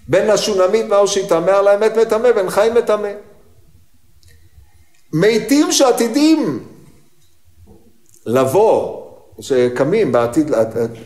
בן 0.08 0.30
השונמית 0.30 0.86
מהו 0.88 1.08
שיטמא? 1.08 1.38
אמר 1.38 1.62
להם 1.62 1.80
מת 1.80 1.96
מטמא 1.96 2.32
בן 2.32 2.50
חי 2.50 2.68
מטמא. 2.74 3.10
מתים 5.12 5.72
שעתידים 5.72 6.60
לבוא, 8.28 9.02
שקמים 9.40 10.12
בעתיד, 10.12 10.50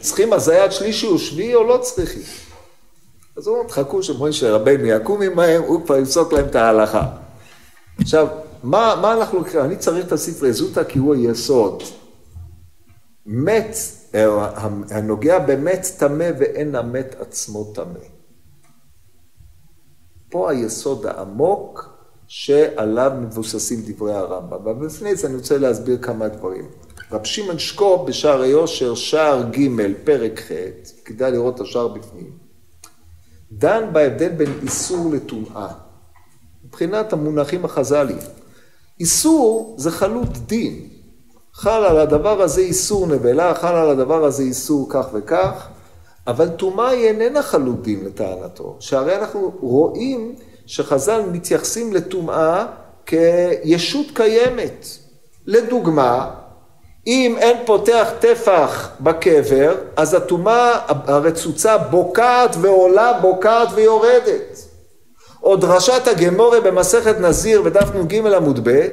צריכים 0.01 0.33
הזיית 0.33 0.73
שלישי 0.73 1.07
ושביעי 1.07 1.55
או 1.55 1.65
לא 1.65 1.79
צריכים? 1.83 2.23
אז 3.37 3.47
הוא 3.47 3.57
אומר, 3.57 3.69
תחכו 3.69 4.03
שמוישה 4.03 4.55
רבנו 4.55 4.87
יקום 4.87 5.23
עמהם, 5.23 5.63
הוא 5.63 5.85
כבר 5.85 5.97
יפסוק 5.99 6.33
להם 6.33 6.47
את 6.47 6.55
ההלכה. 6.55 7.07
עכשיו, 7.99 8.27
מה, 8.63 8.99
מה 9.03 9.13
אנחנו 9.13 9.45
קוראים? 9.45 9.61
אני 9.61 9.77
צריך 9.77 10.07
את 10.07 10.13
הספרי 10.13 10.53
זוטה 10.53 10.85
כי 10.85 10.99
הוא 10.99 11.15
היסוד. 11.15 11.83
מת, 13.27 13.77
אה, 14.15 14.49
הנוגע 14.91 15.39
במת 15.39 15.87
טמא 15.99 16.31
ואין 16.39 16.75
המת 16.75 17.15
עצמו 17.21 17.73
טמא. 17.75 18.01
פה 20.31 20.51
היסוד 20.51 21.07
העמוק 21.07 21.89
שעליו 22.27 23.13
מבוססים 23.21 23.83
דברי 23.87 24.13
הרמב"ם. 24.13 24.53
אבל 24.53 24.87
לפני 24.87 25.17
זה 25.17 25.27
אני 25.27 25.37
רוצה 25.37 25.59
להסביר 25.59 25.99
כמה 26.03 26.29
דברים. 26.29 26.65
רב 27.13 27.25
שמעון 27.25 27.59
שקופ 27.59 28.09
בשער 28.09 28.41
היושר, 28.41 28.95
שער 28.95 29.43
ג', 29.43 29.69
פרק 30.05 30.41
ח', 30.41 30.53
כדאי 31.05 31.33
לראות 31.33 31.55
את 31.55 31.61
השער 31.61 31.89
בפנים, 31.89 32.31
דן 33.53 33.93
בהבדל 33.93 34.29
בין 34.29 34.53
איסור 34.63 35.13
לטומאה, 35.13 35.69
מבחינת 36.65 37.13
המונחים 37.13 37.65
החז"ליים. 37.65 38.19
איסור 39.01 39.75
זה 39.79 39.91
חלות 39.91 40.39
דין. 40.47 40.89
חל 41.55 41.85
על 41.85 41.99
הדבר 41.99 42.43
הזה 42.43 42.61
איסור 42.61 43.07
נבלה, 43.07 43.55
חל 43.55 43.75
על 43.75 43.91
הדבר 43.91 44.25
הזה 44.25 44.43
איסור 44.43 44.87
כך 44.91 45.07
וכך, 45.13 45.69
אבל 46.27 46.49
טומאה 46.49 46.89
היא 46.89 47.07
איננה 47.09 47.43
חלות 47.43 47.83
דין 47.83 48.05
לטענתו, 48.05 48.77
שהרי 48.81 49.17
אנחנו 49.17 49.53
רואים 49.61 50.35
שחז"ל 50.67 51.23
מתייחסים 51.33 51.93
לטומאה 51.93 52.67
כישות 53.07 54.07
קיימת. 54.15 54.87
לדוגמה, 55.47 56.42
אם 57.07 57.37
אין 57.39 57.57
פותח 57.67 58.11
טפח 58.21 58.91
בקבר, 59.01 59.75
אז 59.97 60.15
הטומאה 60.15 60.79
הרצוצה 60.87 61.79
בוקעת 61.79 62.57
ועולה, 62.61 63.13
בוקעת 63.21 63.69
ויורדת. 63.75 64.59
או 65.43 65.57
דרשת 65.57 66.07
הגמורה 66.07 66.61
במסכת 66.61 67.21
נזיר 67.21 67.63
בדף 67.63 67.95
נ"ג 67.95 68.15
עמוד 68.15 68.69
ב', 68.69 68.89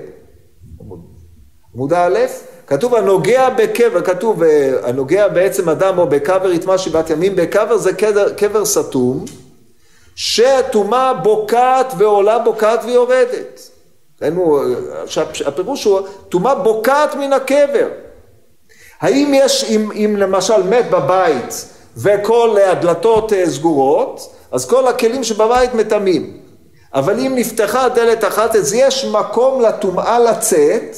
עמוד 1.76 1.94
א', 1.94 2.18
כתוב 2.68 2.96
הנוגע 2.96 3.50
בקבר, 3.50 4.02
כתוב 4.02 4.44
הנוגע 4.84 5.28
בעצם 5.28 5.70
אדם 5.70 5.98
או 5.98 6.08
בקבר 6.08 6.52
יטמע 6.52 6.78
שבעת 6.78 7.10
ימים, 7.10 7.36
בקבר 7.36 7.78
זה 7.78 7.94
קבר, 7.94 8.34
קבר 8.34 8.66
סתום, 8.66 9.26
שהטומאה 10.16 11.14
בוקעת 11.14 11.94
ועולה, 11.98 12.40
בוקעת 12.40 12.80
ויורדת. 12.86 13.69
ראינו, 14.22 14.62
הפירוש 15.46 15.84
הוא, 15.84 16.00
טומאה 16.30 16.56
בוקעת 16.56 17.16
מן 17.16 17.34
הקבר. 17.34 17.88
האם 19.02 19.32
יש, 19.36 19.64
אם, 19.64 19.92
אם 19.92 20.16
למשל 20.18 20.64
מת 20.64 20.90
בבית 20.90 21.66
וכל 21.98 22.58
הדלתות 22.66 23.34
אה, 23.34 23.50
סגורות, 23.50 24.34
אז 24.52 24.66
כל 24.66 24.88
הכלים 24.88 25.24
שבבית 25.24 25.74
מטמאים. 25.74 26.38
אבל 26.94 27.20
אם 27.20 27.32
נפתחה 27.36 27.90
דלת 27.90 28.24
אחת, 28.24 28.56
אז 28.56 28.74
יש 28.74 29.06
מקום 29.06 29.62
לטומאה 29.62 30.20
לצאת, 30.20 30.96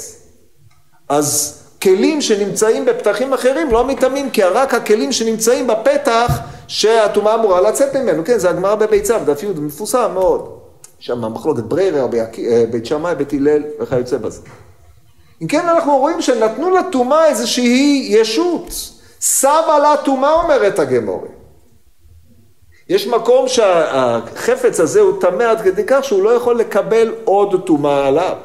אז 1.10 1.58
כלים 1.82 2.22
שנמצאים 2.22 2.86
בפתחים 2.86 3.34
אחרים 3.34 3.72
לא 3.72 3.84
מטמאים, 3.84 4.30
כי 4.30 4.44
רק 4.44 4.74
הכלים 4.74 5.12
שנמצאים 5.12 5.68
בפתח 5.68 6.40
שהטומאה 6.68 7.36
אמורה 7.36 7.62
לצאת 7.62 7.96
ממנו. 7.96 8.26
כן, 8.26 8.38
זה 8.38 8.50
הגמרא 8.50 8.76
בביצה, 8.76 9.20
בדף 9.20 9.44
י', 9.44 9.48
מפורסם 9.48 10.12
מאוד. 10.14 10.61
שם 11.02 11.34
מחלוקת 11.34 11.64
בריירה, 11.64 12.02
אה, 12.02 12.64
בית 12.72 12.86
שמאי, 12.86 13.16
בית 13.16 13.34
הלל 13.34 13.64
וכיוצא 13.80 14.18
בזה. 14.18 14.42
אם 15.42 15.48
כן, 15.48 15.70
אנחנו 15.70 15.98
רואים 15.98 16.22
שנתנו 16.22 16.70
לטומאה 16.70 17.28
איזושהי 17.28 18.08
ישות. 18.10 18.92
סבא 19.22 19.78
לה 19.82 19.96
טומאה 20.06 20.34
אומרת 20.34 20.80
הגמורה. 20.80 21.28
יש 22.90 23.08
מקום 23.08 23.48
שהחפץ 23.48 24.80
הזה 24.80 25.00
הוא 25.00 25.22
טמא 25.22 25.44
עד 25.44 25.62
כדי 25.62 25.84
כך 25.88 26.04
שהוא 26.04 26.24
לא 26.24 26.30
יכול 26.30 26.60
לקבל 26.60 27.14
עוד 27.24 27.66
טומאה 27.66 28.08
עליו. 28.08 28.38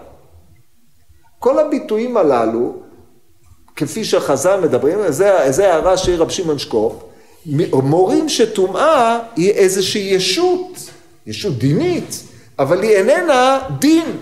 כל 1.39 1.59
הביטויים 1.59 2.17
הללו, 2.17 2.75
כפי 3.77 4.05
שחז"ל 4.05 4.61
מדברים, 4.61 4.99
זה 5.09 5.73
הערה 5.73 5.97
של 5.97 6.23
רב 6.23 6.29
שמעון 6.29 6.59
שקופ, 6.59 7.03
מורים 7.73 8.29
שטומאה 8.29 9.19
היא 9.37 9.51
איזושהי 9.51 10.03
ישות, 10.03 10.91
ישות 11.27 11.59
דינית, 11.59 12.23
אבל 12.59 12.83
היא 12.83 12.97
איננה 12.97 13.59
דין. 13.79 14.17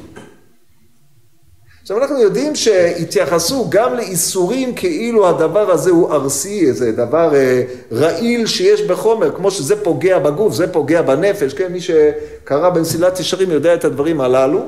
עכשיו 1.82 1.98
אנחנו 1.98 2.18
יודעים 2.18 2.54
שהתייחסו 2.54 3.66
גם 3.68 3.94
לאיסורים 3.94 4.74
כאילו 4.74 5.28
הדבר 5.28 5.70
הזה 5.70 5.90
הוא 5.90 6.12
ארסי, 6.12 6.66
איזה 6.66 6.92
דבר 6.92 7.34
אה, 7.34 7.62
רעיל 7.92 8.46
שיש 8.46 8.82
בחומר, 8.82 9.36
כמו 9.36 9.50
שזה 9.50 9.84
פוגע 9.84 10.18
בגוף, 10.18 10.54
זה 10.54 10.72
פוגע 10.72 11.02
בנפש, 11.02 11.54
כן, 11.54 11.72
מי 11.72 11.80
שקרא 11.80 12.68
במסילת 12.70 13.20
ישרים 13.20 13.50
יודע 13.50 13.74
את 13.74 13.84
הדברים 13.84 14.20
הללו. 14.20 14.62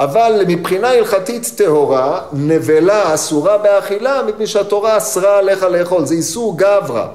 אבל 0.00 0.44
מבחינה 0.48 0.90
הלכתית 0.90 1.52
טהורה, 1.56 2.22
נבלה 2.32 3.14
אסורה 3.14 3.58
באכילה, 3.58 4.22
מפני 4.22 4.46
שהתורה 4.46 4.96
אסרה 4.96 5.38
עליך 5.38 5.62
לאכול, 5.62 6.06
זה 6.06 6.14
איסור 6.14 6.58
גברא. 6.58 7.06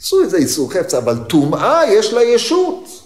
עשו 0.00 0.22
איזה 0.22 0.36
איסור 0.36 0.72
חפץ, 0.72 0.94
אבל 0.94 1.18
טומאה 1.28 1.80
יש 1.88 2.12
לה 2.12 2.22
ישות. 2.22 3.01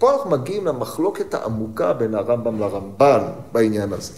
פה 0.00 0.12
אנחנו 0.12 0.30
מגיעים 0.30 0.66
למחלוקת 0.66 1.34
העמוקה 1.34 1.92
בין 1.92 2.14
הרמב"ם 2.14 2.60
לרמב"ן 2.60 3.22
בעניין 3.52 3.92
הזה. 3.92 4.12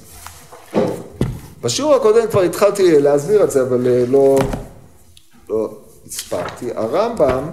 בשיעור 1.60 1.94
הקודם 1.94 2.30
כבר 2.30 2.40
התחלתי 2.40 3.00
להסביר 3.00 3.44
את 3.44 3.50
זה, 3.50 3.62
אבל 3.62 3.86
אה, 3.86 4.04
לא, 4.08 4.38
לא 5.48 5.78
הספקתי. 6.06 6.70
הרמב"ם 6.74 7.50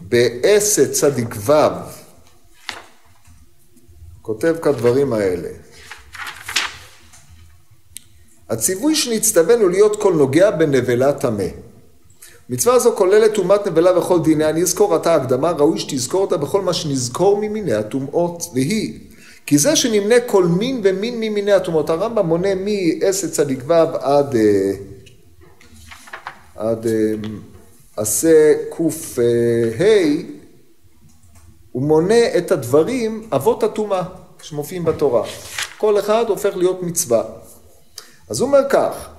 בעשת 0.00 0.92
צדיק 0.92 1.34
ו' 1.36 1.52
כותב 4.22 4.56
כדברים 4.62 5.12
האלה. 5.12 5.48
הציווי 8.48 8.94
שנצטווינו 8.96 9.68
להיות 9.68 10.02
כל 10.02 10.12
נוגע 10.12 10.50
בנבלה 10.50 11.12
טמא. 11.12 11.69
מצווה 12.50 12.78
זו 12.78 12.96
כוללת 12.96 13.34
טומאת 13.34 13.66
נבלה 13.66 13.98
וכל 13.98 14.22
דיני, 14.22 14.44
אני 14.44 14.62
אזכור 14.62 14.94
עתה 14.94 15.14
הקדמה, 15.14 15.50
ראוי 15.50 15.78
שתזכור 15.78 16.20
אותה 16.20 16.36
בכל 16.36 16.62
מה 16.62 16.72
שנזכור 16.72 17.38
ממיני 17.40 17.72
הטומאות, 17.72 18.42
והיא 18.54 19.00
כי 19.46 19.58
זה 19.58 19.76
שנמנה 19.76 20.14
כל 20.26 20.44
מין 20.44 20.80
ומין 20.84 21.20
ממיני 21.20 21.52
הטומאות, 21.52 21.90
הרמב"ם 21.90 22.26
מונה 22.26 22.48
מעשת 22.54 23.32
צדיק 23.32 23.58
ו' 23.66 23.72
עד, 23.72 24.36
אה, 24.36 24.72
עד 26.56 26.86
אה, 26.86 26.92
עשה 27.96 28.54
ק"ה, 28.70 29.82
הוא 31.72 31.82
מונה 31.82 32.36
את 32.38 32.52
הדברים 32.52 33.28
אבות 33.32 33.62
הטומאה 33.62 34.02
שמופיעים 34.42 34.84
בתורה. 34.84 35.22
כל 35.78 35.98
אחד 35.98 36.24
הופך 36.28 36.56
להיות 36.56 36.82
מצווה. 36.82 37.22
אז 38.28 38.40
הוא 38.40 38.46
אומר 38.46 38.68
כך, 38.68 39.09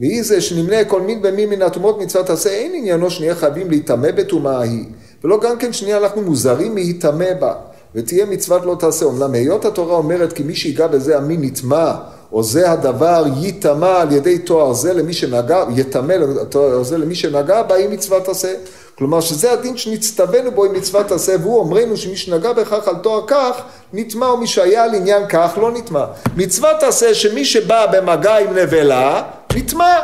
והיא 0.00 0.22
זה 0.22 0.40
שנמנה 0.40 0.84
כל 0.84 1.00
מין 1.00 1.22
במין 1.22 1.48
מן 1.50 1.62
הטומאות 1.62 2.00
מצוות 2.00 2.30
עשה, 2.30 2.50
אין 2.50 2.72
עניינו 2.74 3.10
שנהיה 3.10 3.34
חייבים 3.34 3.70
להיטמא 3.70 4.10
בטומאה 4.10 4.58
ההיא, 4.58 4.84
ולא 5.24 5.40
גם 5.40 5.58
כן 5.58 5.72
שנייה 5.72 5.98
אנחנו 5.98 6.22
מוזרים 6.22 6.74
להיטמא 6.74 7.34
בה, 7.40 7.54
ותהיה 7.94 8.26
מצוות 8.26 8.64
לא 8.64 8.76
תעשה. 8.78 9.04
אומנם 9.04 9.34
היות 9.34 9.64
התורה 9.64 9.94
אומרת 9.94 10.32
כי 10.32 10.42
מי 10.42 10.54
שיגע 10.54 10.86
בזה 10.86 11.16
המין 11.16 11.42
נטמא, 11.42 11.92
או 12.32 12.42
זה 12.42 12.70
הדבר 12.70 13.24
ייטמא 13.40 14.00
על 14.00 14.12
ידי 14.12 14.38
תואר 14.38 14.72
זה 14.72 14.92
למי 14.92 15.12
שנגע, 15.12 15.64
יטמא 15.76 16.14
תואר 16.48 16.82
זה 16.82 16.98
למי 16.98 17.14
שנגע 17.14 17.62
בה, 17.62 17.74
היא 17.74 17.88
מצוות 17.88 18.28
עשה. 18.28 18.54
כלומר 18.98 19.20
שזה 19.20 19.52
הדין 19.52 19.76
שנצטווינו 19.76 20.50
בו 20.50 20.64
עם 20.64 20.72
מצוות 20.72 21.12
עשה, 21.12 21.36
והוא 21.42 21.58
אומרנו 21.58 21.96
שמי 21.96 22.16
שנגע 22.16 22.52
בכך 22.52 22.88
על 22.88 22.94
תואר 23.02 23.26
כך, 23.26 23.62
נטמא, 23.92 24.24
או 24.24 24.36
מי 24.36 24.46
שהיה 24.46 24.84
על 24.84 24.94
עניין 24.94 25.22
כך, 25.28 25.58
לא 25.60 25.70
נטמא. 25.70 26.04
מצוות 26.36 26.82
עשה 26.82 27.14
שמי 27.14 27.44
שבא 27.44 27.86
במגע 27.92 28.36
עם 28.36 28.58
נבלה, 28.58 29.22
נטמע, 29.56 30.00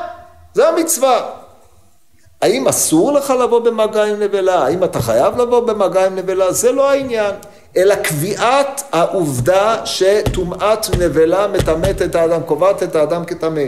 זה 0.54 0.68
המצווה. 0.68 1.30
האם 2.42 2.68
אסור 2.68 3.12
לך 3.12 3.30
לבוא 3.30 3.60
במגע 3.60 4.04
עם 4.04 4.20
נבלה? 4.20 4.64
האם 4.64 4.84
אתה 4.84 5.00
חייב 5.00 5.40
לבוא 5.40 5.60
במגע 5.60 6.06
עם 6.06 6.16
נבלה? 6.16 6.52
זה 6.52 6.72
לא 6.72 6.90
העניין. 6.90 7.34
אלא 7.76 7.94
קביעת 7.94 8.82
העובדה 8.92 9.86
שטומאת 9.86 10.96
נבלה 10.98 11.46
מטמאת 11.46 12.02
את 12.02 12.14
האדם, 12.14 12.42
קובעת 12.42 12.82
את 12.82 12.96
האדם 12.96 13.24
כטמא. 13.24 13.64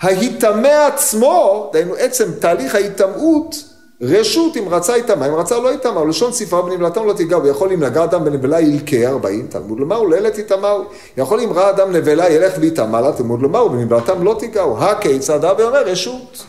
ההיטמא 0.00 0.86
עצמו, 0.94 1.70
דהיינו 1.72 1.94
עצם 1.94 2.32
תהליך 2.40 2.74
ההיטמאות, 2.74 3.56
רשות 4.04 4.56
אם 4.56 4.68
רצה 4.68 4.96
יטמא, 4.96 5.24
אם 5.24 5.34
רצה 5.34 5.58
לא 5.58 5.74
יטמא, 5.74 6.00
לשון 6.08 6.32
ספרה 6.32 6.62
בנבלתם 6.62 7.06
לא 7.06 7.12
תיגעו, 7.12 7.46
יכול 7.46 7.72
אם 7.72 7.84
נגע 7.84 8.04
אדם 8.04 8.24
בנבלה 8.24 8.60
ילקה 8.60 8.96
ארבעים, 8.96 9.46
תלמוד 9.46 9.78
לומר 9.80 10.02
ולילת 10.02 10.38
יטמאו, 10.38 10.82
יכול 11.16 11.40
אם 11.40 11.52
ראה 11.52 11.70
אדם 11.70 11.92
נבלה 11.92 12.30
ילך 12.30 12.52
ויטמא 12.60 12.96
לה, 12.96 13.12
תלמוד 13.12 13.42
לומר 13.42 13.66
ובנבלתם 13.66 14.24
לא 14.24 14.36
תיגעו, 14.38 14.78
הכיצד 14.78 15.44
אבי 15.44 15.62
אומר 15.62 15.82
רשות. 15.82 16.44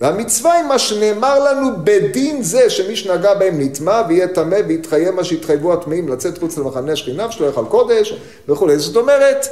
והמצווה 0.00 0.52
היא 0.52 0.64
מה 0.64 0.78
שנאמר 0.78 1.38
לנו 1.38 1.70
בדין 1.84 2.42
זה 2.42 2.70
שמי 2.70 2.96
שנגע 2.96 3.34
בהם 3.34 3.60
נטמע 3.60 4.02
ויהיה 4.08 4.28
טמא 4.28 4.58
ויתחייב 4.68 5.14
מה 5.14 5.24
שהתחייבו 5.24 5.72
הטמאים 5.72 6.08
לצאת 6.08 6.38
חוץ 6.38 6.58
למחנה 6.58 6.96
שכיניו 6.96 7.32
שלא 7.32 7.46
יאכל 7.46 7.64
קודש 7.68 8.14
וכולי. 8.48 8.78
זאת 8.78 8.96
אומרת, 8.96 9.46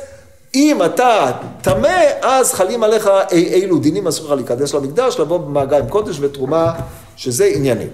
אם 0.55 0.83
אתה 0.85 1.33
טמא, 1.63 2.03
אז 2.23 2.53
חלים 2.53 2.83
עליך 2.83 3.11
אי, 3.33 3.55
אילו 3.55 3.79
דינים 3.79 4.07
אסור 4.07 4.27
לך 4.27 4.33
להיכנס 4.33 4.75
למקדש, 4.75 5.21
לבוא 5.21 5.39
במעגה 5.39 5.79
עם 5.79 5.89
קודש 5.89 6.17
ותרומה, 6.21 6.73
שזה 7.17 7.45
עניינים. 7.45 7.91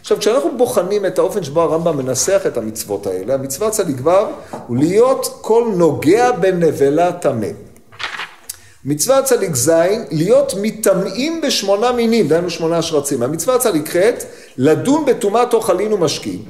עכשיו, 0.00 0.18
כשאנחנו 0.18 0.56
בוחנים 0.56 1.06
את 1.06 1.18
האופן 1.18 1.42
שבו 1.42 1.62
הרמב"ם 1.62 1.96
מנסח 1.96 2.42
את 2.46 2.56
המצוות 2.56 3.06
האלה, 3.06 3.34
המצווה 3.34 3.70
צדיק 3.70 3.96
ו' 4.04 4.10
הוא 4.66 4.76
להיות 4.76 5.38
כל 5.40 5.72
נוגע 5.76 6.32
בנבלה 6.32 7.12
טמא. 7.12 7.48
מצווה 8.84 9.22
צדיק 9.22 9.54
ז', 9.54 9.70
להיות 10.10 10.54
מטמאים 10.62 11.40
בשמונה 11.40 11.92
מינים, 11.92 12.28
דהיינו 12.28 12.50
שמונה 12.50 12.82
שרצים. 12.82 13.22
המצווה 13.22 13.58
צדיק 13.58 13.96
ח', 13.96 14.00
לדון 14.56 15.04
בטומאת 15.04 15.54
אוכלין 15.54 15.92
ומשקים. 15.92 16.44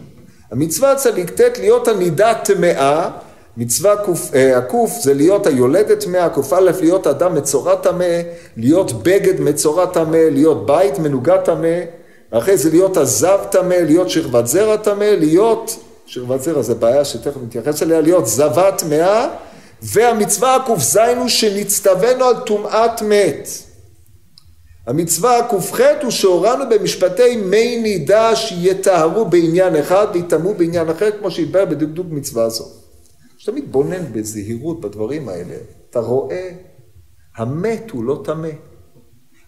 המצווה 0.50 0.94
צדיק 0.94 1.30
ט', 1.30 1.58
להיות 1.58 1.88
הנידה 1.88 2.34
טמאה. 2.34 3.10
מצווה 3.56 3.94
אה, 4.34 4.58
הקוף 4.58 4.92
זה 5.02 5.14
להיות 5.14 5.46
היולדת 5.46 6.00
טמאה, 6.00 6.28
קא 6.28 6.58
להיות 6.80 7.06
אדם 7.06 7.34
מצורע 7.34 7.74
טמא, 7.74 8.20
להיות 8.56 9.02
בגד 9.02 9.40
מצורע 9.40 9.86
טמא, 9.86 10.16
להיות 10.16 10.66
בית 10.66 10.98
מנוגע 10.98 11.36
טמא, 11.36 11.78
אחרי 12.32 12.56
זה 12.56 12.70
להיות 12.70 12.96
הזב 12.96 13.38
טמא, 13.50 13.74
להיות 13.74 14.10
שכבת 14.10 14.46
זרע 14.46 14.76
טמא, 14.76 15.04
להיות, 15.04 15.76
שכבת 16.06 16.42
זרע 16.42 16.62
זה 16.62 16.74
בעיה 16.74 17.04
שתכף 17.04 17.40
נתייחס 17.42 17.82
אליה, 17.82 18.00
להיות 18.00 18.26
זבה 18.26 18.72
טמאה 18.72 19.28
והמצווה 19.82 20.56
הק"ז 20.56 20.96
הוא 21.16 21.28
שנצטווינו 21.28 22.24
על 22.24 22.34
טומאת 22.46 23.02
מת. 23.02 23.48
המצווה 24.86 25.38
הק"ח 25.38 25.80
הוא 26.02 26.10
שהורנו 26.10 26.64
במשפטי 26.70 27.36
מי 27.36 27.80
נידה 27.80 28.36
שיטהרו 28.36 29.24
בעניין 29.24 29.76
אחד 29.76 30.06
ויטמאו 30.14 30.54
בעניין 30.54 30.90
אחר 30.90 31.10
כמו 31.18 31.30
שהתברר 31.30 31.64
בדקדוק 31.64 32.06
מצווה 32.10 32.48
זו. 32.48 32.64
כשאתה 33.38 33.58
בונן 33.70 34.12
בזהירות 34.12 34.80
בדברים 34.80 35.28
האלה, 35.28 35.54
אתה 35.90 36.00
רואה, 36.00 36.50
המת 37.36 37.90
הוא 37.90 38.04
לא 38.04 38.22
טמא. 38.24 38.48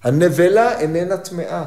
הנבלה 0.02 0.80
איננה 0.80 1.16
טמאה. 1.16 1.64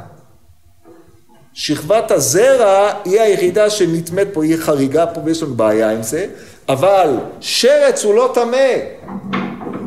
שכבת 1.57 2.11
הזרע 2.11 2.91
היא 3.05 3.21
היחידה 3.21 3.69
שנטמאת 3.69 4.27
פה, 4.33 4.43
היא 4.43 4.57
חריגה 4.57 5.07
פה 5.07 5.21
ויש 5.25 5.43
לנו 5.43 5.55
בעיה 5.55 5.91
עם 5.91 6.03
זה, 6.03 6.27
אבל 6.69 7.17
שרץ 7.39 8.03
הוא 8.03 8.13
לא 8.13 8.31
טמא, 8.33 8.73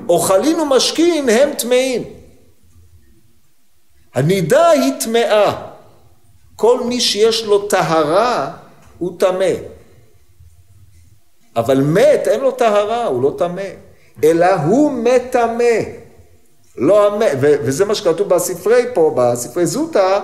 אוכלין 0.09 0.61
ומשקין 0.61 1.29
הם 1.29 1.55
טמאים. 1.55 2.05
הנידה 4.15 4.69
היא 4.69 4.93
טמאה. 5.01 5.67
כל 6.57 6.81
מי 6.85 7.01
שיש 7.01 7.45
לו 7.45 7.69
טהרה 7.69 8.53
הוא 8.99 9.19
טמא. 9.19 9.55
אבל 11.57 11.81
מת 11.81 12.29
אין 12.29 12.41
לו 12.41 12.51
טהרה, 12.51 13.05
הוא 13.05 13.23
לא 13.23 13.35
טמא. 13.39 13.69
אלא 14.25 14.55
הוא 14.55 14.93
מטמא. 14.93 15.65
לא 16.77 17.07
המת, 17.07 17.33
וזה 17.41 17.85
מה 17.85 17.95
שכתוב 17.95 18.29
בספרי 18.29 18.85
פה, 18.95 19.15
בספרי 19.17 19.67
זוטה, 19.67 20.21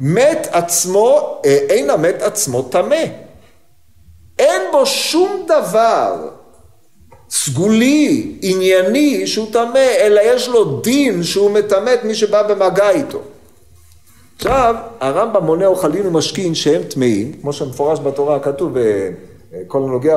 מת 0.00 0.48
עצמו, 0.50 1.40
אה, 1.44 1.58
אין 1.68 1.90
המת 1.90 2.22
עצמו 2.22 2.62
טמא. 2.62 3.04
אין 4.38 4.62
בו 4.72 4.86
שום 4.86 5.46
דבר 5.46 6.28
סגולי, 7.30 8.38
ענייני, 8.42 9.26
שהוא 9.26 9.52
טמא, 9.52 9.86
אלא 9.98 10.20
יש 10.24 10.48
לו 10.48 10.80
דין 10.80 11.22
שהוא 11.22 11.50
מטמא 11.50 11.94
את 11.94 12.04
מי 12.04 12.14
שבא 12.14 12.42
במגע 12.42 12.90
איתו. 12.90 13.20
עכשיו, 14.36 14.74
הרמב"ם 15.00 15.44
מונה 15.44 15.66
אוכלים 15.66 16.06
ומשקין 16.06 16.54
שהם 16.54 16.82
טמאים, 16.82 17.32
כמו 17.40 17.52
שמפורש 17.52 18.00
בתורה 18.00 18.40
כתוב, 18.40 18.76
כל 19.66 19.82
הנוגע 19.82 20.16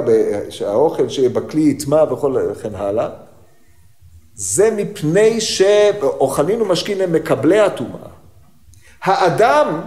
שהאוכל 0.49 1.09
שיהיה 1.09 1.29
בכלי 1.29 1.61
יטמע 1.61 2.03
וכן 2.51 2.75
הלאה, 2.75 3.09
זה 4.35 4.71
מפני 4.71 5.41
שאוכלים 5.41 6.61
ומשקין 6.61 7.01
הם 7.01 7.13
מקבלי 7.13 7.59
הטומאה. 7.59 8.16
האדם 9.07 9.81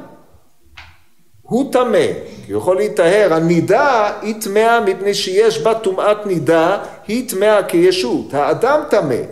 הוא 1.43 1.73
טמא, 1.73 2.07
יכול 2.49 2.77
להיטהר, 2.77 3.35
הנידה 3.35 4.13
היא 4.23 4.35
טמאה 4.41 4.81
מפני 4.81 5.15
שיש 5.15 5.63
בה 5.63 5.75
טומאת 5.75 6.27
נידה, 6.27 6.79
היא 7.09 7.29
טמאה 7.29 7.63
כישות, 7.63 8.35
האדם 8.35 8.81
טמא, 8.91 9.23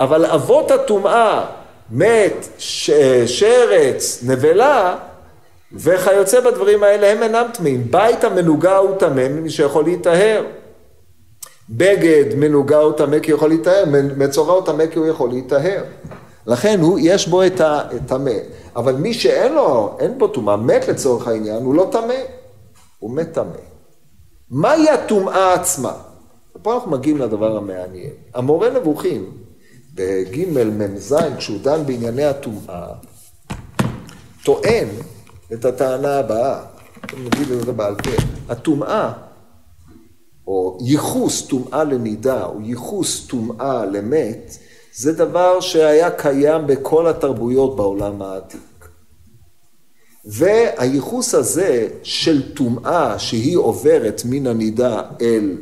אבל 0.00 0.26
אבות 0.26 0.70
הטומאה, 0.70 1.44
מת, 1.90 2.46
ש... 2.58 2.90
שרץ, 3.26 4.24
נבלה, 4.26 4.96
וכיוצא 5.72 6.40
בדברים 6.40 6.82
האלה 6.82 7.12
הם 7.12 7.22
אינם 7.22 7.46
טמאים. 7.52 7.86
בית 7.90 8.24
המנוגה 8.24 8.76
הוא 8.76 8.96
טמא 8.96 9.28
ממי 9.28 9.50
שיכול 9.50 9.84
להיטהר. 9.84 10.44
בגד 11.70 12.24
מנוגה 12.36 12.78
הוא 12.78 12.92
טמא 12.92 13.18
כי 13.18 13.30
הוא 13.30 13.38
יכול 13.38 13.48
להיטהר, 13.48 13.84
מצורע 14.16 14.54
הוא 14.54 14.66
טמא 14.66 14.86
כי 14.86 14.98
הוא 14.98 15.06
יכול 15.06 15.30
להיטהר. 15.30 15.82
לכן 16.46 16.80
הוא, 16.80 16.98
יש 17.02 17.28
בו 17.28 17.42
את 17.42 17.60
הטמא. 17.60 18.32
אבל 18.76 18.94
מי 18.96 19.14
שאין 19.14 19.52
לו, 19.52 19.96
אין 20.00 20.18
בו 20.18 20.28
טומאה, 20.28 20.56
מת 20.56 20.88
לצורך 20.88 21.28
העניין, 21.28 21.62
הוא 21.62 21.74
לא 21.74 21.88
טמא, 21.92 22.14
הוא 22.98 23.10
מת 23.10 23.32
טמא. 23.32 23.64
מהי 24.50 24.90
הטומאה 24.90 25.54
עצמה? 25.54 25.92
ופה 26.56 26.74
אנחנו 26.74 26.90
מגיעים 26.90 27.18
לדבר 27.18 27.56
המעניין. 27.56 28.10
המורה 28.34 28.70
נבוכים, 28.70 29.30
בג' 29.94 30.48
מ"ז, 30.48 31.14
כשהוא 31.38 31.58
דן 31.62 31.86
בענייני 31.86 32.24
הטומאה, 32.24 32.86
טוען 34.44 34.88
את 35.52 35.64
הטענה 35.64 36.18
הבאה, 36.18 36.60
נגיד 37.18 37.50
את 37.50 37.66
זה 37.66 37.72
בעל 37.72 37.94
פה, 37.94 38.10
הטומאה, 38.48 39.12
או 40.46 40.78
ייחוס 40.80 41.46
טומאה 41.46 41.84
לנידה, 41.84 42.46
או 42.46 42.60
ייחוס 42.60 43.26
טומאה 43.26 43.86
למת, 43.86 44.58
זה 44.96 45.12
דבר 45.12 45.60
שהיה 45.60 46.10
קיים 46.10 46.66
בכל 46.66 47.06
התרבויות 47.06 47.76
בעולם 47.76 48.22
העתיק. 48.22 48.88
והייחוס 50.24 51.34
הזה 51.34 51.88
של 52.02 52.54
טומאה 52.54 53.18
שהיא 53.18 53.56
עוברת 53.56 54.22
מן 54.24 54.46
הנידה 54.46 55.02
אל 55.20 55.56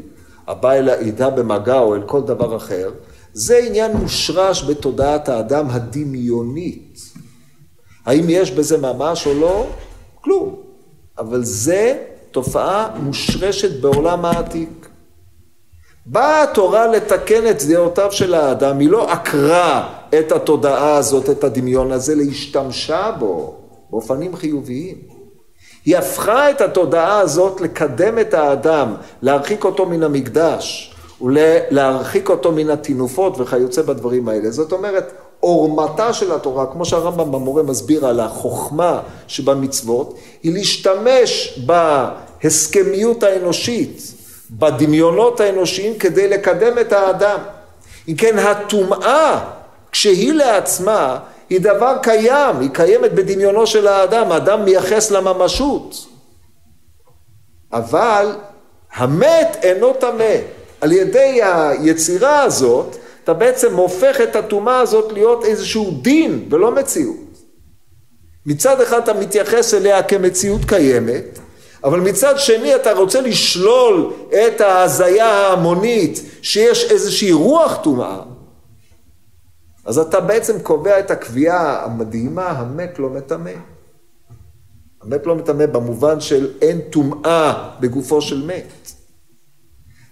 הבא 0.46 0.72
אל 0.72 0.88
העידה 0.88 1.30
במגע 1.30 1.78
או 1.78 1.94
אל 1.94 2.02
כל 2.06 2.22
דבר 2.22 2.56
אחר, 2.56 2.90
זה 3.32 3.58
עניין 3.58 3.96
מושרש 3.96 4.64
בתודעת 4.64 5.28
האדם 5.28 5.70
הדמיונית. 5.70 7.00
האם 8.04 8.24
יש 8.28 8.50
בזה 8.50 8.78
ממש 8.78 9.26
או 9.26 9.34
לא? 9.34 9.66
כלום. 10.20 10.56
אבל 11.18 11.44
זה 11.44 12.04
תופעה 12.30 12.98
מושרשת 13.02 13.80
בעולם 13.80 14.24
העתיק. 14.24 14.81
באה 16.06 16.42
התורה 16.42 16.86
לתקן 16.86 17.50
את 17.50 17.62
דעותיו 17.62 18.12
של 18.12 18.34
האדם, 18.34 18.78
היא 18.78 18.88
לא 18.88 19.12
עקרה 19.12 19.88
את 20.18 20.32
התודעה 20.32 20.96
הזאת, 20.96 21.30
את 21.30 21.44
הדמיון 21.44 21.92
הזה, 21.92 22.14
להשתמשה 22.14 23.10
בו 23.18 23.54
באופנים 23.90 24.36
חיוביים. 24.36 24.96
היא 25.84 25.96
הפכה 25.96 26.50
את 26.50 26.60
התודעה 26.60 27.18
הזאת 27.18 27.60
לקדם 27.60 28.18
את 28.18 28.34
האדם, 28.34 28.94
להרחיק 29.22 29.64
אותו 29.64 29.86
מן 29.86 30.02
המקדש 30.02 30.94
ולהרחיק 31.20 32.28
אותו 32.28 32.52
מן 32.52 32.70
הטינופות 32.70 33.40
וכיוצא 33.40 33.82
בדברים 33.82 34.28
האלה. 34.28 34.50
זאת 34.50 34.72
אומרת, 34.72 35.12
עורמתה 35.40 36.12
של 36.12 36.32
התורה, 36.32 36.66
כמו 36.66 36.84
שהרמב"ם 36.84 37.32
במורה 37.32 37.62
מסביר 37.62 38.06
על 38.06 38.20
החוכמה 38.20 39.00
שבמצוות, 39.26 40.14
היא 40.42 40.52
להשתמש 40.52 41.60
בהסכמיות 41.66 43.22
האנושית, 43.22 44.21
בדמיונות 44.58 45.40
האנושיים 45.40 45.98
כדי 45.98 46.28
לקדם 46.28 46.78
את 46.78 46.92
האדם. 46.92 47.38
אם 48.08 48.14
כן, 48.14 48.38
הטומאה, 48.38 49.44
כשהיא 49.92 50.32
לעצמה, 50.32 51.18
היא 51.50 51.60
דבר 51.60 51.96
קיים, 52.02 52.60
היא 52.60 52.70
קיימת 52.72 53.12
בדמיונו 53.12 53.66
של 53.66 53.86
האדם, 53.86 54.32
האדם 54.32 54.64
מייחס 54.64 55.10
לממשות. 55.10 56.06
אבל 57.72 58.36
המת 58.94 59.56
אינו 59.62 59.92
טמא. 59.92 60.36
על 60.80 60.92
ידי 60.92 61.40
היצירה 61.42 62.42
הזאת, 62.42 62.96
אתה 63.24 63.34
בעצם 63.34 63.76
הופך 63.76 64.20
את 64.20 64.36
הטומאה 64.36 64.80
הזאת 64.80 65.12
להיות 65.12 65.44
איזשהו 65.44 65.90
דין 66.02 66.48
ולא 66.50 66.74
מציאות. 66.74 67.16
מצד 68.46 68.80
אחד 68.80 69.02
אתה 69.02 69.14
מתייחס 69.14 69.74
אליה 69.74 70.02
כמציאות 70.02 70.60
קיימת, 70.66 71.38
אבל 71.84 72.00
מצד 72.00 72.38
שני 72.38 72.74
אתה 72.74 72.92
רוצה 72.92 73.20
לשלול 73.20 74.12
את 74.30 74.60
ההזיה 74.60 75.26
ההמונית 75.26 76.22
שיש 76.42 76.90
איזושהי 76.90 77.32
רוח 77.32 77.78
טומאה, 77.82 78.20
אז 79.84 79.98
אתה 79.98 80.20
בעצם 80.20 80.60
קובע 80.62 80.98
את 80.98 81.10
הקביעה 81.10 81.84
המדהימה, 81.84 82.48
המת 82.48 82.98
לא 82.98 83.10
מטמא. 83.10 83.52
המת 85.02 85.26
לא 85.26 85.34
מטמא 85.34 85.66
במובן 85.66 86.20
של 86.20 86.50
אין 86.60 86.80
טומאה 86.80 87.70
בגופו 87.80 88.22
של 88.22 88.46
מת. 88.46 88.92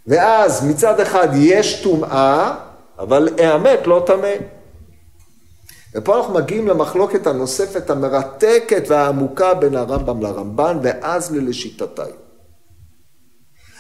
ואז 0.07 0.65
מצד 0.65 1.01
אחד 1.01 1.29
יש 1.35 1.83
טומאה, 1.83 2.55
אבל 2.99 3.29
המת 3.39 3.87
לא 3.87 4.03
טמא. 4.07 4.60
ופה 5.95 6.19
אנחנו 6.19 6.35
מגיעים 6.35 6.69
למחלוקת 6.69 7.27
הנוספת 7.27 7.91
המרתקת 7.91 8.83
והעמוקה 8.89 9.55
בין 9.55 9.77
הרמב"ם 9.77 10.23
לרמב"ן, 10.23 10.79
ואז 10.83 11.35
ללשיטתיים. 11.35 12.15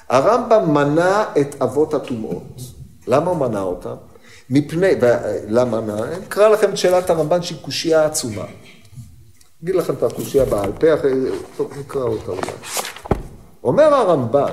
הרמב"ם 0.08 0.74
מנה 0.74 1.24
את 1.40 1.62
אבות 1.62 1.94
הטומאות. 1.94 2.60
למה 3.06 3.30
הוא 3.30 3.36
מנה 3.36 3.60
אותם? 3.60 3.94
מפני, 4.50 4.92
למה? 5.48 5.78
אני 5.78 6.24
אקרא 6.28 6.48
לכם 6.48 6.70
את 6.70 6.76
שאלת 6.76 7.10
הרמב"ן 7.10 7.42
שהיא 7.42 7.58
קושייה 7.62 8.04
עצומה. 8.04 8.44
אגיד 9.62 9.74
לכם 9.74 9.94
את 9.94 10.02
הקושייה 10.02 10.44
בעל 10.44 10.72
פה, 10.72 10.94
אחרי, 10.94 11.12
טוב, 11.56 11.72
נקרא 11.78 12.02
אותה 12.02 12.30
אולי. 12.30 12.52
אומר 13.64 13.94
הרמב"ן, 13.94 14.52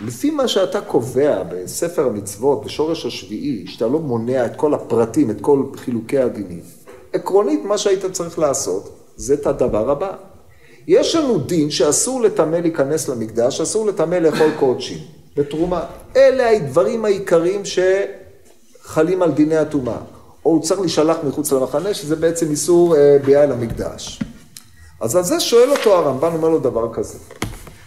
לפי 0.00 0.30
מה 0.30 0.48
שאתה 0.48 0.80
קובע 0.80 1.42
בספר 1.42 2.06
המצוות, 2.06 2.64
בשורש 2.64 3.06
השביעי, 3.06 3.64
שאתה 3.66 3.86
לא 3.86 3.98
מונע 3.98 4.46
את 4.46 4.56
כל 4.56 4.74
הפרטים, 4.74 5.30
את 5.30 5.40
כל 5.40 5.62
חילוקי 5.76 6.18
הדינים, 6.18 6.60
עקרונית 7.12 7.64
מה 7.64 7.78
שהיית 7.78 8.04
צריך 8.12 8.38
לעשות, 8.38 8.96
זה 9.16 9.34
את 9.34 9.46
הדבר 9.46 9.90
הבא. 9.90 10.12
יש 10.88 11.14
לנו 11.14 11.38
דין 11.38 11.70
שאסור 11.70 12.22
לטמא 12.22 12.56
להיכנס 12.56 13.08
למקדש, 13.08 13.60
אסור 13.60 13.86
לטמא 13.86 14.14
לאכול 14.14 14.50
קודשים, 14.58 14.98
בתרומה. 15.36 15.84
אלה 16.16 16.50
הדברים 16.50 17.04
העיקריים 17.04 17.62
שחלים 18.84 19.22
על 19.22 19.32
דיני 19.32 19.56
הטומאה. 19.56 19.98
או 20.44 20.50
הוא 20.50 20.62
צריך 20.62 20.80
להישלח 20.80 21.16
מחוץ 21.28 21.52
למחנה, 21.52 21.94
שזה 21.94 22.16
בעצם 22.16 22.50
איסור 22.50 22.96
אה, 22.96 23.16
ביאה 23.24 23.46
למקדש. 23.46 24.20
אז 25.00 25.16
על 25.16 25.22
זה 25.22 25.40
שואל 25.40 25.70
אותו 25.70 25.94
הרמב"ן, 25.96 26.32
אומר 26.32 26.48
לו 26.48 26.58
דבר 26.58 26.94
כזה. 26.94 27.18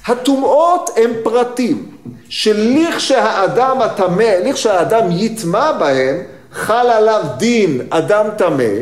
הטומאות 0.07 0.89
הם 0.95 1.11
פרטים 1.23 1.91
שלכשהאדם 2.29 3.81
הטמא, 3.81 4.33
לכשהאדם 4.43 5.05
יטמע 5.11 5.71
בהם, 5.71 6.23
חל 6.51 6.89
עליו 6.89 7.23
דין 7.37 7.81
אדם 7.89 8.25
טמא, 8.37 8.73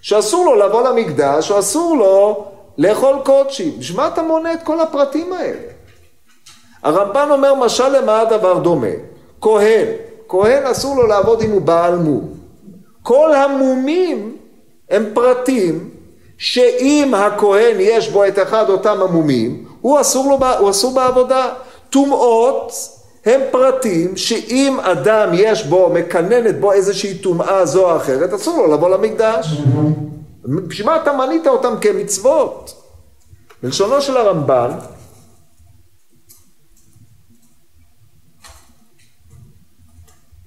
שאסור 0.00 0.44
לו 0.44 0.54
לבוא 0.54 0.88
למקדש, 0.88 1.50
או 1.50 1.58
אסור 1.58 1.96
לו 1.96 2.44
לאכול 2.78 3.16
קודשים. 3.24 3.78
בשביל 3.78 3.96
מה 3.96 4.08
אתה 4.08 4.22
מונה 4.22 4.52
את 4.52 4.62
כל 4.62 4.80
הפרטים 4.80 5.32
האלה? 5.32 5.58
הרמב"ן 6.82 7.28
אומר, 7.30 7.54
משל 7.54 7.88
למה 7.88 8.20
הדבר 8.20 8.58
דומה? 8.58 8.86
כהן, 9.40 9.86
כהן 10.28 10.66
אסור 10.66 10.96
לו 10.96 11.06
לעבוד 11.06 11.42
אם 11.42 11.50
הוא 11.50 11.62
בעל 11.62 11.96
מום. 11.96 12.28
כל 13.02 13.34
המומים 13.34 14.36
הם 14.90 15.04
פרטים 15.14 15.90
שאם 16.38 17.14
הכהן 17.16 17.76
יש 17.78 18.08
בו 18.08 18.24
את 18.24 18.38
אחד 18.38 18.70
אותם 18.70 19.02
המומים, 19.02 19.67
הוא 19.80 20.00
אסור, 20.00 20.38
לו, 20.40 20.46
הוא 20.58 20.70
אסור 20.70 20.94
בעבודה. 20.94 21.48
טומאות 21.90 22.72
הם 23.24 23.40
פרטים 23.50 24.16
שאם 24.16 24.80
אדם 24.80 25.30
יש 25.32 25.66
בו, 25.66 25.90
מקננת 25.94 26.60
בו 26.60 26.72
איזושהי 26.72 27.18
טומאה 27.18 27.66
זו 27.66 27.90
או 27.90 27.96
אחרת, 27.96 28.32
אסור 28.32 28.56
לו 28.56 28.74
לבוא 28.74 28.90
למקדש. 28.90 29.60
בשביל 30.68 30.86
מה 30.86 30.96
אתה 30.96 31.12
מנית 31.12 31.46
אותם 31.46 31.74
כמצוות? 31.80 32.82
בלשונו 33.62 34.00
של 34.00 34.16
הרמב"ן, 34.16 34.70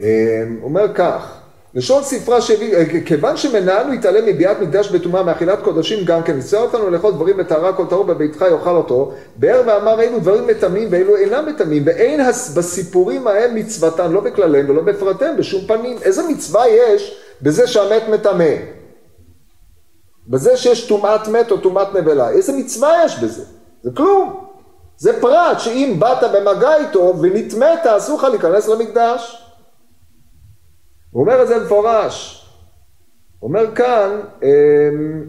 אה, 0.02 0.44
אומר 0.64 0.94
כך, 0.94 1.41
לשון 1.74 2.04
ספרה 2.04 2.42
שהביא, 2.42 2.76
אה, 2.76 2.84
כיוון 3.06 3.38
שמנהלנו 3.38 3.92
להתעלם 3.92 4.26
מביאת 4.26 4.60
מקדש 4.60 4.90
בטומאה 4.90 5.24
מאכילת 5.24 5.60
קודשים 5.64 6.06
גם 6.06 6.24
כן, 6.24 6.36
ניסה 6.36 6.60
אותנו 6.60 6.90
לאכול 6.90 7.14
דברים 7.14 7.38
בטהרה 7.38 7.74
כל 7.74 7.86
טהור 7.90 8.04
בביתך 8.04 8.46
יאכל 8.52 8.76
אותו, 8.76 9.12
באר 9.36 9.62
ואמר 9.66 10.02
אילו 10.02 10.20
דברים 10.20 10.48
מטמאים 10.48 10.88
ואילו 10.92 11.16
אינם 11.16 11.46
מטמאים, 11.46 11.84
ואין 11.86 12.22
בסיפורים 12.56 13.28
ההם 13.28 13.56
מצוותן, 13.56 14.12
לא 14.12 14.22
בכלליהם 14.22 14.70
ולא 14.70 14.82
בפרטיהם, 14.82 15.38
בשום 15.38 15.62
פנים. 15.68 15.98
איזה 16.02 16.24
מצווה 16.28 16.68
יש 16.68 17.18
בזה 17.42 17.68
שהמת 17.68 18.04
מטמא? 18.10 18.54
בזה 20.28 20.58
שיש 20.58 20.88
טומאת 20.88 21.28
מת 21.28 21.52
או 21.52 21.58
טומאת 21.58 21.96
נבלה, 21.96 22.30
איזה 22.30 22.54
מצווה 22.54 23.06
יש 23.06 23.20
בזה? 23.20 23.44
זה 23.84 23.90
כלום. 23.96 24.46
זה 24.98 25.22
פרט 25.22 25.60
שאם 25.60 25.96
באת 26.00 26.24
במגע 26.34 26.76
איתו 26.76 27.14
ונטמאת, 27.22 27.86
אסור 27.86 28.18
לך 28.18 28.24
להיכנס 28.24 28.68
למקדש. 28.68 29.51
הוא 31.12 31.22
אומר 31.24 31.41
את 31.41 31.47
זה 31.47 31.59
מפורש. 31.66 32.45
הוא 33.39 33.47
אומר 33.47 33.76
כאן, 33.76 34.22
אמ, 34.43 35.24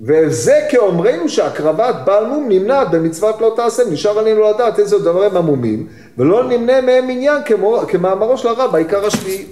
וזה 0.00 0.60
כאומרנו 0.70 1.28
שהקרבת 1.28 1.94
בעל 2.04 2.26
מום 2.26 2.46
נמנעת 2.48 2.90
במצוות 2.90 3.40
לא 3.40 3.52
תעשה, 3.56 3.82
נשאר 3.90 4.18
עלינו 4.18 4.50
לדעת 4.50 4.78
איזה 4.78 4.98
דברים 4.98 5.36
המומים, 5.36 5.86
ולא 6.18 6.44
נמנה 6.44 6.80
מהם 6.80 7.10
עניין 7.10 7.42
כמו, 7.44 7.80
כמאמרו 7.88 8.38
של 8.38 8.48
הרב 8.48 8.74
העיקר 8.74 9.06
השביעי. 9.06 9.46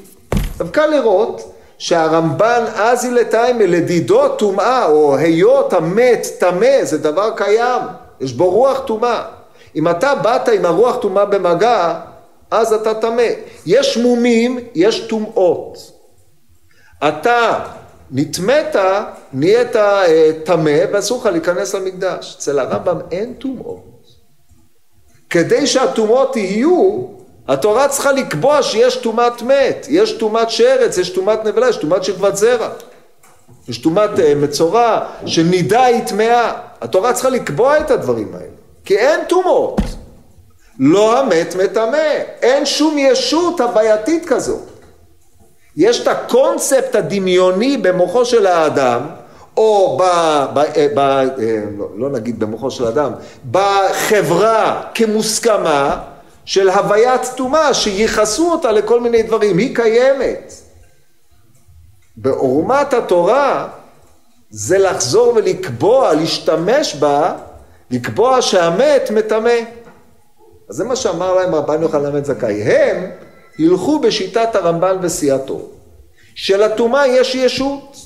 עכשיו 0.51 0.67
קל 0.73 0.87
לראות 0.87 1.55
שהרמב"ן 1.79 2.65
אזי 2.75 3.11
לטיימה 3.11 3.67
לדידו 3.67 4.29
טומאה 4.29 4.87
או 4.87 5.17
היות 5.17 5.73
המת 5.73 6.27
טמא 6.41 6.85
זה 6.85 6.99
דבר 6.99 7.31
קיים, 7.37 7.83
יש 8.21 8.33
בו 8.33 8.51
רוח 8.51 8.79
טומאה. 8.87 9.25
אם 9.77 9.89
אתה 9.89 10.15
באת 10.15 10.49
עם 10.49 10.65
הרוח 10.65 10.97
טומאה 10.97 11.25
במגע 11.25 12.01
אז 12.55 12.73
אתה 12.73 12.95
טמא. 12.95 13.29
יש 13.67 13.97
מומים, 13.97 14.59
יש 14.75 15.01
טומאות. 15.01 15.79
אתה 17.09 17.65
נטמאת, 18.11 18.77
נהיית 19.33 19.77
אה, 19.77 20.31
טמא 20.45 20.79
ואסור 20.93 21.21
לך 21.21 21.27
להיכנס 21.27 21.75
למקדש. 21.75 22.35
אצל 22.39 22.59
הרמב"ם 22.59 22.99
אין 23.11 23.35
טומאות. 23.35 23.85
כדי 25.31 25.67
שהטומאות 25.67 26.37
יהיו, 26.37 27.03
התורה 27.49 27.89
צריכה 27.89 28.13
לקבוע 28.13 28.63
שיש 28.63 28.97
טומאת 28.97 29.43
מת, 29.43 29.87
יש 29.91 30.13
טומאת 30.13 30.51
שרץ, 30.51 30.99
יש 30.99 31.11
טומאת 31.11 31.45
נבלה, 31.45 31.69
יש 31.69 31.77
טומאת 31.77 32.05
שכבת 32.05 32.37
זרע. 32.37 32.69
יש 33.69 33.79
טומאת 33.79 34.21
אה, 34.21 34.35
מצורע, 34.35 35.07
שנידה 35.27 35.85
היא 35.85 36.05
טמאה. 36.07 36.53
התורה 36.81 37.13
צריכה 37.13 37.29
לקבוע 37.29 37.79
את 37.81 37.91
הדברים 37.91 38.35
האלה, 38.35 38.47
כי 38.85 38.99
אין 38.99 39.21
טומאות. 39.29 39.81
לא 40.79 41.19
המת 41.19 41.57
מטמא, 41.57 42.09
אין 42.43 42.67
שום 42.67 42.99
ישות 42.99 43.61
הווייתית 43.61 44.27
כזו. 44.27 44.59
יש 45.77 46.03
את 46.03 46.09
הקונספט 46.09 46.95
הדמיוני 46.95 47.77
במוחו 47.77 48.25
של 48.25 48.47
האדם, 48.47 49.01
או 49.57 49.99
ב... 50.01 50.05
ב, 50.55 50.61
ב 50.95 51.01
לא, 51.79 51.87
לא 51.97 52.11
נגיד 52.11 52.41
במוחו 52.41 52.71
של 52.71 52.87
האדם, 52.87 53.13
בחברה 53.51 54.83
כמוסכמה 54.95 56.01
של 56.45 56.71
הוויית 56.71 57.23
טומאה, 57.37 57.75
שייחסו 57.75 58.53
אותה 58.53 58.73
לכל 58.73 59.01
מיני 59.01 59.23
דברים, 59.23 59.59
היא 59.59 59.77
קיימת. 59.77 60.53
בעורמת 62.17 62.95
התורה 62.95 63.69
זה 64.51 64.79
לחזור 64.79 65.33
ולקבוע, 65.37 66.15
להשתמש 66.15 66.95
בה, 66.95 67.33
לקבוע 67.91 68.43
שהמת 68.43 69.11
מטמא. 69.11 69.51
אז 70.71 70.77
זה 70.77 70.85
מה 70.85 70.97
שאמר 70.97 71.35
להם 71.35 71.55
רבן 71.55 71.83
יוחנן 71.83 72.13
בן 72.13 72.25
זכאי. 72.25 72.63
הם 72.63 73.11
ילכו 73.59 73.99
בשיטת 73.99 74.55
הרמב"ן 74.55 74.97
וסיעתו. 75.03 75.61
שלטומאה 76.35 77.07
יש 77.07 77.35
ישות. 77.35 77.97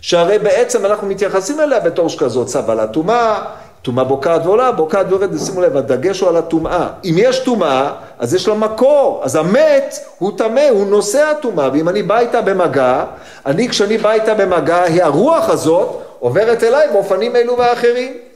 שהרי 0.00 0.38
בעצם 0.38 0.86
אנחנו 0.86 1.06
מתייחסים 1.06 1.60
אליה 1.60 1.80
בתור 1.80 2.08
שכזאת 2.08 2.70
על 2.70 2.80
הטומאה, 2.80 3.44
טומאה 3.82 4.04
בוקעת 4.04 4.46
ועולה, 4.46 4.72
בוקעת 4.72 5.06
ויורדת, 5.08 5.40
שימו 5.46 5.60
לב, 5.60 5.76
הדגש 5.76 6.20
הוא 6.20 6.28
על 6.28 6.36
הטומאה. 6.36 6.88
אם 7.04 7.14
יש 7.18 7.38
טומאה, 7.38 7.92
אז 8.18 8.34
יש 8.34 8.48
לה 8.48 8.54
מקור, 8.54 9.20
אז 9.24 9.36
המת 9.36 9.98
הוא 10.18 10.32
טמא, 10.38 10.68
הוא 10.70 10.86
נושא 10.86 11.24
הטומאה, 11.24 11.70
ואם 11.72 11.88
אני 11.88 12.02
בא 12.02 12.18
איתה 12.18 12.40
במגע, 12.40 13.04
אני 13.46 13.68
כשאני 13.68 13.98
בא 13.98 14.12
איתה 14.12 14.34
במגע, 14.34 14.84
הרוח 15.02 15.48
הזאת 15.48 16.02
עוברת 16.18 16.64
אליי 16.64 16.88
באופנים 16.92 17.36
אלו 17.36 17.58
ואחרים. 17.58 18.27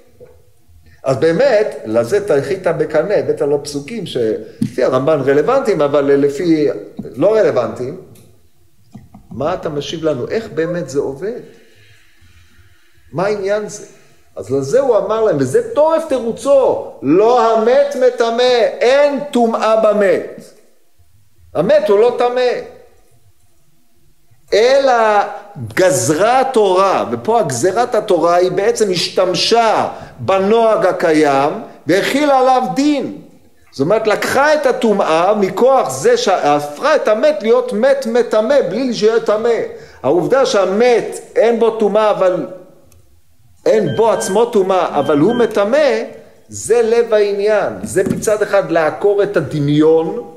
אז 1.02 1.16
באמת, 1.16 1.76
לזה 1.86 2.26
תלכית 2.26 2.66
בקנה, 2.66 3.14
הבאת 3.14 3.40
לו 3.40 3.64
פסוקים 3.64 4.06
שלפי 4.06 4.84
הרמב"ן 4.84 5.20
רלוונטיים, 5.20 5.80
אבל 5.80 6.04
לפי 6.04 6.68
לא 7.16 7.34
רלוונטיים. 7.34 8.00
מה 9.30 9.54
אתה 9.54 9.68
משיב 9.68 10.04
לנו? 10.04 10.28
איך 10.28 10.48
באמת 10.54 10.88
זה 10.88 10.98
עובד? 10.98 11.40
מה 13.12 13.26
העניין 13.26 13.68
זה? 13.68 13.86
אז 14.36 14.50
לזה 14.50 14.80
הוא 14.80 14.96
אמר 14.96 15.22
להם, 15.22 15.36
וזה 15.40 15.74
טורף 15.74 16.04
תירוצו, 16.08 16.92
לא 17.02 17.52
המת 17.52 17.96
מטמא, 17.96 18.42
אין 18.80 19.20
טומאה 19.32 19.80
במת. 19.80 20.40
המת 21.54 21.88
הוא 21.88 21.98
לא 21.98 22.16
טמא. 22.18 22.71
אלא 24.54 25.22
גזרה 25.74 26.40
התורה, 26.40 27.04
ופה 27.10 27.40
הגזרת 27.40 27.94
התורה 27.94 28.34
היא 28.34 28.52
בעצם 28.52 28.90
השתמשה 28.90 29.88
בנוהג 30.18 30.86
הקיים 30.86 31.50
והכילה 31.86 32.38
עליו 32.38 32.62
דין. 32.74 33.18
זאת 33.72 33.80
אומרת 33.80 34.06
לקחה 34.06 34.54
את 34.54 34.66
הטומאה 34.66 35.34
מכוח 35.34 35.90
זה 35.90 36.16
שהפכה 36.16 36.96
את 36.96 37.08
המת 37.08 37.38
להיות 37.42 37.72
מת 37.72 38.06
מטמא 38.06 38.56
בלי 38.70 38.94
שיהיה 38.94 39.20
טמא. 39.20 39.48
העובדה 40.02 40.46
שהמת 40.46 41.20
אין 41.36 41.60
בו 41.60 41.70
טומאה 41.70 42.10
אבל 42.10 42.46
אין 43.66 43.96
בו 43.96 44.10
עצמו 44.10 44.44
טומאה 44.44 44.98
אבל 44.98 45.18
הוא 45.18 45.34
מטמא 45.34 46.02
זה 46.48 46.82
לב 46.82 47.14
העניין, 47.14 47.72
זה 47.82 48.02
מצד 48.04 48.42
אחד 48.42 48.70
לעקור 48.70 49.22
את 49.22 49.36
הדמיון 49.36 50.31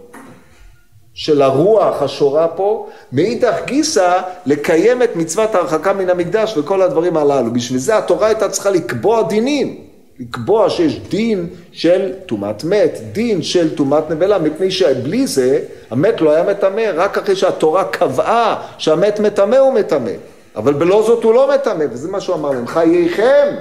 של 1.16 1.42
הרוח 1.42 2.02
השורה 2.02 2.48
פה, 2.48 2.88
מאידך 3.12 3.56
גיסא 3.66 4.22
לקיים 4.46 5.04
את 5.04 5.16
מצוות 5.16 5.56
ההרחקה 5.56 5.94
מן 5.94 6.10
המקדש 6.10 6.58
וכל 6.58 6.82
הדברים 6.82 7.18
הללו. 7.18 7.54
בשביל 7.54 7.80
זה 7.80 7.98
התורה 7.98 8.28
הייתה 8.28 8.50
צריכה 8.50 8.70
לקבוע 8.70 9.24
דינים, 9.24 9.78
לקבוע 10.20 10.70
שיש 10.70 11.00
דין 11.00 11.48
של 11.72 12.14
טומאת 12.26 12.64
מת, 12.64 13.00
דין 13.12 13.44
של 13.44 13.76
טומאת 13.76 14.10
נבלה, 14.10 14.40
מפני 14.40 14.72
שבלי 14.72 15.28
זה 15.28 15.60
המת 15.92 16.22
לא 16.22 16.32
היה 16.32 16.44
מטמא, 16.44 16.92
רק 16.96 17.18
אחרי 17.18 17.36
שהתורה 17.36 17.84
קבעה 17.84 18.68
שהמת 18.78 19.20
מטמא 19.20 19.56
הוא 19.56 19.74
מטמא. 19.74 20.12
אבל 20.56 20.74
בלא 20.74 21.04
זאת 21.08 21.24
הוא 21.24 21.34
לא 21.34 21.50
מטמא, 21.56 21.86
וזה 21.92 22.08
מה 22.08 22.22
שהוא 22.22 22.36
אמר 22.36 22.50
להם, 22.50 22.68
חייכם 22.68 23.56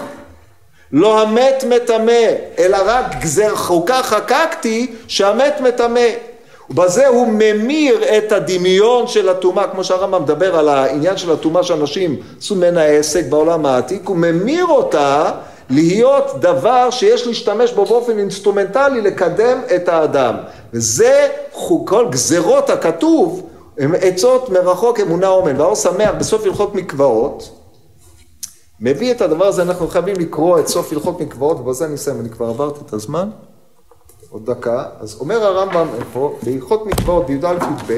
לא 0.92 1.22
המת 1.22 1.64
מטמא, 1.68 2.22
אלא 2.58 2.78
רק 2.86 3.04
גזר 3.20 3.54
חוקה 3.56 4.02
חקקתי 4.02 4.94
שהמת 5.08 5.60
מטמא. 5.60 6.33
ובזה 6.70 7.06
הוא 7.06 7.26
ממיר 7.26 8.16
את 8.18 8.32
הדמיון 8.32 9.06
של 9.06 9.28
הטומאה, 9.28 9.68
כמו 9.68 9.84
שהרמב"ם 9.84 10.22
מדבר 10.22 10.58
על 10.58 10.68
העניין 10.68 11.16
של 11.16 11.32
הטומאה 11.32 11.62
שאנשים 11.62 12.16
עשו 12.38 12.54
ממנה 12.54 12.84
עסק 12.84 13.24
בעולם 13.28 13.66
העתיק, 13.66 14.08
הוא 14.08 14.16
ממיר 14.16 14.66
אותה 14.66 15.30
להיות 15.70 16.40
דבר 16.40 16.90
שיש 16.90 17.26
להשתמש 17.26 17.72
בו 17.72 17.84
באופן 17.84 18.18
אינסטרומנטלי 18.18 19.00
לקדם 19.00 19.60
את 19.76 19.88
האדם. 19.88 20.34
וזה 20.72 21.28
כל 21.84 22.06
גזרות 22.10 22.70
הכתוב 22.70 23.46
הם 23.78 23.94
עצות 24.00 24.50
מרחוק 24.50 25.00
אמונה 25.00 25.28
אומן. 25.28 25.60
והאור 25.60 25.74
שמח 25.74 26.10
בסוף 26.18 26.44
הלכות 26.44 26.74
מקוואות 26.74 27.50
מביא 28.80 29.10
את 29.10 29.20
הדבר 29.20 29.46
הזה, 29.46 29.62
אנחנו 29.62 29.88
חייבים 29.88 30.16
לקרוא 30.18 30.58
את 30.58 30.68
סוף 30.68 30.92
הלכות 30.92 31.20
מקוואות, 31.20 31.60
ובזה 31.60 31.84
אני 31.84 31.94
אסיים, 31.94 32.20
אני 32.20 32.30
כבר 32.30 32.46
עברתי 32.46 32.80
את 32.86 32.92
הזמן, 32.92 33.28
עוד 34.34 34.50
דקה. 34.50 34.84
אז 35.00 35.16
אומר 35.20 35.44
הרמב"ם 35.44 35.86
פה, 36.12 36.38
בהלכות 36.42 36.86
מקוואות 36.86 37.26
בי"א 37.26 37.52
י"ב, 37.52 37.90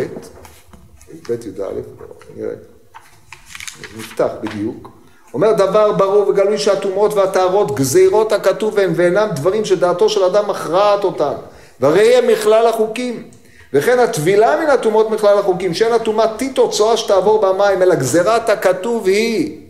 י"ב 1.13 1.31
י"א, 1.31 1.65
נראה, 2.37 2.55
נפתח 3.99 4.29
בדיוק, 4.41 4.91
אומר 5.35 5.53
דבר 5.53 5.93
ברור 5.93 6.29
וגלוי 6.29 6.59
שהטומאות 6.59 7.15
והטהרות 7.15 7.75
גזירות 7.75 8.33
הכתוב 8.33 8.79
הן 8.79 8.93
ואינם 8.97 9.29
דברים 9.35 9.65
שדעתו 9.65 10.09
של 10.09 10.23
אדם 10.23 10.51
מכרעת 10.51 11.05
אותם, 11.05 11.33
והרי 11.81 12.17
הם 12.17 12.27
מכלל 12.27 12.67
החוקים. 12.67 13.29
וכן 13.73 13.99
הטבילה 13.99 14.57
מן 14.61 14.71
הטומאות 14.71 15.11
מכלל 15.11 15.39
החוקים, 15.39 15.75
שאין 15.75 15.93
הטומאה 15.93 16.37
טיטו 16.37 16.71
צואה 16.71 16.97
שתעבור 16.97 17.41
במים, 17.41 17.83
אלא 17.83 17.95
גזירת 17.95 18.49
הכתוב 18.49 19.07
היא. 19.07 19.61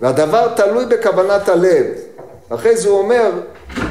והדבר 0.00 0.48
תלוי 0.56 0.86
בכוונת 0.86 1.48
הלב. 1.48 1.86
אחרי 2.48 2.76
זה 2.76 2.88
הוא 2.88 2.98
אומר, 2.98 3.30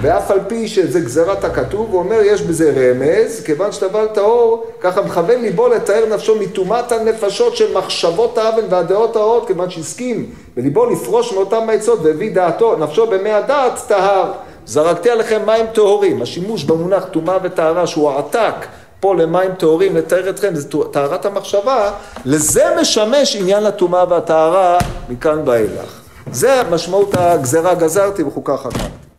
ואף 0.01 0.31
על 0.31 0.39
פי 0.47 0.67
שזה 0.67 0.99
גזירת 0.99 1.43
הכתוב, 1.43 1.87
הוא 1.91 1.99
אומר 1.99 2.21
יש 2.23 2.41
בזה 2.41 2.73
רמז, 2.75 3.41
כיוון 3.45 3.71
שטבל 3.71 4.05
טהור, 4.13 4.65
ככה 4.81 5.01
מכוון 5.01 5.41
ליבו 5.41 5.67
לתאר 5.67 6.05
נפשו 6.09 6.35
מטומאת 6.39 6.91
הנפשות 6.91 7.55
של 7.57 7.77
מחשבות 7.77 8.37
האוון 8.37 8.65
והדעות 8.69 9.15
הרעות, 9.15 9.47
כיוון 9.47 9.69
שהסכים 9.69 10.29
בליבו 10.55 10.85
לפרוש 10.85 11.33
מאותם 11.33 11.69
העצות 11.69 11.99
והביא 12.03 12.35
דעתו, 12.35 12.75
נפשו 12.75 13.07
במי 13.07 13.31
הדעת 13.31 13.79
טהר. 13.87 14.31
זרקתי 14.65 15.09
עליכם 15.09 15.41
מים 15.45 15.65
טהורים, 15.73 16.21
השימוש 16.21 16.63
במונח 16.63 17.05
טומאה 17.11 17.37
וטהרה 17.43 17.87
שהוא 17.87 18.11
העתק 18.11 18.65
פה 18.99 19.15
למים 19.15 19.51
טהורים, 19.57 19.95
לתאר 19.95 20.29
אתכם, 20.29 20.55
זה 20.55 20.67
טהרת 20.91 21.25
המחשבה, 21.25 21.91
לזה 22.25 22.63
משמש 22.81 23.35
עניין 23.35 23.65
הטומאה 23.65 24.05
והטהרה 24.09 24.77
מכאן 25.09 25.41
ואילך. 25.45 26.01
זה 26.31 26.61
משמעות 26.71 27.15
הגזרה 27.17 27.75
גזרתי 27.75 28.23
וחוקה 28.23 28.57
חקרתי. 28.57 29.12